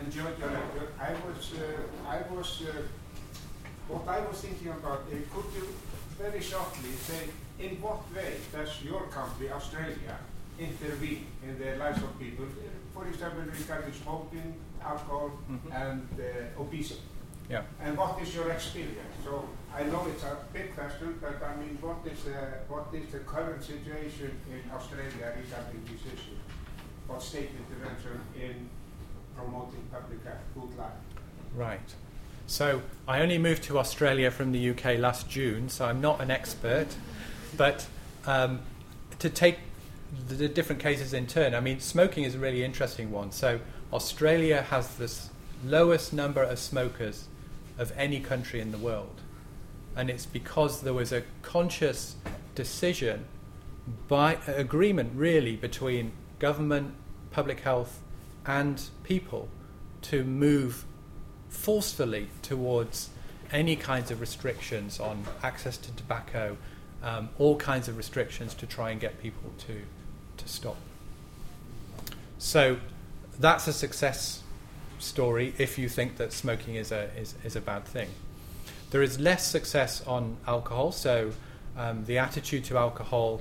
enjoyed 0.04 0.36
your 0.40 0.50
lecture. 0.50 0.88
I 1.00 1.12
was, 1.24 1.52
uh, 1.54 2.08
I 2.16 2.18
was, 2.34 2.62
uh, 2.62 2.82
what 3.86 4.08
I 4.08 4.26
was 4.26 4.40
thinking 4.40 4.68
about, 4.72 5.02
uh, 5.06 5.14
could 5.32 5.48
you 5.54 5.68
very 6.18 6.40
shortly 6.40 6.90
say 7.08 7.28
in 7.60 7.80
what 7.80 8.00
way 8.12 8.38
does 8.52 8.82
your 8.82 9.02
country, 9.06 9.52
Australia, 9.52 10.18
intervene 10.58 11.26
in 11.46 11.58
the 11.60 11.76
lives 11.76 12.02
of 12.02 12.18
people? 12.18 12.46
For 12.92 13.06
example, 13.06 13.42
regarding 13.42 13.92
smoking, 14.02 14.54
alcohol, 14.82 15.30
Mhm. 15.48 15.70
and 15.86 16.08
uh, 16.18 16.60
obesity. 16.60 17.11
Yeah. 17.52 17.64
And 17.82 17.98
what 17.98 18.18
is 18.22 18.34
your 18.34 18.50
experience? 18.50 19.14
So 19.22 19.46
I 19.76 19.82
know 19.82 20.06
it's 20.08 20.22
a 20.22 20.38
big 20.54 20.74
question, 20.74 21.18
but 21.20 21.42
I 21.42 21.54
mean, 21.56 21.76
what 21.82 21.98
is 22.10 22.24
the, 22.24 22.32
what 22.66 22.86
is 22.94 23.12
the 23.12 23.18
current 23.18 23.62
situation 23.62 24.40
in 24.50 24.70
Australia 24.74 25.34
regarding 25.36 25.84
this 25.84 26.00
issue? 26.14 26.38
What 27.06 27.22
state 27.22 27.50
intervention 27.60 28.22
in 28.34 28.70
promoting 29.36 29.82
public 29.92 30.24
health, 30.24 30.38
good 30.54 30.78
life? 30.78 30.92
Right. 31.54 31.94
So 32.46 32.80
I 33.06 33.20
only 33.20 33.36
moved 33.36 33.64
to 33.64 33.78
Australia 33.78 34.30
from 34.30 34.52
the 34.52 34.70
UK 34.70 34.98
last 34.98 35.28
June, 35.28 35.68
so 35.68 35.84
I'm 35.84 36.00
not 36.00 36.22
an 36.22 36.30
expert. 36.30 36.88
But 37.58 37.86
um, 38.24 38.60
to 39.18 39.28
take 39.28 39.58
the, 40.26 40.36
the 40.36 40.48
different 40.48 40.80
cases 40.80 41.12
in 41.12 41.26
turn, 41.26 41.54
I 41.54 41.60
mean, 41.60 41.80
smoking 41.80 42.24
is 42.24 42.34
a 42.34 42.38
really 42.38 42.64
interesting 42.64 43.10
one. 43.10 43.30
So 43.30 43.60
Australia 43.92 44.62
has 44.62 44.94
the 44.94 45.12
lowest 45.68 46.14
number 46.14 46.42
of 46.42 46.58
smokers 46.58 47.28
of 47.82 47.92
any 47.96 48.20
country 48.20 48.60
in 48.60 48.72
the 48.72 48.78
world. 48.78 49.20
And 49.94 50.08
it's 50.08 50.24
because 50.24 50.80
there 50.80 50.94
was 50.94 51.12
a 51.12 51.22
conscious 51.42 52.16
decision 52.54 53.26
by 54.08 54.38
agreement, 54.46 55.12
really, 55.14 55.56
between 55.56 56.12
government, 56.38 56.94
public 57.30 57.60
health, 57.60 58.00
and 58.46 58.82
people 59.02 59.48
to 60.02 60.24
move 60.24 60.84
forcefully 61.48 62.28
towards 62.40 63.10
any 63.52 63.76
kinds 63.76 64.10
of 64.10 64.20
restrictions 64.20 64.98
on 64.98 65.24
access 65.42 65.76
to 65.76 65.92
tobacco, 65.92 66.56
um, 67.02 67.28
all 67.38 67.56
kinds 67.56 67.88
of 67.88 67.96
restrictions 67.96 68.54
to 68.54 68.66
try 68.66 68.90
and 68.90 69.00
get 69.00 69.20
people 69.20 69.52
to, 69.58 69.82
to 70.38 70.48
stop. 70.48 70.76
So 72.38 72.78
that's 73.38 73.66
a 73.68 73.72
success 73.72 74.41
story 75.02 75.54
if 75.58 75.78
you 75.78 75.88
think 75.88 76.16
that 76.16 76.32
smoking 76.32 76.76
is 76.76 76.92
a, 76.92 77.10
is, 77.16 77.34
is 77.44 77.56
a 77.56 77.60
bad 77.60 77.84
thing. 77.84 78.08
There 78.90 79.02
is 79.02 79.18
less 79.18 79.46
success 79.46 80.02
on 80.06 80.36
alcohol, 80.46 80.92
so 80.92 81.32
um, 81.76 82.04
the 82.04 82.18
attitude 82.18 82.64
to 82.64 82.76
alcohol 82.76 83.40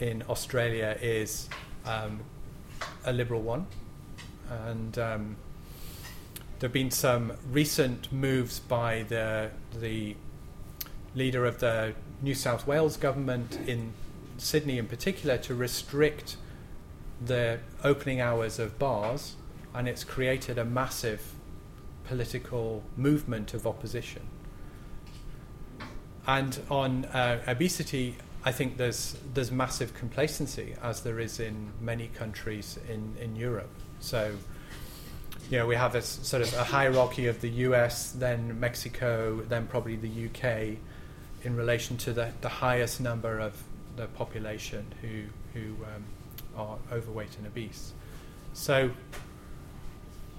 in 0.00 0.24
Australia 0.28 0.96
is 1.00 1.48
um, 1.84 2.20
a 3.04 3.12
liberal 3.12 3.42
one. 3.42 3.66
And 4.50 4.98
um, 4.98 5.36
there 6.58 6.68
have 6.68 6.72
been 6.72 6.90
some 6.90 7.32
recent 7.50 8.12
moves 8.12 8.60
by 8.60 9.04
the, 9.08 9.50
the 9.78 10.16
leader 11.14 11.44
of 11.44 11.60
the 11.60 11.94
New 12.22 12.34
South 12.34 12.66
Wales 12.66 12.96
government 12.96 13.58
in 13.66 13.92
Sydney, 14.38 14.78
in 14.78 14.86
particular, 14.86 15.36
to 15.38 15.54
restrict 15.54 16.36
the 17.24 17.58
opening 17.84 18.20
hours 18.20 18.58
of 18.58 18.78
bars, 18.78 19.36
and 19.78 19.86
it's 19.86 20.02
created 20.02 20.58
a 20.58 20.64
massive 20.64 21.34
political 22.02 22.82
movement 22.96 23.54
of 23.54 23.64
opposition. 23.64 24.22
And 26.26 26.58
on 26.68 27.04
uh, 27.04 27.40
obesity, 27.46 28.16
I 28.44 28.50
think 28.50 28.76
there's 28.76 29.16
there's 29.34 29.52
massive 29.52 29.94
complacency, 29.94 30.74
as 30.82 31.02
there 31.02 31.20
is 31.20 31.38
in 31.38 31.72
many 31.80 32.08
countries 32.08 32.76
in, 32.88 33.14
in 33.20 33.36
Europe. 33.36 33.70
So, 34.00 34.34
you 35.48 35.58
know, 35.58 35.66
we 35.66 35.76
have 35.76 35.94
a 35.94 36.02
sort 36.02 36.42
of 36.42 36.52
a 36.54 36.64
hierarchy 36.64 37.28
of 37.28 37.40
the 37.40 37.50
US, 37.66 38.10
then 38.10 38.58
Mexico, 38.58 39.42
then 39.48 39.68
probably 39.68 39.94
the 39.94 40.26
UK, 40.26 40.76
in 41.44 41.54
relation 41.54 41.96
to 41.98 42.12
the, 42.12 42.32
the 42.40 42.48
highest 42.48 43.00
number 43.00 43.38
of 43.38 43.62
the 43.96 44.08
population 44.08 44.84
who 45.02 45.22
who 45.54 45.76
um, 45.84 46.04
are 46.56 46.78
overweight 46.90 47.36
and 47.38 47.46
obese. 47.46 47.92
So, 48.54 48.90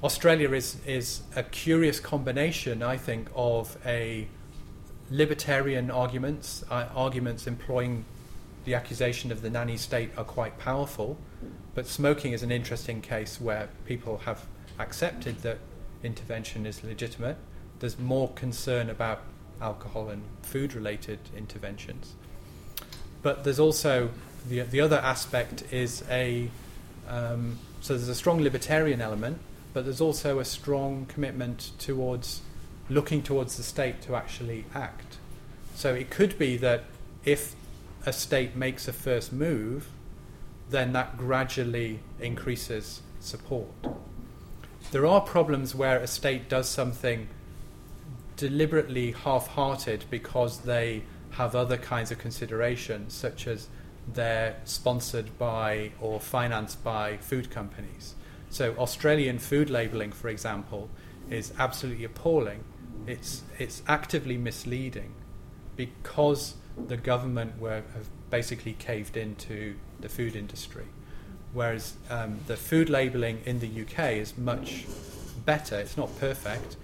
Australia 0.02 0.52
is 0.54 0.78
is 0.86 1.22
a 1.36 1.44
curious 1.44 2.00
combination, 2.00 2.82
I 2.82 2.98
think, 2.98 3.30
of 3.36 3.78
a 3.86 4.28
libertarian 5.12 5.92
arguments, 5.92 6.64
uh, 6.70 6.86
arguments 6.96 7.48
employing 7.48 8.06
the 8.64 8.76
accusation 8.76 9.32
of 9.32 9.42
the 9.42 9.50
nanny 9.50 9.76
state, 9.76 10.12
are 10.18 10.24
quite 10.24 10.58
powerful. 10.58 11.18
But 11.76 11.86
smoking 11.86 12.34
is 12.34 12.44
an 12.44 12.52
interesting 12.52 13.02
case 13.02 13.42
where 13.42 13.70
people 13.86 14.20
have 14.20 14.46
accepted 14.78 15.42
that 15.42 15.58
intervention 16.04 16.66
is 16.66 16.84
legitimate. 16.84 17.38
There's 17.80 18.00
more 18.00 18.30
concern 18.30 18.90
about 18.90 19.22
alcohol 19.62 20.10
and 20.10 20.24
food 20.44 20.74
related 20.74 21.20
interventions. 21.36 22.14
But 23.22 23.44
there's 23.44 23.60
also 23.60 24.12
the, 24.48 24.62
the 24.62 24.80
other 24.80 24.98
aspect 24.98 25.64
is 25.72 26.04
a 26.10 26.50
um, 27.10 27.60
so 27.82 27.96
there's 27.96 28.08
a 28.08 28.16
strong 28.16 28.42
libertarian 28.42 29.02
element, 29.02 29.40
but 29.74 29.86
there's 29.86 30.02
also 30.02 30.40
a 30.40 30.46
strong 30.46 31.06
commitment 31.06 31.72
towards 31.78 32.42
looking 32.90 33.22
towards 33.22 33.56
the 33.58 33.64
state 33.64 34.02
to 34.02 34.16
actually 34.16 34.66
act. 34.74 35.18
So 35.76 35.94
it 35.94 36.10
could 36.10 36.38
be 36.38 36.58
that 36.58 36.86
if 37.24 37.56
a 38.06 38.12
state 38.12 38.56
makes 38.56 38.88
a 38.88 38.94
first 38.94 39.32
move, 39.32 39.90
then 40.70 40.94
that 40.94 41.18
gradually 41.18 42.00
increases 42.20 43.02
support. 43.20 43.68
There 44.92 45.06
are 45.06 45.22
problems 45.22 45.76
where 45.76 46.00
a 46.00 46.08
state 46.08 46.50
does 46.50 46.68
something 46.68 47.28
deliberately 48.38 49.12
half 49.12 49.48
hearted 49.48 50.06
because 50.10 50.60
they 50.62 51.04
have 51.32 51.56
other 51.56 51.78
kinds 51.78 52.12
of 52.12 52.18
considerations, 52.18 53.14
such 53.14 53.46
as 53.46 53.68
they're 54.14 54.56
sponsored 54.64 55.38
by 55.38 55.92
or 56.02 56.20
financed 56.20 56.84
by 56.84 57.18
food 57.18 57.52
companies. 57.52 58.16
So, 58.50 58.76
Australian 58.78 59.40
food 59.40 59.70
labelling, 59.70 60.12
for 60.12 60.28
example, 60.28 60.90
is 61.30 61.54
absolutely 61.60 62.06
appalling. 62.06 62.64
It's, 63.06 63.44
it's 63.58 63.84
actively 63.88 64.38
misleading 64.38 65.14
because 65.76 66.56
the 66.88 66.98
government 66.98 67.60
were, 67.60 67.84
have 67.94 68.10
basically 68.30 68.74
caved 68.74 69.18
into 69.18 69.76
the 70.00 70.10
food 70.10 70.36
industry. 70.36 70.86
Whereas 71.54 71.94
um, 72.10 72.40
the 72.48 72.56
food 72.56 72.90
labelling 72.90 73.42
in 73.46 73.60
the 73.60 73.82
UK 73.82 74.14
is 74.14 74.38
much 74.38 74.86
better. 75.46 75.80
It's 75.80 75.98
not 75.98 76.16
perfect. 76.20 76.76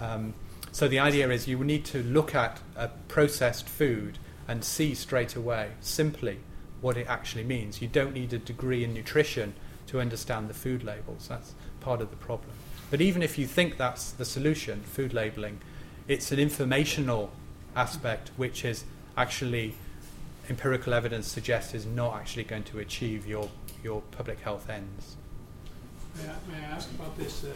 Um, 0.00 0.34
so 0.72 0.88
the 0.88 0.98
idea 0.98 1.30
is 1.30 1.46
you 1.46 1.62
need 1.62 1.84
to 1.86 2.02
look 2.02 2.34
at 2.34 2.60
a 2.76 2.88
processed 3.08 3.68
food 3.68 4.18
and 4.48 4.64
see 4.64 4.94
straight 4.94 5.36
away, 5.36 5.70
simply, 5.80 6.38
what 6.80 6.96
it 6.96 7.06
actually 7.08 7.44
means. 7.44 7.80
You 7.80 7.88
don't 7.88 8.12
need 8.12 8.32
a 8.32 8.38
degree 8.38 8.82
in 8.82 8.92
nutrition 8.92 9.54
to 9.94 10.00
understand 10.00 10.48
the 10.48 10.54
food 10.54 10.82
labels. 10.82 11.28
That's 11.28 11.54
part 11.78 12.00
of 12.00 12.10
the 12.10 12.16
problem. 12.16 12.50
But 12.90 13.00
even 13.00 13.22
if 13.22 13.38
you 13.38 13.46
think 13.46 13.76
that's 13.76 14.10
the 14.10 14.24
solution, 14.24 14.82
food 14.82 15.14
labeling, 15.14 15.60
it's 16.08 16.32
an 16.32 16.40
informational 16.40 17.30
aspect 17.76 18.32
which 18.36 18.64
is 18.64 18.82
actually 19.16 19.74
empirical 20.50 20.92
evidence 20.92 21.28
suggests 21.28 21.74
is 21.74 21.86
not 21.86 22.16
actually 22.16 22.42
going 22.42 22.64
to 22.64 22.80
achieve 22.80 23.24
your, 23.24 23.48
your 23.84 24.02
public 24.10 24.40
health 24.40 24.68
ends. 24.68 25.16
May 26.16 26.24
I, 26.24 26.34
may 26.50 26.66
I 26.66 26.70
ask 26.70 26.90
about 26.90 27.16
this? 27.16 27.44
Uh, 27.44 27.52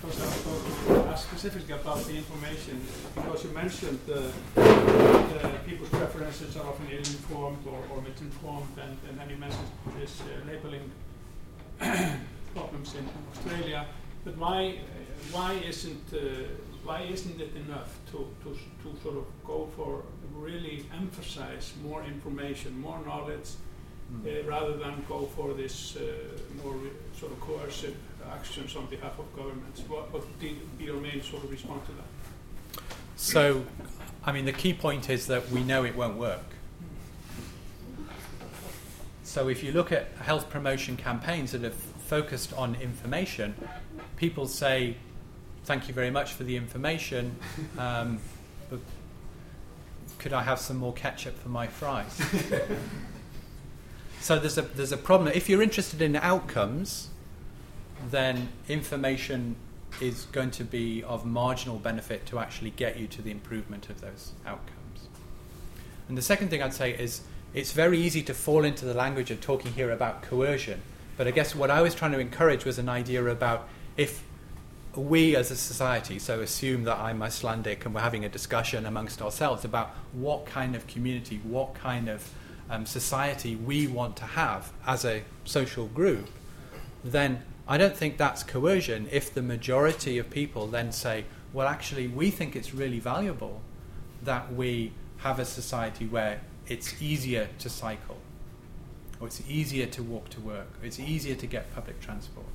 because 0.00 0.20
I 0.20 0.26
was 0.26 0.62
going 0.86 1.02
to 1.02 1.08
ask 1.08 1.28
specifically 1.28 1.74
about 1.74 2.04
the 2.04 2.16
information, 2.16 2.80
because 3.14 3.44
you 3.44 3.50
mentioned 3.50 3.98
the 4.06 4.30
people's 5.66 5.88
preferences 5.88 6.56
are 6.58 6.66
often 6.66 6.86
ill-informed 6.90 7.66
or, 7.66 7.80
or 7.90 8.02
misinformed, 8.02 8.68
and, 8.82 8.96
and 9.08 9.18
then 9.18 9.30
you 9.30 9.36
mentioned 9.36 9.68
this 9.98 10.20
uh, 10.20 10.50
labeling 10.50 10.90
problems 12.54 12.94
in 12.94 13.08
Australia. 13.32 13.86
But 14.24 14.36
why, 14.38 14.78
why 15.32 15.52
isn't 15.54 16.12
uh, 16.12 16.18
why 16.84 17.00
isn't 17.00 17.40
it 17.40 17.52
enough 17.56 17.98
to, 18.10 18.28
to, 18.42 18.50
to 18.82 19.02
sort 19.02 19.16
of 19.16 19.24
go 19.44 19.68
for 19.74 20.02
really 20.36 20.84
emphasize 20.92 21.72
more 21.82 22.04
information, 22.04 22.78
more 22.78 23.00
knowledge, 23.06 23.50
mm. 24.12 24.26
uh, 24.26 24.46
rather 24.48 24.76
than 24.76 25.02
go 25.08 25.24
for 25.24 25.54
this 25.54 25.96
uh, 25.96 26.02
more 26.62 26.76
sort 27.18 27.32
of 27.32 27.40
coercive 27.40 27.96
actions 28.30 28.76
on 28.76 28.86
behalf 28.86 29.18
of 29.18 29.34
governments? 29.34 29.80
What 29.88 30.12
would 30.12 30.38
be 30.38 30.58
your 30.78 31.00
main 31.00 31.22
sort 31.22 31.44
of 31.44 31.50
response 31.50 31.86
to 31.86 31.92
that? 31.92 32.84
So, 33.16 33.64
I 34.24 34.32
mean, 34.32 34.44
the 34.44 34.52
key 34.52 34.74
point 34.74 35.08
is 35.08 35.26
that 35.28 35.50
we 35.50 35.62
know 35.62 35.84
it 35.84 35.96
won't 35.96 36.16
work. 36.16 36.53
So, 39.34 39.48
if 39.48 39.64
you 39.64 39.72
look 39.72 39.90
at 39.90 40.06
health 40.20 40.48
promotion 40.48 40.96
campaigns 40.96 41.50
that 41.50 41.62
have 41.62 41.74
focused 41.74 42.52
on 42.52 42.76
information, 42.76 43.56
people 44.16 44.46
say, 44.46 44.94
Thank 45.64 45.88
you 45.88 45.92
very 45.92 46.12
much 46.12 46.34
for 46.34 46.44
the 46.44 46.56
information, 46.56 47.34
um, 47.76 48.20
but 48.70 48.78
could 50.20 50.32
I 50.32 50.44
have 50.44 50.60
some 50.60 50.76
more 50.76 50.92
ketchup 50.92 51.36
for 51.36 51.48
my 51.48 51.66
fries? 51.66 52.12
so, 54.20 54.38
there's 54.38 54.56
a, 54.56 54.62
there's 54.62 54.92
a 54.92 54.96
problem. 54.96 55.32
If 55.34 55.48
you're 55.48 55.62
interested 55.62 56.00
in 56.00 56.14
outcomes, 56.14 57.08
then 58.12 58.50
information 58.68 59.56
is 60.00 60.26
going 60.26 60.52
to 60.52 60.64
be 60.64 61.02
of 61.02 61.26
marginal 61.26 61.80
benefit 61.80 62.24
to 62.26 62.38
actually 62.38 62.70
get 62.70 63.00
you 63.00 63.08
to 63.08 63.20
the 63.20 63.32
improvement 63.32 63.90
of 63.90 64.00
those 64.00 64.30
outcomes. 64.46 65.08
And 66.08 66.16
the 66.16 66.22
second 66.22 66.50
thing 66.50 66.62
I'd 66.62 66.72
say 66.72 66.92
is 66.92 67.22
it's 67.54 67.72
very 67.72 67.98
easy 67.98 68.22
to 68.24 68.34
fall 68.34 68.64
into 68.64 68.84
the 68.84 68.94
language 68.94 69.30
of 69.30 69.40
talking 69.40 69.72
here 69.72 69.92
about 69.92 70.22
coercion. 70.22 70.82
But 71.16 71.28
I 71.28 71.30
guess 71.30 71.54
what 71.54 71.70
I 71.70 71.80
was 71.80 71.94
trying 71.94 72.12
to 72.12 72.18
encourage 72.18 72.64
was 72.64 72.78
an 72.78 72.88
idea 72.88 73.24
about 73.24 73.68
if 73.96 74.24
we 74.96 75.36
as 75.36 75.50
a 75.52 75.56
society, 75.56 76.18
so 76.18 76.40
assume 76.40 76.84
that 76.84 76.98
I'm 76.98 77.22
Icelandic 77.22 77.84
and 77.84 77.94
we're 77.94 78.00
having 78.00 78.24
a 78.24 78.28
discussion 78.28 78.86
amongst 78.86 79.22
ourselves 79.22 79.64
about 79.64 79.90
what 80.12 80.46
kind 80.46 80.74
of 80.74 80.86
community, 80.88 81.40
what 81.44 81.74
kind 81.74 82.08
of 82.08 82.28
um, 82.68 82.86
society 82.86 83.54
we 83.54 83.86
want 83.86 84.16
to 84.16 84.24
have 84.24 84.72
as 84.86 85.04
a 85.04 85.22
social 85.44 85.86
group, 85.86 86.28
then 87.04 87.42
I 87.68 87.78
don't 87.78 87.96
think 87.96 88.16
that's 88.16 88.42
coercion 88.42 89.08
if 89.12 89.32
the 89.32 89.42
majority 89.42 90.18
of 90.18 90.30
people 90.30 90.66
then 90.66 90.90
say, 90.90 91.24
well, 91.52 91.68
actually, 91.68 92.08
we 92.08 92.30
think 92.30 92.56
it's 92.56 92.74
really 92.74 92.98
valuable 92.98 93.60
that 94.22 94.52
we 94.52 94.92
have 95.18 95.38
a 95.38 95.44
society 95.44 96.06
where 96.06 96.40
it's 96.66 97.02
easier 97.02 97.48
to 97.58 97.68
cycle, 97.68 98.18
or 99.20 99.26
it's 99.26 99.42
easier 99.48 99.86
to 99.86 100.02
walk 100.02 100.28
to 100.30 100.40
work, 100.40 100.68
or 100.80 100.86
it's 100.86 100.98
easier 100.98 101.34
to 101.34 101.46
get 101.46 101.74
public 101.74 102.00
transport. 102.00 102.46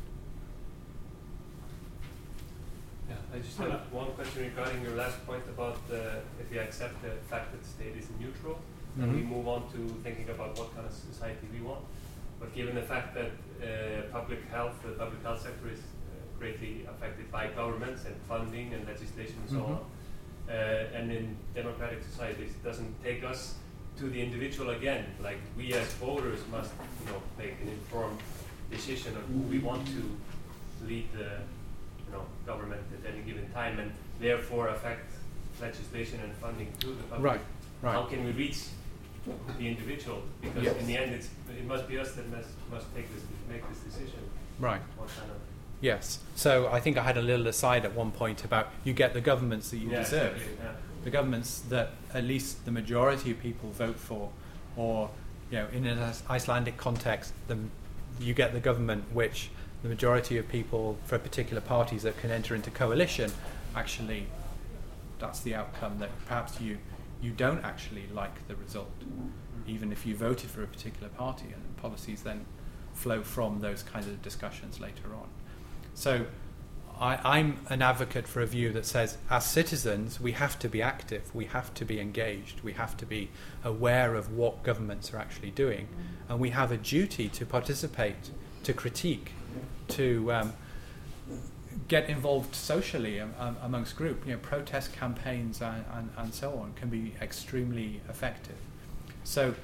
Yeah, 3.07 3.15
I 3.33 3.39
just 3.39 3.57
have 3.57 3.81
one 3.91 4.11
question 4.11 4.43
regarding 4.43 4.81
your 4.81 4.95
last 4.95 5.25
point 5.25 5.43
about 5.49 5.77
uh, 5.91 6.21
if 6.39 6.49
we 6.51 6.59
accept 6.59 7.01
the 7.01 7.11
fact 7.29 7.51
that 7.51 7.61
the 7.61 7.67
state 7.67 7.95
is 7.97 8.07
neutral, 8.19 8.55
mm-hmm. 8.55 9.01
then 9.01 9.15
we 9.15 9.21
move 9.21 9.47
on 9.47 9.69
to 9.71 9.77
thinking 10.03 10.29
about 10.29 10.57
what 10.57 10.73
kind 10.75 10.85
of 10.85 10.93
society 10.93 11.47
we 11.53 11.61
want. 11.61 11.81
But 12.39 12.53
given 12.55 12.75
the 12.75 12.81
fact 12.81 13.15
that 13.15 13.31
uh, 13.61 14.11
public 14.11 14.47
health, 14.49 14.75
the 14.83 14.93
public 14.93 15.21
health 15.23 15.41
sector 15.41 15.69
is 15.69 15.79
uh, 15.79 16.39
greatly 16.39 16.85
affected 16.89 17.31
by 17.31 17.47
governments 17.47 18.05
and 18.05 18.15
funding 18.27 18.73
and 18.73 18.87
legislation 18.87 19.35
and 19.41 19.49
so 19.49 19.55
mm-hmm. 19.57 19.73
on, 19.73 19.85
uh, 20.49 20.97
and 20.97 21.11
in 21.11 21.35
democratic 21.53 22.01
societies, 22.03 22.51
it 22.51 22.63
doesn't 22.63 23.03
take 23.03 23.23
us 23.23 23.55
to 23.99 24.05
the 24.09 24.21
individual 24.21 24.71
again. 24.71 25.05
Like 25.21 25.39
we 25.57 25.73
as 25.73 25.87
voters 25.93 26.39
must, 26.51 26.71
you 27.05 27.11
know, 27.11 27.21
make 27.37 27.55
an 27.61 27.69
informed 27.69 28.19
decision 28.71 29.15
of 29.15 29.23
who 29.23 29.39
we 29.39 29.59
want 29.59 29.85
to 29.87 30.85
lead 30.85 31.07
the, 31.13 31.29
you 32.05 32.11
know, 32.11 32.23
government 32.45 32.81
at 32.97 33.13
any 33.13 33.21
given 33.23 33.49
time, 33.51 33.79
and 33.79 33.91
therefore 34.19 34.69
affect 34.69 35.11
legislation 35.61 36.19
and 36.23 36.33
funding 36.35 36.71
to 36.79 36.87
the 36.87 37.03
public. 37.03 37.31
Right. 37.31 37.41
Right. 37.81 37.93
How 37.93 38.03
can 38.03 38.25
we 38.25 38.31
reach 38.31 38.65
the 39.57 39.67
individual 39.67 40.23
because 40.41 40.63
yes. 40.63 40.75
in 40.77 40.87
the 40.87 40.97
end 40.97 41.13
it's, 41.13 41.29
it 41.49 41.65
must 41.65 41.87
be 41.87 41.99
us 41.99 42.13
that 42.13 42.27
must, 42.31 42.49
must 42.71 42.85
take 42.95 43.13
this 43.13 43.23
make 43.49 43.67
this 43.69 43.79
decision 43.79 44.19
right 44.59 44.81
kind 44.97 45.29
of 45.29 45.37
yes 45.81 46.19
so 46.35 46.67
i 46.69 46.79
think 46.79 46.97
i 46.97 47.03
had 47.03 47.17
a 47.17 47.21
little 47.21 47.47
aside 47.47 47.85
at 47.85 47.93
one 47.93 48.11
point 48.11 48.43
about 48.43 48.69
you 48.83 48.93
get 48.93 49.13
the 49.13 49.21
governments 49.21 49.69
that 49.69 49.77
you 49.77 49.89
yeah, 49.89 49.99
deserve 49.99 50.35
exactly, 50.35 50.57
yeah. 50.63 50.71
The 51.03 51.09
governments 51.09 51.61
that 51.69 51.91
at 52.13 52.23
least 52.23 52.65
the 52.65 52.71
majority 52.71 53.31
of 53.31 53.39
people 53.39 53.69
vote 53.71 53.95
for 53.95 54.29
or 54.75 55.09
you 55.51 55.57
know 55.57 55.67
in 55.71 55.85
an 55.85 56.13
icelandic 56.29 56.77
context 56.77 57.33
the, 57.47 57.57
you 58.19 58.33
get 58.33 58.53
the 58.53 58.59
government 58.59 59.03
which 59.13 59.49
the 59.81 59.89
majority 59.89 60.37
of 60.37 60.47
people 60.49 60.97
for 61.05 61.17
particular 61.17 61.61
parties 61.61 62.03
that 62.03 62.17
can 62.17 62.31
enter 62.31 62.53
into 62.53 62.69
coalition 62.69 63.31
actually 63.75 64.25
that's 65.19 65.39
the 65.41 65.55
outcome 65.55 65.99
that 65.99 66.09
perhaps 66.25 66.59
you 66.59 66.77
you 67.21 67.31
don't 67.31 67.63
actually 67.63 68.05
like 68.13 68.47
the 68.47 68.55
result, 68.55 68.91
even 69.67 69.91
if 69.91 70.05
you 70.05 70.15
voted 70.15 70.49
for 70.49 70.63
a 70.63 70.67
particular 70.67 71.09
party, 71.09 71.45
and 71.53 71.77
policies 71.77 72.23
then 72.23 72.45
flow 72.93 73.21
from 73.21 73.59
those 73.61 73.83
kinds 73.83 74.07
of 74.07 74.21
discussions 74.21 74.79
later 74.79 75.13
on. 75.13 75.27
So 75.93 76.25
I, 76.99 77.39
am 77.39 77.57
an 77.69 77.81
advocate 77.81 78.27
for 78.27 78.41
a 78.41 78.45
view 78.45 78.73
that 78.73 78.85
says, 78.85 79.17
as 79.29 79.45
citizens, 79.45 80.19
we 80.19 80.33
have 80.33 80.59
to 80.59 80.67
be 80.67 80.81
active, 80.81 81.33
we 81.33 81.45
have 81.45 81.73
to 81.75 81.85
be 81.85 81.99
engaged, 81.99 82.61
we 82.61 82.73
have 82.73 82.97
to 82.97 83.05
be 83.05 83.29
aware 83.63 84.15
of 84.15 84.33
what 84.33 84.63
governments 84.63 85.13
are 85.13 85.17
actually 85.17 85.51
doing, 85.51 85.87
and 86.27 86.39
we 86.39 86.49
have 86.49 86.71
a 86.73 86.77
duty 86.77 87.29
to 87.29 87.45
participate, 87.45 88.31
to 88.63 88.73
critique, 88.73 89.31
to 89.87 90.31
um, 90.33 90.53
get 91.87 92.09
involved 92.09 92.53
socially 92.53 93.19
um, 93.21 93.57
amongst 93.61 93.95
group. 93.95 94.25
You 94.25 94.33
know, 94.33 94.39
protest 94.39 94.91
campaigns 94.91 95.61
and, 95.61 95.85
and, 95.93 96.09
and 96.17 96.33
so 96.33 96.53
on 96.55 96.73
can 96.73 96.89
be 96.89 97.13
extremely 97.21 98.01
effective. 98.09 98.57
So 99.23 99.55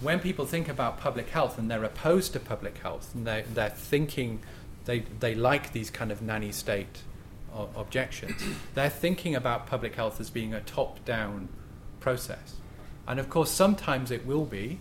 when 0.00 0.20
people 0.20 0.46
think 0.46 0.68
about 0.68 1.00
public 1.00 1.30
health 1.30 1.58
and 1.58 1.70
they're 1.70 1.84
opposed 1.84 2.32
to 2.34 2.40
public 2.40 2.78
health 2.78 3.14
and 3.14 3.26
they're, 3.26 3.42
they're 3.42 3.70
thinking 3.70 4.40
they, 4.84 5.00
they 5.20 5.34
like 5.34 5.72
these 5.72 5.90
kind 5.90 6.12
of 6.12 6.22
nanny 6.22 6.52
state 6.52 7.02
o- 7.54 7.68
objections, 7.76 8.42
they're 8.74 8.90
thinking 8.90 9.34
about 9.34 9.66
public 9.66 9.94
health 9.94 10.20
as 10.20 10.30
being 10.30 10.54
a 10.54 10.60
top 10.60 11.04
down 11.04 11.48
process. 12.00 12.56
And 13.06 13.20
of 13.20 13.28
course, 13.28 13.50
sometimes 13.50 14.10
it 14.10 14.26
will 14.26 14.44
be. 14.44 14.78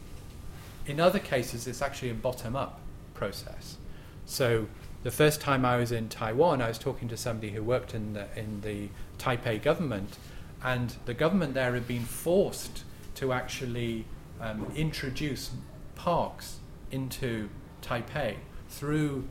In 0.86 1.00
other 1.00 1.20
cases, 1.20 1.68
it's 1.68 1.82
actually 1.82 2.10
a 2.10 2.14
bottom 2.16 2.56
up 2.56 2.80
process. 3.14 3.78
So 4.26 4.68
the 5.04 5.12
first 5.12 5.42
time 5.42 5.66
I 5.66 5.78
was 5.78 5.92
in 5.92 6.10
Taiwan, 6.10 6.62
I 6.62 6.68
was 6.68 6.78
talking 6.78 7.08
to 7.10 7.18
somebody 7.18 7.52
who 7.52 7.64
worked 7.64 7.94
in 7.94 8.14
the, 8.14 8.28
in 8.38 8.62
the 8.62 8.90
Taipei 9.18 9.62
government, 9.62 10.18
and 10.64 10.96
the 11.06 11.14
government 11.14 11.54
there 11.54 11.74
had 11.74 11.88
been 11.88 12.06
forced 12.06 12.84
to 13.16 13.34
actually 13.34 14.06
um, 14.40 14.66
introduce 14.76 15.52
parks 15.96 16.58
into 16.92 17.50
Taipei 17.82 18.36
through 18.70 19.28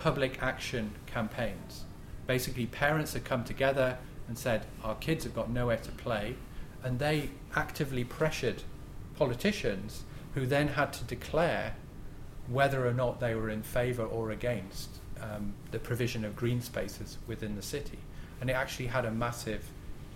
public 0.00 0.42
action 0.42 0.90
campaigns. 1.06 1.84
Basically, 2.26 2.66
parents 2.66 3.12
had 3.12 3.24
come 3.24 3.44
together 3.44 3.98
and 4.26 4.36
said, 4.36 4.66
Our 4.82 4.96
kids 4.96 5.24
have 5.24 5.34
got 5.34 5.50
nowhere 5.50 5.76
to 5.76 5.92
play, 5.92 6.34
and 6.82 6.98
they 6.98 7.30
actively 7.54 8.02
pressured 8.02 8.62
politicians 9.16 10.02
who 10.34 10.46
then 10.46 10.68
had 10.68 10.92
to 10.94 11.04
declare 11.04 11.74
whether 12.48 12.86
or 12.86 12.94
not 12.94 13.20
they 13.20 13.34
were 13.34 13.50
in 13.50 13.62
favour 13.62 14.04
or 14.04 14.30
against 14.30 14.88
um, 15.20 15.52
the 15.70 15.78
provision 15.78 16.24
of 16.24 16.34
green 16.34 16.62
spaces 16.62 17.18
within 17.26 17.54
the 17.54 17.62
city. 17.62 17.98
And 18.40 18.48
it 18.48 18.54
actually 18.54 18.86
had 18.86 19.04
a 19.04 19.10
massive 19.10 19.64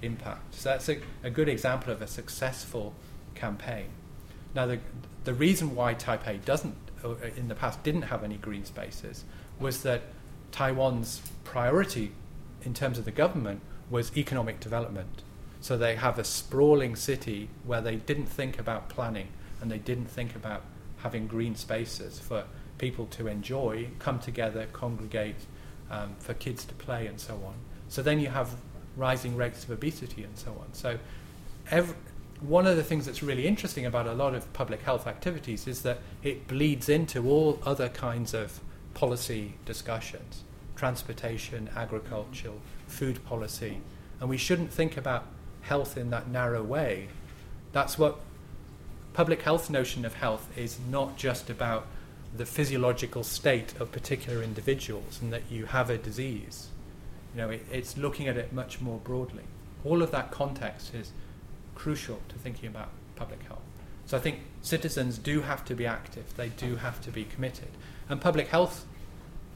impact. 0.00 0.54
So 0.54 0.70
that's 0.70 0.88
a, 0.88 0.98
a 1.22 1.30
good 1.30 1.48
example 1.48 1.92
of 1.92 2.00
a 2.00 2.06
successful 2.06 2.94
campaign. 3.34 3.88
Now, 4.54 4.66
the, 4.66 4.78
the 5.24 5.34
reason 5.34 5.74
why 5.74 5.94
Taipei 5.94 6.42
doesn't, 6.44 6.76
uh, 7.04 7.16
in 7.36 7.48
the 7.48 7.54
past, 7.54 7.82
didn't 7.82 8.02
have 8.02 8.24
any 8.24 8.36
green 8.36 8.64
spaces 8.64 9.24
was 9.58 9.82
that 9.82 10.02
Taiwan's 10.52 11.20
priority 11.44 12.12
in 12.62 12.74
terms 12.74 12.98
of 12.98 13.04
the 13.04 13.10
government 13.10 13.60
was 13.90 14.16
economic 14.16 14.60
development. 14.60 15.22
So 15.60 15.76
they 15.76 15.96
have 15.96 16.18
a 16.18 16.24
sprawling 16.24 16.96
city 16.96 17.48
where 17.64 17.80
they 17.80 17.96
didn't 17.96 18.26
think 18.26 18.58
about 18.58 18.88
planning 18.88 19.28
and 19.60 19.70
they 19.70 19.78
didn't 19.78 20.06
think 20.06 20.34
about 20.34 20.62
having 20.98 21.26
green 21.26 21.54
spaces 21.54 22.18
for 22.18 22.44
people 22.78 23.06
to 23.06 23.28
enjoy, 23.28 23.88
come 23.98 24.18
together, 24.18 24.66
congregate, 24.72 25.36
um, 25.90 26.14
for 26.18 26.34
kids 26.34 26.64
to 26.64 26.74
play, 26.74 27.06
and 27.06 27.20
so 27.20 27.34
on. 27.34 27.54
So 27.88 28.02
then 28.02 28.20
you 28.20 28.28
have 28.28 28.56
rising 28.96 29.36
rates 29.36 29.64
of 29.64 29.70
obesity 29.70 30.22
and 30.22 30.36
so 30.36 30.50
on. 30.50 30.72
So 30.72 30.98
every, 31.70 31.94
one 32.40 32.66
of 32.66 32.76
the 32.76 32.82
things 32.82 33.06
that's 33.06 33.22
really 33.22 33.46
interesting 33.46 33.86
about 33.86 34.06
a 34.06 34.12
lot 34.12 34.34
of 34.34 34.52
public 34.52 34.82
health 34.82 35.06
activities 35.06 35.66
is 35.66 35.82
that 35.82 35.98
it 36.22 36.46
bleeds 36.46 36.88
into 36.88 37.28
all 37.28 37.60
other 37.64 37.88
kinds 37.88 38.34
of 38.34 38.60
policy 38.94 39.54
discussions 39.64 40.44
transportation, 40.76 41.70
agricultural, 41.76 42.60
food 42.88 43.24
policy. 43.24 43.78
And 44.20 44.28
we 44.28 44.36
shouldn't 44.36 44.72
think 44.72 44.96
about 44.96 45.26
health 45.62 45.96
in 45.96 46.10
that 46.10 46.28
narrow 46.28 46.62
way. 46.62 47.08
That's 47.72 47.98
what 47.98 48.20
public 49.12 49.42
health 49.42 49.70
notion 49.70 50.04
of 50.04 50.14
health 50.14 50.50
is 50.58 50.78
not 50.90 51.16
just 51.16 51.48
about 51.48 51.86
the 52.36 52.44
physiological 52.44 53.22
state 53.22 53.72
of 53.80 53.92
particular 53.92 54.42
individuals 54.42 55.20
and 55.22 55.32
that 55.32 55.42
you 55.48 55.66
have 55.66 55.88
a 55.88 55.96
disease. 55.96 56.68
You 57.34 57.42
know, 57.42 57.50
it, 57.50 57.64
it's 57.70 57.96
looking 57.96 58.26
at 58.26 58.36
it 58.36 58.52
much 58.52 58.80
more 58.80 58.98
broadly. 58.98 59.44
All 59.84 60.02
of 60.02 60.10
that 60.10 60.30
context 60.30 60.94
is 60.94 61.12
crucial 61.74 62.20
to 62.28 62.34
thinking 62.36 62.68
about 62.68 62.88
public 63.14 63.42
health. 63.44 63.62
So 64.06 64.16
I 64.16 64.20
think 64.20 64.40
citizens 64.62 65.18
do 65.18 65.42
have 65.42 65.64
to 65.66 65.74
be 65.74 65.86
active, 65.86 66.36
they 66.36 66.48
do 66.50 66.76
have 66.76 67.00
to 67.02 67.10
be 67.10 67.24
committed. 67.24 67.68
And 68.08 68.20
public 68.20 68.48
health 68.48 68.84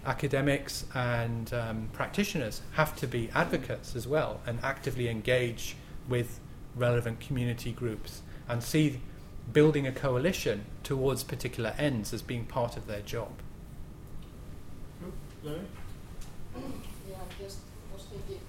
academics 0.07 0.87
and 0.95 1.53
um, 1.53 1.89
practitioners 1.93 2.63
have 2.73 2.97
to 2.97 3.07
be 3.07 3.31
advocates 3.35 3.95
as 3.95 4.07
well 4.09 4.41
and 4.47 4.59
actively 4.63 5.09
engage 5.09 5.77
with 6.09 6.41
relevant 6.77 7.21
community 7.21 7.73
groups 7.73 8.23
and 8.49 8.63
see 8.63 9.01
building 9.53 9.87
a 9.87 9.93
coalition 9.93 10.65
towards 10.83 11.25
particular 11.25 11.75
ends 11.79 12.13
as 12.15 12.23
being 12.23 12.45
part 12.45 12.77
of 12.77 12.87
their 12.87 13.01
job. 13.03 13.33
Larry? 15.45 15.61
Yeah, 17.09 17.17
I 17.17 17.43
just 17.43 17.59
was 17.93 18.05
thinking, 18.11 18.41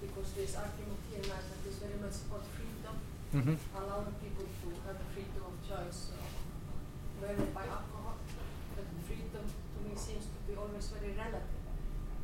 because 0.00 0.32
this 0.32 0.56
argument 0.56 0.98
here 1.10 1.22
now 1.22 1.40
that 1.40 1.68
is 1.70 1.76
very 1.78 1.98
much 2.00 2.16
about 2.28 2.44
freedom, 2.54 2.96
Mm-hmm. 3.34 3.58
allowing 3.76 4.14
people 4.22 4.46
to 4.46 4.68
have 4.86 4.96
the 4.96 5.08
freedom 5.12 5.42
of 5.50 5.54
choice 5.66 6.14
of 6.14 6.24
where 7.20 7.34
they 7.34 7.50
buy 7.50 7.66
alcohol. 7.66 8.16
But 8.76 8.86
freedom 9.08 9.42
to 9.42 9.78
me 9.82 9.92
seems 10.80 10.92
to 10.92 11.00
be 11.00 11.00
always 11.00 11.16
very 11.16 11.16
relative. 11.16 11.56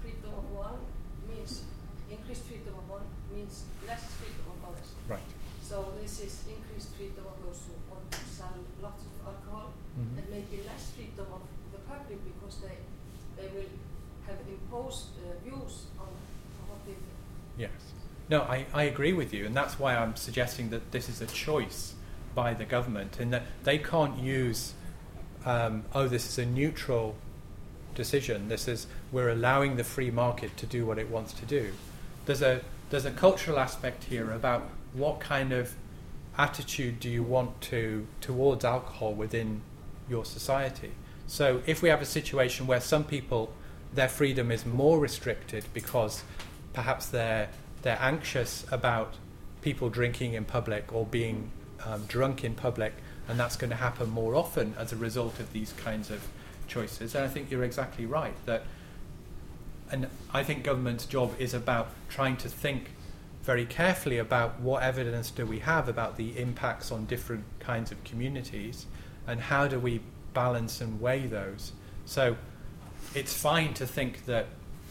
Freedom 0.03 0.32
of 0.36 0.50
one 0.53 0.78
means 1.28 1.62
increased 2.11 2.44
freedom 2.44 2.74
of 2.76 2.88
one 2.88 3.07
means 3.34 3.64
less 3.86 4.05
freedom 4.20 4.44
of 4.53 4.68
others. 4.68 4.92
Right. 5.09 5.20
So 5.62 5.92
this 6.00 6.20
is 6.20 6.44
increased 6.48 6.94
freedom 6.96 7.24
of 7.24 7.36
those 7.44 7.64
who 7.66 7.74
want 7.88 8.11
to 8.11 8.18
sell 8.28 8.53
lots 8.82 9.05
of 9.05 9.26
alcohol 9.26 9.72
Mhm. 9.96 10.18
and 10.18 10.28
maybe 10.30 10.62
less 10.66 10.90
freedom 10.92 11.26
of 11.32 11.42
the 11.72 11.78
public 11.88 12.18
because 12.24 12.61
they 12.61 12.76
they 13.36 13.48
will 13.48 13.72
have 14.26 14.38
imposed 14.48 15.07
uh, 15.18 15.32
views 15.44 15.86
on 15.98 16.09
on 16.09 16.64
what 16.68 16.84
they 16.86 16.92
do. 16.92 17.12
Yes. 17.57 17.70
No, 18.28 18.42
I, 18.42 18.66
I 18.72 18.84
agree 18.84 19.12
with 19.12 19.32
you, 19.34 19.46
and 19.46 19.55
that's 19.55 19.78
why 19.78 19.96
I'm 19.96 20.16
suggesting 20.16 20.70
that 20.70 20.92
this 20.92 21.09
is 21.09 21.20
a 21.20 21.26
choice 21.26 21.94
by 22.34 22.55
the 22.55 22.64
government, 22.64 23.20
in 23.20 23.30
that 23.30 23.42
they 23.64 23.78
can't 23.78 24.18
use, 24.18 24.72
um, 25.44 25.84
oh, 25.92 26.09
this 26.09 26.26
is 26.26 26.38
a 26.38 26.46
neutral 26.46 27.16
decision. 27.95 28.49
This 28.49 28.68
is 28.68 28.86
we're 29.11 29.30
allowing 29.30 29.76
the 29.76 29.84
free 29.84 30.11
market 30.11 30.57
to 30.59 30.66
do 30.66 30.86
what 30.86 30.99
it 30.99 31.09
wants 31.11 31.32
to 31.34 31.47
do. 31.47 31.72
There's 32.26 32.43
a 32.43 32.61
there's 32.90 33.05
a 33.05 33.11
cultural 33.11 33.59
aspect 33.59 34.05
here 34.05 34.32
about 34.32 34.68
what 34.93 35.20
kind 35.20 35.53
of 35.53 35.74
attitude 36.36 37.01
do 37.01 37.09
you 37.09 37.22
want 37.22 37.61
to 37.61 38.07
towards 38.20 38.64
alcohol 38.64 39.12
within 39.14 39.62
your 40.09 40.24
society. 40.24 40.93
So 41.26 41.62
if 41.66 41.82
we 41.82 41.88
have 41.88 42.03
a 42.03 42.07
situation 42.07 42.66
where 42.66 42.80
some 42.80 43.05
people 43.05 43.53
their 43.95 44.09
freedom 44.09 44.51
is 44.51 44.64
more 44.64 44.99
restricted 44.99 45.64
because 45.74 46.22
perhaps 46.72 47.07
they're 47.07 47.49
they're 47.82 47.99
anxious 48.01 48.64
about 48.70 49.14
people 49.61 49.88
drinking 49.88 50.34
in 50.34 50.45
public 50.45 50.93
or 50.93 51.05
being 51.07 51.51
um, 51.84 52.05
drunk 52.07 52.45
in 52.45 52.55
public, 52.55 52.95
and 53.28 53.38
that's 53.38 53.57
going 53.57 53.70
to 53.70 53.76
happen 53.76 54.09
more 54.09 54.34
often 54.34 54.74
as 54.78 54.93
a 54.93 54.97
result 54.97 55.40
of 55.40 55.53
these 55.53 55.72
kinds 55.72 56.11
of 56.11 56.28
choices. 56.66 57.14
And 57.14 57.24
I 57.24 57.28
think 57.28 57.50
you're 57.50 57.64
exactly 57.64 58.06
right 58.06 58.34
that, 58.46 58.64
and 59.90 60.08
I 60.32 60.42
think 60.42 60.64
government's 60.64 61.06
job 61.06 61.34
is 61.38 61.54
about 61.54 61.88
trying 62.08 62.36
to 62.38 62.48
think 62.48 62.90
very 63.42 63.66
carefully 63.66 64.18
about 64.18 64.60
what 64.60 64.82
evidence 64.82 65.30
do 65.30 65.44
we 65.44 65.58
have 65.58 65.88
about 65.88 66.16
the 66.16 66.38
impacts 66.38 66.92
on 66.92 67.06
different 67.06 67.44
kinds 67.58 67.90
of 67.90 68.02
communities, 68.04 68.86
and 69.26 69.40
how 69.40 69.66
do 69.66 69.78
we 69.78 70.00
balance 70.32 70.80
and 70.80 71.00
weigh 71.00 71.26
those. 71.26 71.72
So 72.06 72.36
it's 73.14 73.34
fine 73.34 73.74
to 73.74 73.86
think 73.86 74.24
that 74.26 74.46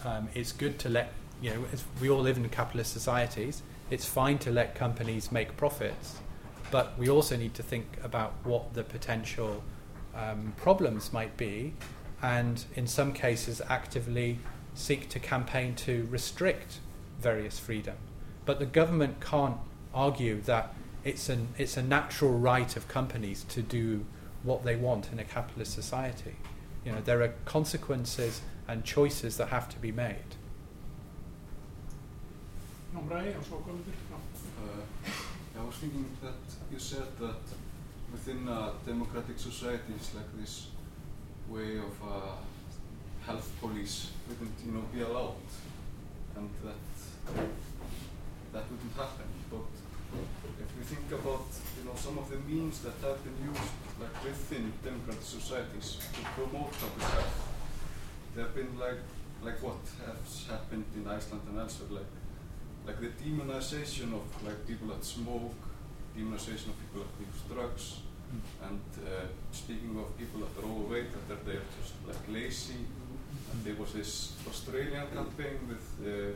um, 0.05 0.29
it's 0.33 0.51
good 0.51 0.79
to 0.79 0.89
let 0.89 1.13
you 1.41 1.51
know 1.51 1.65
as 1.73 1.83
we 1.99 2.09
all 2.09 2.19
live 2.21 2.37
in 2.37 2.47
capitalist 2.49 2.93
societies. 2.93 3.63
It's 3.89 4.05
fine 4.05 4.37
to 4.39 4.51
let 4.51 4.75
companies 4.75 5.31
make 5.31 5.57
profits, 5.57 6.17
but 6.69 6.97
we 6.97 7.09
also 7.09 7.35
need 7.35 7.53
to 7.55 7.63
think 7.63 7.85
about 8.03 8.33
what 8.43 8.73
the 8.73 8.83
potential 8.83 9.63
um, 10.15 10.53
problems 10.57 11.13
might 11.13 11.37
be, 11.37 11.73
and 12.21 12.65
in 12.75 12.87
some 12.87 13.13
cases 13.13 13.61
actively 13.69 14.39
seek 14.73 15.09
to 15.09 15.19
campaign 15.19 15.75
to 15.75 16.07
restrict 16.09 16.79
various 17.19 17.59
freedom. 17.59 17.95
But 18.45 18.59
the 18.59 18.65
government 18.65 19.19
can't 19.19 19.57
argue 19.93 20.41
that 20.41 20.73
it's 21.03 21.29
an 21.29 21.49
it's 21.57 21.77
a 21.77 21.83
natural 21.83 22.37
right 22.37 22.75
of 22.75 22.87
companies 22.87 23.43
to 23.49 23.61
do 23.61 24.05
what 24.43 24.63
they 24.63 24.75
want 24.75 25.11
in 25.11 25.19
a 25.19 25.23
capitalist 25.23 25.73
society. 25.73 26.35
You 26.85 26.93
know, 26.93 27.01
there 27.01 27.21
are 27.21 27.33
consequences 27.45 28.41
and 28.67 28.83
choices 28.83 29.37
that 29.37 29.49
have 29.49 29.69
to 29.69 29.79
be 29.79 29.91
made. 29.91 30.35
No, 32.93 33.01
Bragi 33.01 33.29
og 33.37 33.43
svo 33.43 33.57
Guðmundur. 33.57 33.93
Já. 34.09 34.15
Uh, 34.61 35.61
I 35.61 35.65
was 35.65 35.75
thinking 35.75 36.05
that 36.21 36.41
you 36.71 36.79
said 36.79 37.07
that 37.19 37.41
within 38.11 38.47
uh, 38.47 38.71
democratic 38.85 39.37
societies 39.39 40.11
like 40.15 40.29
this 40.39 40.67
way 41.47 41.77
of 41.77 41.93
uh, 42.03 42.35
health 43.25 43.49
police 43.59 44.11
wouldn't 44.27 44.55
you 44.65 44.71
know 44.71 44.83
be 44.93 45.01
allowed. 45.01 45.35
And 46.35 46.49
that 46.63 46.81
that 48.53 48.63
wouldn't 48.69 48.95
happen. 48.95 49.27
But 49.49 49.67
if 50.59 50.69
we 50.77 50.83
think 50.83 51.11
about 51.11 51.45
you 51.77 51.85
know 51.85 51.95
some 51.95 52.17
of 52.17 52.29
the 52.29 52.37
means 52.37 52.79
that 52.81 52.95
have 53.01 53.23
been 53.23 53.39
used 53.47 53.71
like 53.99 54.23
within 54.23 54.73
democratic 54.83 55.23
societies 55.23 55.97
to 56.13 56.21
promote 56.35 56.71
public 56.73 57.07
health 57.15 57.51
there 58.35 58.45
have 58.45 58.55
been 58.55 58.77
like 58.79 59.01
like 59.43 59.61
what 59.61 59.81
has 60.05 60.47
happened 60.47 60.85
in 60.95 61.07
Iceland 61.07 61.41
and 61.49 61.59
elsewhere, 61.59 61.89
like 61.99 62.11
like 62.85 62.99
the 62.99 63.11
demonization 63.23 64.13
of 64.13 64.23
like 64.45 64.67
people 64.67 64.87
that 64.87 65.03
smoke, 65.03 65.53
demonization 66.17 66.69
of 66.73 66.77
people 66.83 67.01
that 67.05 67.13
use 67.27 67.41
drugs, 67.53 67.85
Mm. 68.31 68.67
and 68.67 68.81
uh, 69.05 69.27
speaking 69.51 69.93
of 69.99 70.17
people 70.17 70.39
that 70.39 70.53
are 70.59 70.65
overweight, 70.71 71.11
that 71.27 71.43
they're, 71.45 71.65
just 71.81 71.93
like 72.07 72.23
lazy. 72.29 72.79
And 73.51 73.63
there 73.65 73.75
was 73.75 73.91
this 73.91 74.11
Australian 74.47 75.07
campaign 75.13 75.57
with 75.67 75.85
uh, 75.99 76.31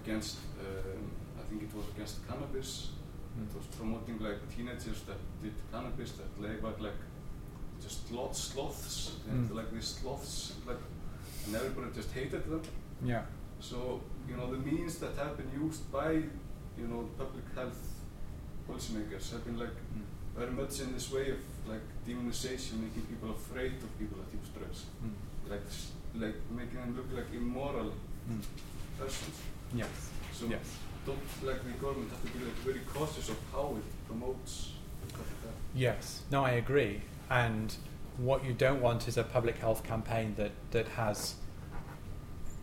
against, 0.00 0.36
um, 0.60 1.10
I 1.40 1.42
think 1.48 1.62
it 1.62 1.72
was 1.74 1.86
against 1.94 2.16
cannabis. 2.28 2.90
Mm. 3.38 3.48
It 3.48 3.52
was 3.56 3.66
promoting 3.78 4.18
like 4.18 4.40
teenagers 4.54 5.00
that 5.08 5.20
did 5.42 5.54
cannabis 5.72 6.12
that 6.18 6.30
were 6.38 6.76
like 6.88 7.00
just 7.82 8.08
sloth, 8.08 8.36
sloths, 8.36 9.12
and 9.30 9.48
Mm. 9.48 9.56
like 9.56 9.70
these 9.72 9.88
sloths, 10.00 10.52
like, 10.68 10.82
and 11.46 11.54
everybody 11.56 11.88
just 11.96 12.10
hated 12.12 12.44
them. 12.44 12.62
Yeah. 13.02 13.22
So 13.60 14.02
you 14.28 14.36
know 14.36 14.48
the 14.50 14.58
means 14.70 14.98
that 14.98 15.16
have 15.16 15.34
been 15.40 15.50
used 15.66 15.90
by 15.90 16.10
you 16.80 16.86
know 16.90 17.08
public 17.16 17.44
health 17.54 17.80
policymakers 18.68 19.30
have 19.32 19.44
been 19.44 19.58
like 19.58 19.76
Mm. 19.94 20.02
very 20.36 20.50
much 20.50 20.80
in 20.80 20.92
this 20.92 21.10
way 21.10 21.30
of 21.30 21.38
like 21.66 21.82
demonization, 22.06 22.80
making 22.86 23.02
people 23.12 23.30
afraid 23.30 23.72
of 23.84 23.98
people 23.98 24.18
that 24.18 24.30
use 24.38 24.48
drugs, 24.56 24.84
Mm. 25.04 25.50
like 25.50 25.66
like 26.14 26.36
making 26.50 26.78
them 26.80 26.96
look 26.96 27.10
like 27.12 27.30
immoral 27.34 27.92
Mm. 28.30 28.40
persons. 28.98 29.36
Yes. 29.74 30.10
So 30.32 30.46
yes. 30.46 30.66
don't 31.06 31.18
like 31.42 31.62
the 31.64 31.72
government 31.84 32.10
have 32.10 32.22
to 32.22 32.38
be 32.38 32.44
like 32.44 32.54
very 32.64 32.80
cautious 32.94 33.28
of 33.28 33.36
how 33.52 33.76
it 33.76 33.84
promotes. 34.08 34.72
Yes, 35.74 36.22
no, 36.30 36.44
I 36.44 36.52
agree. 36.52 37.02
And 37.30 37.74
what 38.18 38.44
you 38.44 38.52
don't 38.52 38.80
want 38.80 39.06
is 39.08 39.16
a 39.18 39.22
public 39.22 39.58
health 39.58 39.82
campaign 39.84 40.34
that, 40.36 40.52
that 40.70 40.88
has 40.88 41.36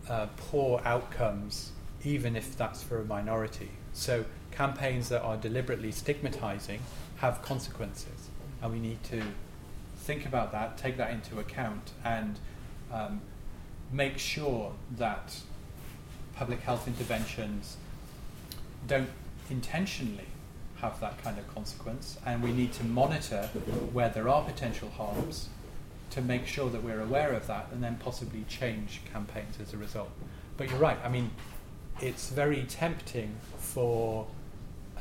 uh, 0.10 0.28
poor 0.36 0.82
outcomes, 0.84 1.72
even 2.04 2.36
if 2.36 2.58
that's 2.58 2.84
for 2.84 3.00
a 3.02 3.06
minority. 3.06 3.70
So, 3.94 4.26
campaigns 4.54 5.10
that 5.10 5.22
are 5.22 5.38
deliberately 5.38 5.92
stigmatizing 5.92 6.80
have 7.18 7.42
consequences. 7.42 8.30
And 8.62 8.72
we 8.72 8.80
need 8.80 9.04
to 9.06 9.22
think 9.98 10.26
about 10.26 10.52
that, 10.52 10.78
take 10.78 10.98
that 10.98 11.12
into 11.12 11.40
account, 11.40 11.92
and 12.04 12.40
um, 12.92 13.22
make 13.92 14.18
sure 14.18 14.74
that 14.98 15.38
public 16.36 16.62
health 16.62 16.88
interventions 16.88 17.78
don't 18.88 19.10
intentionally 19.50 20.26
have 20.78 21.00
that 21.00 21.22
kind 21.24 21.38
of 21.38 21.54
consequence, 21.54 22.18
and 22.26 22.44
we 22.44 22.52
need 22.52 22.74
to 22.74 22.84
monitor 22.84 23.44
where 23.94 24.10
there 24.10 24.28
are 24.28 24.44
potential 24.44 24.90
harms 24.90 25.48
to 26.10 26.22
make 26.22 26.46
sure 26.46 26.70
that 26.70 26.84
we're 26.84 27.00
aware 27.02 27.32
of 27.32 27.48
that 27.48 27.68
and 27.72 27.82
then 27.82 27.96
possibly 27.96 28.44
change 28.50 29.02
campaigns 29.12 29.58
as 29.62 29.74
a 29.74 29.78
result. 29.78 30.10
But 30.58 30.70
you're 30.70 30.78
right, 30.78 30.98
I 31.04 31.10
mean, 31.10 31.32
it's 32.02 32.30
very 32.30 32.66
tempting 32.68 33.36
for 33.58 34.28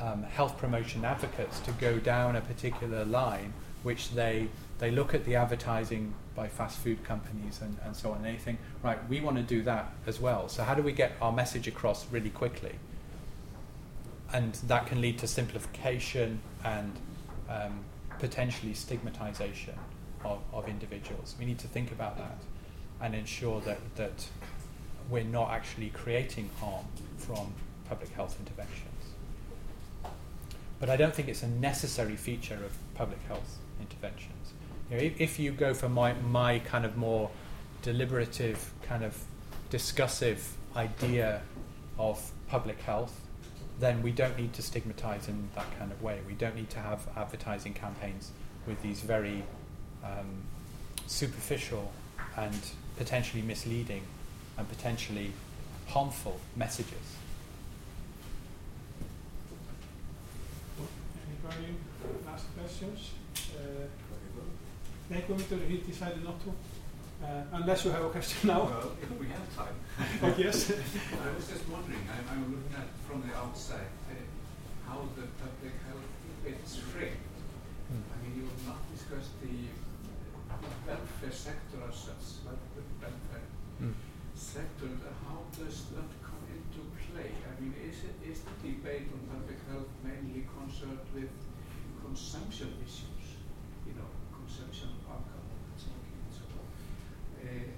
um, 0.01 0.23
health 0.23 0.59
promotion 0.59 1.05
advocates 1.05 1.61
to 1.61 1.73
go 1.73 1.99
down 1.99 2.37
a 2.37 2.41
particular 2.41 3.05
line 3.05 3.53
which 3.83 4.11
they 4.11 4.49
they 4.79 4.91
look 4.91 5.15
at 5.15 5.25
the 5.25 5.37
advertising 5.37 6.15
by 6.35 6.49
fast 6.49 6.79
food 6.79 7.03
companies 7.05 7.61
and, 7.61 7.77
and 7.85 7.95
so 7.95 8.11
on 8.11 8.17
and 8.17 8.25
they 8.25 8.37
think 8.37 8.59
right 8.83 8.99
we 9.09 9.21
want 9.21 9.37
to 9.37 9.43
do 9.43 9.63
that 9.63 9.93
as 10.07 10.21
well 10.21 10.49
so 10.49 10.63
how 10.63 10.75
do 10.75 10.83
we 10.83 10.93
get 10.93 11.13
our 11.21 11.33
message 11.33 11.67
across 11.69 12.11
really 12.11 12.31
quickly 12.31 12.73
and 14.33 14.55
that 14.67 14.87
can 14.87 15.01
lead 15.01 15.19
to 15.19 15.27
simplification 15.27 16.41
and 16.65 16.99
um, 17.49 17.85
potentially 18.19 18.73
stigmatization 18.73 19.75
of, 20.25 20.39
of 20.53 20.69
individuals. 20.69 21.35
We 21.39 21.45
need 21.45 21.59
to 21.59 21.69
think 21.69 21.93
about 21.93 22.17
that 22.19 22.39
and 23.01 23.15
ensure 23.15 23.61
that, 23.63 23.79
that 23.97 24.27
we're 25.11 25.25
not 25.25 25.51
actually 25.51 25.91
creating 25.91 26.49
harm 26.61 26.87
from 27.19 27.53
public 27.89 28.11
health 28.15 28.37
interventions. 28.39 29.02
But 30.83 30.91
I 30.91 30.97
don't 30.97 31.15
think 31.15 31.29
it's 31.29 31.45
a 31.45 31.49
necessary 31.49 32.17
feature 32.17 32.57
of 32.57 32.77
public 32.97 33.23
health 33.29 33.59
interventions. 33.81 34.53
You 34.91 34.97
know, 34.97 35.03
if, 35.05 35.21
if 35.21 35.39
you 35.39 35.53
go 35.53 35.75
for 35.75 35.89
my, 35.89 36.15
my 36.15 36.59
kind 36.59 36.85
of 36.85 36.97
more 36.97 37.31
deliberative, 37.83 38.73
kind 38.83 39.05
of 39.05 39.17
discussive 39.71 40.41
idea 40.75 41.43
of 42.01 42.33
public 42.49 42.81
health, 42.81 43.21
then 43.79 44.03
we 44.03 44.11
don't 44.11 44.37
need 44.37 44.55
to 44.55 44.63
stigmatize 44.63 45.29
in 45.29 45.51
that 45.55 45.67
kind 45.79 45.93
of 45.93 46.03
way. 46.03 46.19
We 46.27 46.35
don't 46.35 46.57
need 46.57 46.71
to 46.71 46.81
have 46.81 47.07
advertising 47.17 47.75
campaigns 47.75 48.33
with 48.67 48.83
these 48.83 49.03
very 49.03 49.45
um, 50.03 50.43
superficial 51.07 51.93
and 52.37 52.59
potentially 52.97 53.43
misleading 53.43 54.03
and 54.59 54.69
potentially 54.69 55.31
harmful 55.87 56.41
messages. 56.57 57.22
Anybody? 61.53 61.77
Last 62.27 62.47
questions? 62.57 63.11
Uh, 63.57 63.87
Nei, 65.11 65.21
Guðmundur, 65.29 65.67
he 65.69 65.79
decided 65.79 66.25
not 66.25 66.41
to. 66.45 66.51
Uh, 67.23 67.45
unless 67.53 67.85
you 67.85 67.91
have 67.93 68.05
a 68.05 68.09
question 68.11 68.49
now. 68.49 68.65
Well, 68.65 68.93
if 69.03 69.11
we 69.21 69.27
have 69.29 69.47
time. 69.57 69.77
But 70.21 70.39
yes. 70.45 70.71
I 70.73 71.35
was 71.37 71.47
just 71.47 71.69
wondering, 71.69 72.03
I'm, 72.11 72.25
I'm 72.33 72.43
looking 72.51 72.75
at 72.75 72.89
from 73.07 73.23
the 73.23 73.35
outside 73.37 73.93
uh, 74.11 74.15
how 74.89 75.07
the 75.15 75.27
public 75.39 75.75
health 75.87 76.09
is 76.47 76.77
framed. 76.77 77.23
I 77.93 78.17
mean, 78.25 78.33
you 78.41 78.45
have 78.49 78.63
not 78.67 78.81
discussed 78.95 79.37
the 79.43 79.69
welfare 80.89 81.31
sector 81.31 81.79
as 81.89 81.95
such, 81.95 82.25
but 82.45 82.57
the 82.75 82.83
welfare 83.01 83.47
Mm. 83.83 83.95
sector. 84.37 84.87
and 84.87 85.01
How 85.27 85.43
does 85.59 85.87
that 85.97 86.07
come 86.07 86.07
into 86.07 86.22
play? 87.13 87.31
I 87.45 87.53
mean, 87.61 87.77
is 87.77 88.09
it 88.09 88.17
is 88.25 88.41
the 88.43 88.57
debate 88.65 89.13
on 89.13 89.21
public 89.29 89.61
health 89.69 89.93
mainly 90.01 90.49
concerned 90.49 91.05
with 91.13 91.31
consumption 92.01 92.73
issues? 92.81 93.39
You 93.85 93.95
know, 94.01 94.09
consumption 94.33 94.97
of 94.97 95.21
alcohol 95.21 95.45
and 95.45 95.77
smoking 95.77 96.19
and 96.25 96.33
so 96.33 96.45
on. 96.57 96.67
Uh, 97.39 97.69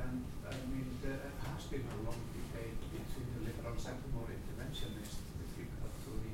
and 0.00 0.24
I 0.48 0.56
mean, 0.72 0.88
there 1.04 1.20
has 1.44 1.68
been 1.68 1.84
a 1.84 1.98
long 2.08 2.20
debate 2.32 2.80
between 2.88 3.28
the 3.36 3.40
liberals 3.52 3.84
and 3.84 3.96
the 4.00 4.10
more 4.16 4.28
interventionists 4.32 5.20
with 5.36 5.52
regard 5.60 5.92
to 6.08 6.10
the 6.24 6.32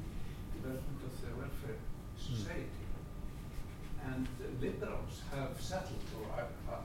development 0.55 1.01
of 1.03 1.15
the 1.19 1.31
welfare 1.35 1.83
society. 2.15 2.87
And 4.05 4.29
the 4.39 4.53
liberals 4.61 5.25
have 5.33 5.57
settled 5.59 6.05
or 6.21 6.29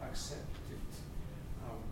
accepted 0.07 0.87
um, 1.67 1.83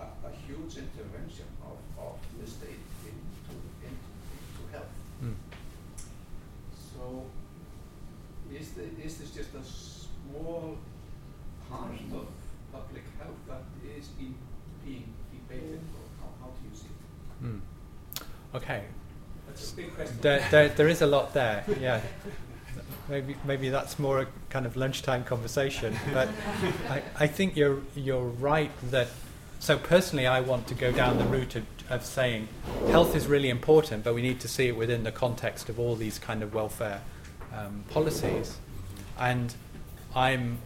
a, 0.00 0.28
a 0.28 0.32
huge 0.46 0.76
intervention 0.76 1.44
of, 1.62 1.76
of 2.00 2.16
the 2.40 2.48
state 2.48 2.80
into, 3.04 3.52
into, 3.84 3.92
into 3.92 4.62
health. 4.72 4.96
Mm. 5.22 5.36
So, 6.72 7.24
is, 8.78 8.96
the, 8.96 9.04
is 9.04 9.18
this 9.18 9.30
just 9.30 9.54
a 9.54 9.62
small 9.64 10.76
part 11.68 11.90
of 11.90 12.26
public 12.72 13.02
health 13.18 13.36
that 13.48 13.62
is 13.98 14.08
being, 14.08 14.34
being 14.84 15.12
debated, 15.32 15.80
or 15.80 16.04
how, 16.20 16.46
how 16.46 16.50
do 16.50 16.68
you 16.68 16.76
see 16.76 16.86
it? 16.86 17.44
Mm. 17.44 17.60
Okay, 18.54 18.82
That's 19.46 19.72
a 19.72 19.76
big 19.76 19.94
question. 19.94 20.16
there, 20.20 20.46
there, 20.50 20.68
there 20.76 20.88
is 20.88 21.02
a 21.02 21.06
lot 21.06 21.34
there. 21.34 21.64
Yeah, 21.80 22.00
maybe 23.08 23.36
maybe 23.44 23.68
that's 23.68 23.98
more 23.98 24.20
a 24.22 24.26
kind 24.50 24.66
of 24.66 24.76
lunchtime 24.76 25.24
conversation. 25.24 25.96
But 26.12 26.28
I, 26.88 27.02
I 27.18 27.26
think 27.26 27.56
you're 27.56 27.80
you're 27.94 28.24
right 28.24 28.70
that. 28.90 29.08
So 29.58 29.78
personally, 29.78 30.26
I 30.26 30.40
want 30.40 30.66
to 30.68 30.74
go 30.74 30.92
down 30.92 31.16
the 31.16 31.24
route 31.24 31.56
of, 31.56 31.64
of 31.88 32.04
saying 32.04 32.46
health 32.88 33.16
is 33.16 33.26
really 33.26 33.48
important, 33.48 34.04
but 34.04 34.14
we 34.14 34.20
need 34.20 34.38
to 34.40 34.48
see 34.48 34.68
it 34.68 34.76
within 34.76 35.02
the 35.02 35.10
context 35.10 35.70
of 35.70 35.80
all 35.80 35.96
these 35.96 36.18
kind 36.18 36.42
of 36.42 36.52
welfare 36.52 37.00
um, 37.54 37.82
policies. 37.88 38.58
And 39.18 39.54
I'm 40.14 40.58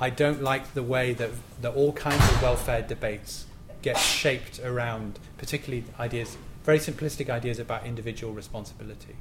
I 0.00 0.10
don't 0.10 0.42
like 0.42 0.74
the 0.74 0.82
way 0.82 1.12
that, 1.14 1.30
that 1.60 1.74
all 1.74 1.92
kinds 1.92 2.22
of 2.30 2.40
welfare 2.40 2.82
debates 2.82 3.46
get 3.82 3.98
shaped 3.98 4.60
around, 4.60 5.18
particularly 5.38 5.84
ideas, 5.98 6.36
very 6.62 6.78
simplistic 6.78 7.28
ideas 7.28 7.58
about 7.58 7.84
individual 7.84 8.32
responsibility. 8.32 9.16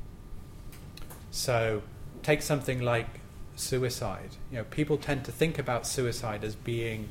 So, 1.31 1.81
take 2.21 2.43
something 2.43 2.81
like 2.81 3.07
suicide. 3.55 4.29
You 4.51 4.59
know, 4.59 4.63
people 4.65 4.97
tend 4.97 5.25
to 5.25 5.31
think 5.31 5.57
about 5.57 5.87
suicide 5.87 6.43
as 6.43 6.55
being 6.55 7.09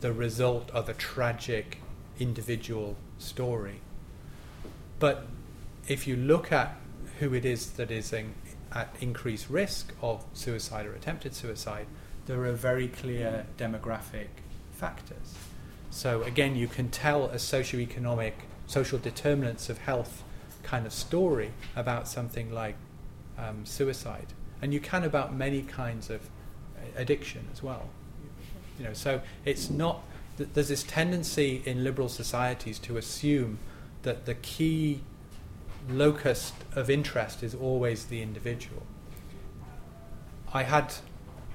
the 0.00 0.12
result 0.12 0.70
of 0.70 0.88
a 0.88 0.94
tragic 0.94 1.78
individual 2.18 2.96
story. 3.18 3.80
But 4.98 5.26
if 5.86 6.06
you 6.06 6.16
look 6.16 6.50
at 6.50 6.76
who 7.18 7.34
it 7.34 7.44
is 7.44 7.72
that 7.72 7.90
is 7.90 8.12
in, 8.12 8.34
at 8.74 8.94
increased 9.00 9.48
risk 9.50 9.92
of 10.00 10.24
suicide 10.32 10.86
or 10.86 10.94
attempted 10.94 11.34
suicide, 11.34 11.86
there 12.26 12.44
are 12.44 12.52
very 12.52 12.88
clear 12.88 13.46
demographic 13.58 14.28
factors. 14.72 15.34
So 15.90 16.22
again, 16.22 16.56
you 16.56 16.68
can 16.68 16.88
tell 16.88 17.26
a 17.26 17.36
socioeconomic, 17.36 18.32
social 18.66 18.98
determinants 18.98 19.68
of 19.68 19.78
health 19.78 20.22
kind 20.62 20.86
of 20.86 20.92
story 20.92 21.50
about 21.76 22.08
something 22.08 22.52
like 22.52 22.76
um, 23.38 23.66
suicide, 23.66 24.28
and 24.62 24.72
you 24.72 24.80
can 24.80 25.04
about 25.04 25.34
many 25.34 25.62
kinds 25.62 26.08
of 26.08 26.20
addiction 26.96 27.46
as 27.52 27.62
well. 27.62 27.88
You 28.78 28.84
know, 28.86 28.92
so 28.94 29.20
it's 29.44 29.68
not 29.68 30.02
th- 30.38 30.50
there's 30.54 30.68
this 30.68 30.82
tendency 30.82 31.62
in 31.66 31.84
liberal 31.84 32.08
societies 32.08 32.78
to 32.80 32.96
assume 32.96 33.58
that 34.02 34.26
the 34.26 34.34
key 34.34 35.02
locus 35.88 36.52
of 36.74 36.88
interest 36.90 37.42
is 37.42 37.54
always 37.54 38.06
the 38.06 38.22
individual. 38.22 38.86
I 40.52 40.64
had 40.64 40.94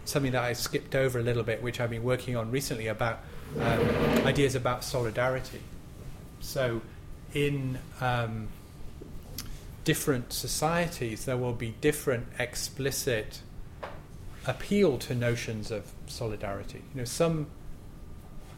something 0.06 0.32
that 0.32 0.44
I 0.44 0.54
skipped 0.54 0.96
over 0.96 1.20
a 1.20 1.24
little 1.24 1.44
bit, 1.44 1.62
which 1.62 1.80
I've 1.80 1.90
been 1.90 2.04
working 2.04 2.36
on 2.36 2.52
recently 2.52 2.88
about 2.88 3.20
um, 3.60 3.82
ideas 4.26 4.56
about 4.56 4.84
solidarity. 4.84 5.62
So, 6.40 6.82
in 7.34 7.80
um, 8.02 8.48
different 9.84 10.34
societies, 10.34 11.26
there 11.26 11.38
will 11.38 11.54
be 11.54 11.76
different 11.82 12.28
explicit 12.40 13.42
appeal 14.46 14.98
to 14.98 15.14
notions 15.14 15.72
of 15.72 15.92
solidarity. 16.08 16.82
You 16.94 17.02
know, 17.02 17.06
some 17.06 17.48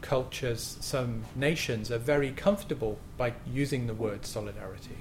cultures, 0.02 0.78
some 0.80 1.24
nations 1.36 1.92
are 1.92 1.98
very 1.98 2.32
comfortable 2.32 3.00
by 3.18 3.34
using 3.52 3.88
the 3.88 3.94
word 3.94 4.26
solidarity. 4.26 4.98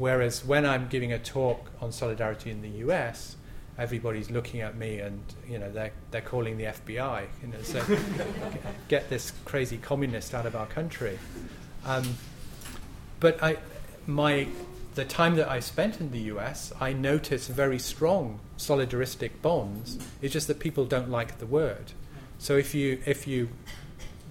Whereas 0.00 0.42
when 0.46 0.64
I'm 0.64 0.88
giving 0.88 1.12
a 1.12 1.18
talk 1.18 1.70
on 1.78 1.92
solidarity 1.92 2.50
in 2.50 2.62
the 2.62 2.70
US, 2.86 3.36
everybody's 3.76 4.30
looking 4.30 4.62
at 4.62 4.74
me 4.74 4.98
and 4.98 5.20
you 5.46 5.58
know 5.58 5.70
they're 5.70 5.92
they're 6.10 6.22
calling 6.22 6.56
the 6.56 6.64
FBI. 6.64 7.26
You 7.42 7.48
know, 7.48 7.60
so 7.62 7.84
get 8.88 9.10
this 9.10 9.34
crazy 9.44 9.76
communist 9.76 10.32
out 10.32 10.46
of 10.46 10.56
our 10.56 10.64
country. 10.64 11.18
Um, 11.84 12.14
but 13.20 13.42
I, 13.42 13.58
my 14.06 14.48
the 14.94 15.04
time 15.04 15.36
that 15.36 15.50
I 15.50 15.60
spent 15.60 16.00
in 16.00 16.12
the 16.12 16.32
US, 16.34 16.72
I 16.80 16.94
noticed 16.94 17.50
very 17.50 17.78
strong 17.78 18.40
solidaristic 18.56 19.42
bonds. 19.42 19.98
It's 20.22 20.32
just 20.32 20.46
that 20.46 20.60
people 20.60 20.86
don't 20.86 21.10
like 21.10 21.40
the 21.40 21.46
word. 21.46 21.92
So 22.38 22.56
if 22.56 22.74
you 22.74 23.02
if 23.04 23.26
you 23.26 23.50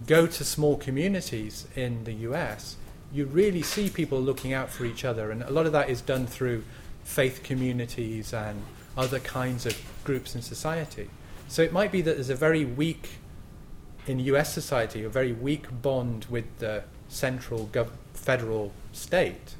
go 0.07 0.25
to 0.25 0.43
small 0.43 0.77
communities 0.77 1.67
in 1.75 2.05
the 2.05 2.13
US, 2.29 2.75
you 3.11 3.25
really 3.25 3.61
see 3.61 3.89
people 3.89 4.21
looking 4.21 4.53
out 4.53 4.69
for 4.69 4.85
each 4.85 5.03
other, 5.03 5.31
and 5.31 5.41
a 5.43 5.49
lot 5.49 5.65
of 5.65 5.71
that 5.71 5.89
is 5.89 6.01
done 6.01 6.27
through 6.27 6.63
faith 7.03 7.41
communities 7.43 8.33
and 8.33 8.61
other 8.97 9.19
kinds 9.19 9.65
of 9.65 9.75
groups 10.03 10.35
in 10.35 10.41
society. 10.41 11.09
So 11.47 11.63
it 11.63 11.73
might 11.73 11.91
be 11.91 12.01
that 12.01 12.15
there's 12.15 12.29
a 12.29 12.35
very 12.35 12.65
weak, 12.65 13.09
in 14.05 14.19
US 14.19 14.53
society, 14.53 15.03
a 15.03 15.09
very 15.09 15.33
weak 15.33 15.65
bond 15.81 16.27
with 16.29 16.45
the 16.59 16.83
central 17.07 17.69
gov- 17.71 17.89
federal 18.13 18.71
state, 18.91 19.55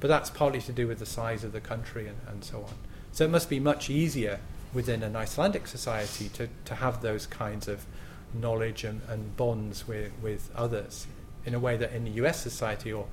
but 0.00 0.08
that's 0.08 0.28
partly 0.28 0.60
to 0.60 0.72
do 0.72 0.86
with 0.86 0.98
the 0.98 1.06
size 1.06 1.44
of 1.44 1.52
the 1.52 1.60
country 1.60 2.06
and, 2.06 2.18
and 2.28 2.44
so 2.44 2.58
on. 2.58 2.74
So 3.12 3.24
it 3.24 3.30
must 3.30 3.48
be 3.48 3.60
much 3.60 3.88
easier 3.88 4.40
within 4.72 5.02
an 5.02 5.16
Icelandic 5.16 5.66
society 5.66 6.28
to, 6.30 6.48
to 6.66 6.74
have 6.76 7.02
those 7.02 7.26
kinds 7.26 7.66
of 7.66 7.86
knowledge 8.34 8.84
and, 8.84 9.00
and 9.08 9.36
bonds 9.36 9.88
with, 9.88 10.12
with 10.22 10.50
others 10.54 11.06
in 11.44 11.54
a 11.54 11.58
way 11.58 11.76
that 11.76 11.92
in 11.92 12.04
the 12.04 12.10
US 12.22 12.40
society 12.40 12.92
or 12.92 13.06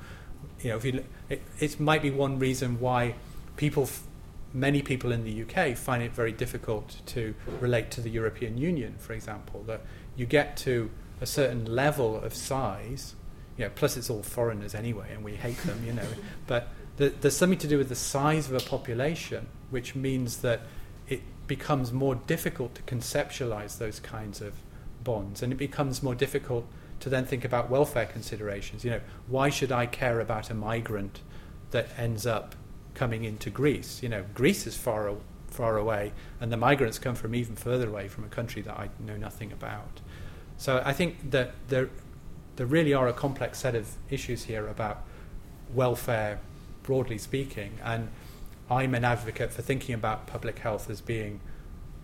you 0.62 0.70
know 0.70 0.78
if 0.78 0.86
you 0.86 1.04
it, 1.30 1.42
it 1.60 1.80
might 1.80 2.02
be 2.02 2.12
one 2.12 2.40
reason 2.40 2.80
why 2.80 3.16
people 3.56 3.90
many 4.54 4.82
people 4.82 5.12
in 5.12 5.24
the 5.24 5.44
UK 5.44 5.76
find 5.76 6.02
it 6.02 6.12
very 6.12 6.32
difficult 6.32 7.02
to 7.06 7.36
relate 7.60 7.92
to 7.92 8.02
the 8.02 8.10
European 8.10 8.58
Union 8.58 8.96
for 8.98 9.14
example 9.14 9.64
that 9.68 9.82
you 10.16 10.26
get 10.26 10.58
to 10.58 10.90
a 11.22 11.26
certain 11.26 11.66
level 11.66 12.20
of 12.22 12.34
size 12.34 13.16
you 13.58 13.66
know 13.66 13.72
plus 13.76 13.98
it's 13.98 14.10
all 14.10 14.24
foreigners 14.24 14.74
anyway 14.76 15.12
and 15.14 15.24
we 15.24 15.36
hate 15.36 15.58
them 15.64 15.84
you 15.86 15.94
know 15.94 16.08
but 16.48 16.70
the, 16.98 17.10
there's 17.22 17.36
something 17.36 17.60
to 17.60 17.68
do 17.68 17.78
with 17.78 17.90
the 17.90 17.96
size 17.96 18.50
of 18.50 18.56
a 18.56 18.70
population 18.70 19.48
which 19.70 19.96
means 19.96 20.38
that 20.38 20.62
it 21.08 21.22
becomes 21.48 21.92
more 21.92 22.16
difficult 22.16 22.76
to 22.76 22.82
conceptualize 22.84 23.78
those 23.78 24.00
kinds 24.00 24.42
of 24.42 24.54
bonds 25.04 25.42
and 25.42 25.54
it 25.54 25.58
becomes 25.58 26.04
more 26.04 26.16
difficult 26.16 26.66
to 27.00 27.10
then 27.10 27.26
think 27.26 27.46
about 27.46 27.70
welfare 27.70 28.06
considerations. 28.06 28.84
You 28.84 28.92
know, 28.92 29.02
why 29.28 29.50
should 29.50 29.72
I 29.72 29.86
care 29.86 30.20
about 30.20 30.50
a 30.50 30.54
migrant 30.54 31.22
that 31.72 31.88
ends 31.98 32.26
up 32.26 32.56
coming 32.94 33.24
into 33.24 33.50
Greece? 33.50 34.02
You 34.02 34.10
know, 34.10 34.26
Greece 34.34 34.68
is 34.68 34.76
far 34.76 35.14
far 35.48 35.78
away, 35.78 36.12
and 36.40 36.52
the 36.52 36.58
migrants 36.58 37.00
come 37.00 37.16
from 37.16 37.34
even 37.34 37.56
further 37.56 37.88
away 37.88 38.08
from 38.08 38.24
a 38.24 38.28
country 38.28 38.62
that 38.62 38.78
I 38.78 38.90
know 39.00 39.18
nothing 39.18 39.52
about. 39.52 40.02
So 40.58 40.82
I 40.84 40.94
think 40.94 41.32
that 41.32 41.54
there 41.68 41.90
there 42.58 42.66
really 42.66 42.94
are 42.94 43.08
a 43.08 43.14
complex 43.14 43.60
set 43.60 43.76
of 43.76 43.88
issues 44.10 44.44
here 44.44 44.68
about 44.68 45.04
welfare, 45.74 46.40
broadly 46.84 47.18
speaking, 47.18 47.78
and 47.84 48.10
I'm 48.70 48.96
an 48.96 49.06
advocate 49.06 49.52
for 49.52 49.62
thinking 49.62 49.96
about 49.96 50.28
public 50.28 50.60
health 50.60 50.90
as 50.90 51.00
being 51.00 51.40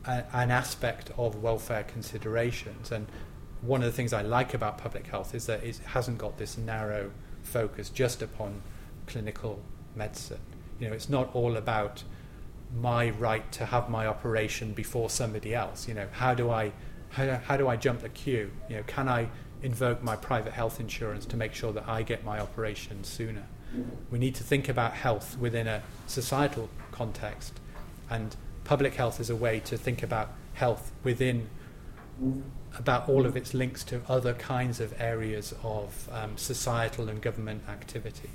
an 0.05 0.51
aspect 0.51 1.11
of 1.17 1.41
welfare 1.41 1.83
considerations 1.83 2.91
and 2.91 3.07
one 3.65 3.81
of 3.81 3.85
the 3.85 3.91
things 3.91 4.13
I 4.13 4.21
like 4.21 4.53
about 4.53 4.77
public 4.77 5.07
health 5.07 5.33
is 5.33 5.45
that 5.45 5.63
it 5.63 5.77
hasn't 5.85 6.17
got 6.17 6.37
this 6.37 6.57
narrow 6.57 7.11
focus 7.43 7.89
just 7.89 8.21
upon 8.21 8.61
clinical 9.07 9.61
medicine. 9.95 10.39
You 10.79 10.89
know, 10.89 10.93
it's 10.93 11.09
not 11.09 11.33
all 11.33 11.55
about 11.55 12.03
my 12.75 13.11
right 13.11 13.49
to 13.53 13.65
have 13.67 13.89
my 13.89 14.07
operation 14.07 14.73
before 14.73 15.09
somebody 15.09 15.53
else. 15.53 15.87
You 15.87 15.93
know, 15.93 16.07
how 16.11 16.33
do 16.33 16.49
I 16.49 16.71
how, 17.09 17.39
how 17.45 17.57
do 17.57 17.67
I 17.67 17.75
jump 17.75 18.01
the 18.01 18.09
queue? 18.09 18.51
You 18.67 18.77
know, 18.77 18.83
can 18.87 19.07
I 19.07 19.29
invoke 19.61 20.01
my 20.03 20.15
private 20.15 20.53
health 20.53 20.79
insurance 20.79 21.25
to 21.27 21.37
make 21.37 21.53
sure 21.53 21.71
that 21.71 21.87
I 21.87 22.01
get 22.01 22.25
my 22.25 22.39
operation 22.39 23.03
sooner? 23.03 23.45
We 24.11 24.19
need 24.19 24.35
to 24.35 24.43
think 24.43 24.67
about 24.67 24.93
health 24.93 25.37
within 25.39 25.67
a 25.67 25.81
societal 26.05 26.69
context, 26.91 27.59
and 28.09 28.35
public 28.63 28.95
health 28.95 29.19
is 29.19 29.29
a 29.29 29.35
way 29.35 29.59
to 29.61 29.77
think 29.77 30.03
about 30.03 30.29
health 30.53 30.91
within 31.03 31.49
about 32.77 33.07
all 33.07 33.25
of 33.25 33.37
its 33.37 33.53
links 33.53 33.83
to 33.85 34.01
other 34.09 34.33
kinds 34.33 34.79
of 34.79 34.93
areas 34.99 35.53
of 35.63 36.09
um, 36.11 36.37
societal 36.37 37.09
and 37.09 37.21
government 37.21 37.61
activity. 37.69 38.29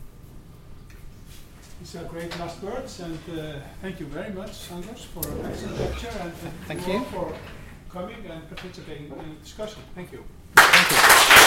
These 1.80 1.96
are 1.96 2.04
great 2.04 2.36
last 2.40 2.60
words, 2.62 3.00
and 3.00 3.18
uh, 3.38 3.60
thank 3.82 4.00
you 4.00 4.06
very 4.06 4.32
much, 4.32 4.70
Anders, 4.72 5.04
for 5.04 5.26
an 5.28 5.46
excellent 5.46 5.80
lecture, 5.80 6.10
and 6.20 6.32
Thank 6.66 6.86
you 6.86 6.92
you. 6.94 6.98
all 6.98 7.04
for 7.04 7.34
coming 7.88 8.26
and 8.28 8.48
participating 8.48 9.06
in 9.06 9.10
the 9.16 9.40
discussion. 9.42 9.82
Thank 9.94 10.12
you. 10.12 10.24
Thank 10.56 10.90
you. 11.42 11.44